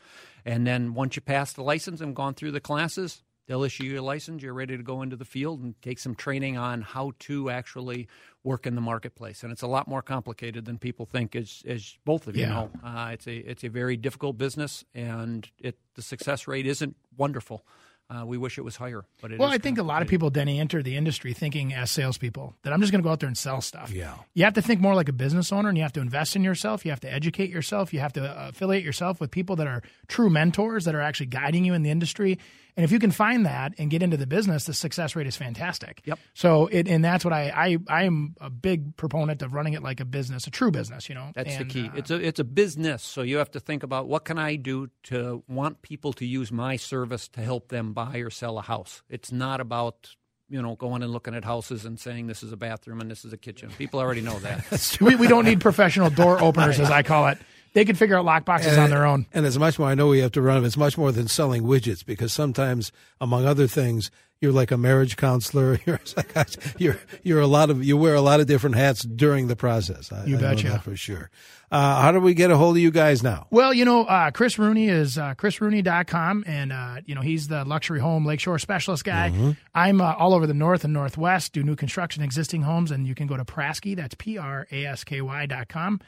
And 0.46 0.68
then 0.68 0.94
once 0.94 1.16
you 1.16 1.22
pass 1.22 1.54
the 1.54 1.64
license 1.64 2.02
and 2.02 2.16
gone 2.16 2.34
through 2.34 2.52
the 2.52 2.62
classes, 2.62 3.24
They'll 3.48 3.64
issue 3.64 3.84
you 3.86 4.00
a 4.00 4.02
license. 4.02 4.44
You're 4.44 4.54
ready 4.54 4.76
to 4.78 4.84
go 4.84 5.02
into 5.02 5.16
the 5.16 5.26
field 5.26 5.62
and 5.62 5.82
take 5.82 6.00
some 6.00 6.16
training 6.16 6.58
on 6.58 6.82
how 6.82 7.14
to 7.20 7.50
actually 7.50 8.08
work 8.44 8.68
in 8.68 8.76
the 8.76 8.82
marketplace. 8.82 9.42
And 9.42 9.52
it's 9.52 9.62
a 9.62 9.68
lot 9.68 9.88
more 9.88 10.02
complicated 10.02 10.66
than 10.66 10.78
people 10.78 11.06
think. 11.06 11.36
As, 11.36 11.64
as 11.66 11.98
both 12.06 12.28
of 12.28 12.36
you 12.36 12.44
Yeah. 12.44 12.50
know, 12.50 12.72
uh, 12.84 13.10
it's 13.14 13.26
a 13.28 13.36
it's 13.36 13.64
a 13.64 13.70
very 13.70 13.96
difficult 13.98 14.38
business, 14.38 14.84
and 14.94 15.50
it 15.60 15.78
the 15.96 16.02
success 16.02 16.48
rate 16.48 16.68
isn't 16.68 16.96
wonderful. 17.18 17.66
Uh, 18.10 18.26
we 18.26 18.38
wish 18.38 18.58
it 18.58 18.62
was 18.62 18.78
higher, 18.78 19.04
but 19.22 19.34
it 19.34 19.38
Well, 19.40 19.50
I 19.52 19.58
think 19.58 19.78
a 19.78 19.84
lot 19.84 20.02
of 20.02 20.08
people, 20.08 20.30
Denny, 20.30 20.62
enter 20.62 20.82
the 20.82 20.96
industry 20.96 21.34
thinking 21.34 21.74
as 21.74 21.92
salespeople 21.92 22.56
that 22.64 22.72
I'm 22.72 22.80
just 22.80 22.94
going 22.94 23.02
to 23.02 23.04
go 23.06 23.12
out 23.12 23.20
there 23.20 23.28
and 23.28 23.38
sell 23.38 23.60
stuff. 23.60 23.92
Yeah. 23.92 24.16
You 24.34 24.46
have 24.46 24.54
to 24.54 24.62
think 24.62 24.80
more 24.80 24.96
like 24.96 25.10
a 25.10 25.14
business 25.14 25.52
owner 25.52 25.68
and 25.68 25.78
you 25.78 25.84
have 25.84 25.92
to 25.92 26.00
invest 26.00 26.38
in 26.38 26.42
yourself. 26.42 26.86
You 26.86 26.92
have 26.92 27.02
to 27.02 27.12
educate 27.14 27.50
yourself. 27.50 27.94
You 27.94 28.00
have 28.00 28.14
to 28.14 28.24
uh, 28.24 28.48
affiliate 28.48 28.86
yourself 28.86 29.20
with 29.20 29.30
people 29.30 29.58
that 29.58 29.68
are 29.68 29.82
true 30.08 30.30
mentors 30.30 30.86
that 30.86 30.96
are 30.96 31.02
actually 31.02 31.26
guiding 31.26 31.66
you 31.66 31.74
in 31.74 31.84
the 31.84 31.90
industry. 31.90 32.40
And 32.78 32.84
if 32.84 32.92
you 32.92 33.00
can 33.00 33.10
find 33.10 33.48
that 33.48 33.74
and 33.80 33.90
get 33.90 34.04
into 34.04 34.18
the 34.18 34.28
business, 34.28 34.66
the 34.66 34.74
success 34.74 35.16
rate 35.16 35.26
is 35.26 35.36
fantastic. 35.36 36.04
Yep. 36.06 36.20
So, 36.36 36.68
it, 36.68 36.88
and 36.88 37.04
that's 37.04 37.26
what 37.26 37.34
I, 37.34 37.50
I, 37.50 37.78
I 38.02 38.04
am 38.04 38.36
a 38.40 38.52
big 38.52 38.96
proponent 38.96 39.42
of 39.42 39.52
running 39.56 39.74
it 39.74 39.82
like 39.82 40.00
a 40.00 40.06
business, 40.06 40.46
a 40.46 40.52
true 40.52 40.70
business, 40.70 41.10
you 41.10 41.16
know. 41.16 41.32
That's 41.34 41.56
And, 41.56 41.68
the 41.68 41.74
key. 41.74 41.88
uh, 41.88 41.98
it's 41.98 42.12
a 42.12 42.16
it's 42.16 42.40
a 42.40 42.44
business, 42.44 43.02
so 43.02 43.24
you 43.24 43.38
have 43.38 43.50
to 43.52 43.60
think 43.60 43.82
about 43.82 44.08
what 44.08 44.26
can 44.26 44.38
I 44.38 44.58
do 44.58 44.90
to 45.06 45.44
want 45.48 45.82
people 45.82 46.14
to 46.14 46.26
use 46.26 46.52
my 46.52 46.76
service 46.76 47.28
to 47.30 47.42
help 47.42 47.70
them 47.70 47.94
buy 47.94 48.20
or 48.20 48.30
sell 48.30 48.60
a 48.60 48.62
house. 48.62 49.02
It's 49.10 49.32
not 49.32 49.60
about 49.60 50.16
you 50.48 50.62
know 50.62 50.76
going 50.76 51.02
and 51.02 51.12
looking 51.12 51.34
at 51.34 51.44
houses 51.44 51.84
and 51.84 52.00
saying 52.00 52.28
this 52.28 52.44
is 52.44 52.52
a 52.52 52.58
bathroom 52.58 53.02
and 53.02 53.10
this 53.10 53.26
is 53.26 53.34
a 53.34 53.38
kitchen. 53.38 53.72
People 53.78 54.00
already 54.00 54.22
know 54.22 54.38
that. 54.40 54.98
we, 55.02 55.16
we 55.16 55.28
don't 55.28 55.46
need 55.46 55.62
professional 55.62 56.12
door 56.12 56.40
openers, 56.44 56.80
as 56.80 56.92
I 56.92 57.02
call 57.02 57.28
it. 57.30 57.40
They 57.74 57.86
can 57.86 57.96
figure 57.96 58.18
out 58.18 58.26
lock 58.26 58.46
boxes 58.46 58.78
on 58.78 58.90
their 58.90 59.06
own. 59.06 59.26
And 59.34 59.46
as 59.46 59.58
much 59.60 59.78
more. 59.78 59.88
I 59.88 59.96
know 59.96 60.08
we 60.08 60.20
have 60.20 60.32
to 60.34 60.42
run 60.42 60.56
them. 60.56 60.66
It's 60.66 60.78
much 60.78 60.98
more 60.98 61.12
than 61.12 61.28
selling 61.28 61.64
widgets 61.64 62.06
because 62.06 62.34
sometimes, 62.34 62.92
among 63.22 63.46
other 63.46 63.68
things, 63.68 64.10
you're 64.40 64.52
like 64.52 64.72
a 64.72 64.78
marriage 64.78 65.18
counselor. 65.18 65.80
You're 65.86 66.00
a. 66.16 66.46
You're 66.78 67.00
you're 67.24 67.42
a 67.42 67.48
lot 67.48 67.72
of 67.72 67.84
you 67.84 67.98
wear 67.98 68.14
a 68.14 68.22
lot 68.22 68.40
of 68.40 68.46
different 68.46 68.76
hats 68.76 69.02
during 69.02 69.48
the 69.48 69.56
process. 69.56 70.12
I, 70.12 70.26
You 70.26 70.38
betcha. 70.38 70.70
that 70.70 70.84
for 70.84 70.96
sure. 70.96 71.32
Uh, 71.72 72.02
how 72.02 72.12
do 72.12 72.20
we 72.20 72.34
get 72.36 72.50
a 72.52 72.56
hold 72.56 72.78
of 72.78 72.82
you 72.82 72.92
guys 72.92 73.24
now? 73.24 73.48
Well, 73.50 73.74
you 73.74 73.84
know, 73.84 74.04
uh, 74.06 74.32
Chris 74.32 74.58
Rooney 74.58 74.88
is 74.88 75.18
uh, 75.18 75.34
chrisrooney.com, 75.36 76.46
and, 76.48 76.72
uh, 76.72 77.02
you 77.06 77.14
know, 77.14 77.20
he's 77.22 77.50
the 77.50 77.66
luxury 77.66 78.00
home 78.00 78.26
lakeshore 78.26 78.58
specialist 78.58 79.04
guy. 79.04 79.32
Mm-hmm. 79.32 79.52
I'm 79.76 80.00
uh, 80.00 80.14
all 80.14 80.34
over 80.34 80.48
the 80.48 80.54
north 80.54 80.86
and 80.86 80.94
northwest, 80.94 81.52
do 81.52 81.64
new 81.64 81.76
construction, 81.76 82.24
existing 82.24 82.62
homes, 82.62 82.90
and 82.92 83.06
you 83.06 83.16
can 83.16 83.28
go 83.28 83.36
to 83.36 83.44
Prasky, 83.44 83.96
that's 83.98 84.16
P 84.18 84.38
R 84.38 84.66
A 84.72 84.86
S 84.86 85.04
K 85.04 85.20
Y 85.20 85.46
dot 85.48 85.68
com. 85.68 86.00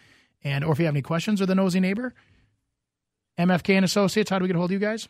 And, 0.43 0.63
or 0.63 0.71
if 0.71 0.79
you 0.79 0.85
have 0.85 0.93
any 0.93 1.01
questions 1.01 1.41
or 1.41 1.45
the 1.45 1.55
nosy 1.55 1.79
neighbor, 1.79 2.13
MFK 3.37 3.75
and 3.75 3.85
Associates, 3.85 4.29
how 4.29 4.39
do 4.39 4.43
we 4.43 4.47
get 4.47 4.55
a 4.55 4.59
hold 4.59 4.71
of 4.71 4.73
you 4.73 4.79
guys? 4.79 5.07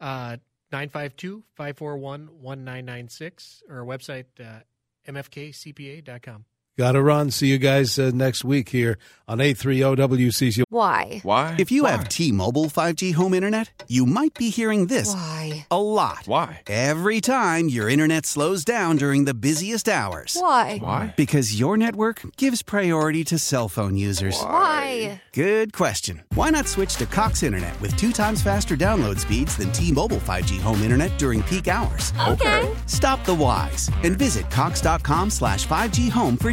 Uh, 0.00 0.36
952 0.70 1.42
541 1.54 2.20
1996 2.42 3.62
or 3.68 3.78
our 3.78 3.84
website, 3.84 4.26
uh, 4.40 4.60
mfkcpa.com. 5.08 6.44
Got 6.78 6.92
to 6.92 7.02
run. 7.02 7.32
See 7.32 7.48
you 7.48 7.58
guys 7.58 7.98
uh, 7.98 8.12
next 8.14 8.44
week 8.44 8.68
here 8.68 8.98
on 9.26 9.40
830 9.40 9.96
WCC. 10.16 10.62
Why? 10.68 11.18
Why? 11.24 11.56
If 11.58 11.72
you 11.72 11.86
have 11.86 12.08
T-Mobile 12.08 12.66
5G 12.66 13.14
home 13.14 13.34
internet, 13.34 13.82
you 13.88 14.06
might 14.06 14.32
be 14.34 14.48
hearing 14.48 14.86
this 14.86 15.12
Why? 15.12 15.66
a 15.72 15.82
lot. 15.82 16.22
Why? 16.26 16.62
Every 16.68 17.20
time 17.20 17.68
your 17.68 17.88
internet 17.88 18.26
slows 18.26 18.64
down 18.64 18.94
during 18.94 19.24
the 19.24 19.34
busiest 19.34 19.88
hours. 19.88 20.36
Why? 20.38 20.78
Why? 20.78 21.14
Because 21.16 21.58
your 21.58 21.76
network 21.76 22.22
gives 22.36 22.62
priority 22.62 23.24
to 23.24 23.38
cell 23.40 23.68
phone 23.68 23.96
users. 23.96 24.40
Why? 24.40 25.20
Good 25.32 25.72
question. 25.72 26.22
Why 26.34 26.50
not 26.50 26.68
switch 26.68 26.94
to 26.96 27.06
Cox 27.06 27.42
Internet 27.42 27.78
with 27.80 27.96
two 27.96 28.12
times 28.12 28.40
faster 28.40 28.76
download 28.76 29.18
speeds 29.18 29.56
than 29.56 29.72
T-Mobile 29.72 30.18
5G 30.18 30.60
home 30.60 30.82
internet 30.82 31.18
during 31.18 31.42
peak 31.42 31.66
hours? 31.66 32.12
Okay. 32.28 32.72
Stop 32.86 33.24
the 33.24 33.34
whys 33.34 33.90
and 34.04 34.16
visit 34.16 34.48
cox.com 34.48 35.30
slash 35.30 35.66
5G 35.66 36.08
home 36.08 36.36
for 36.36 36.52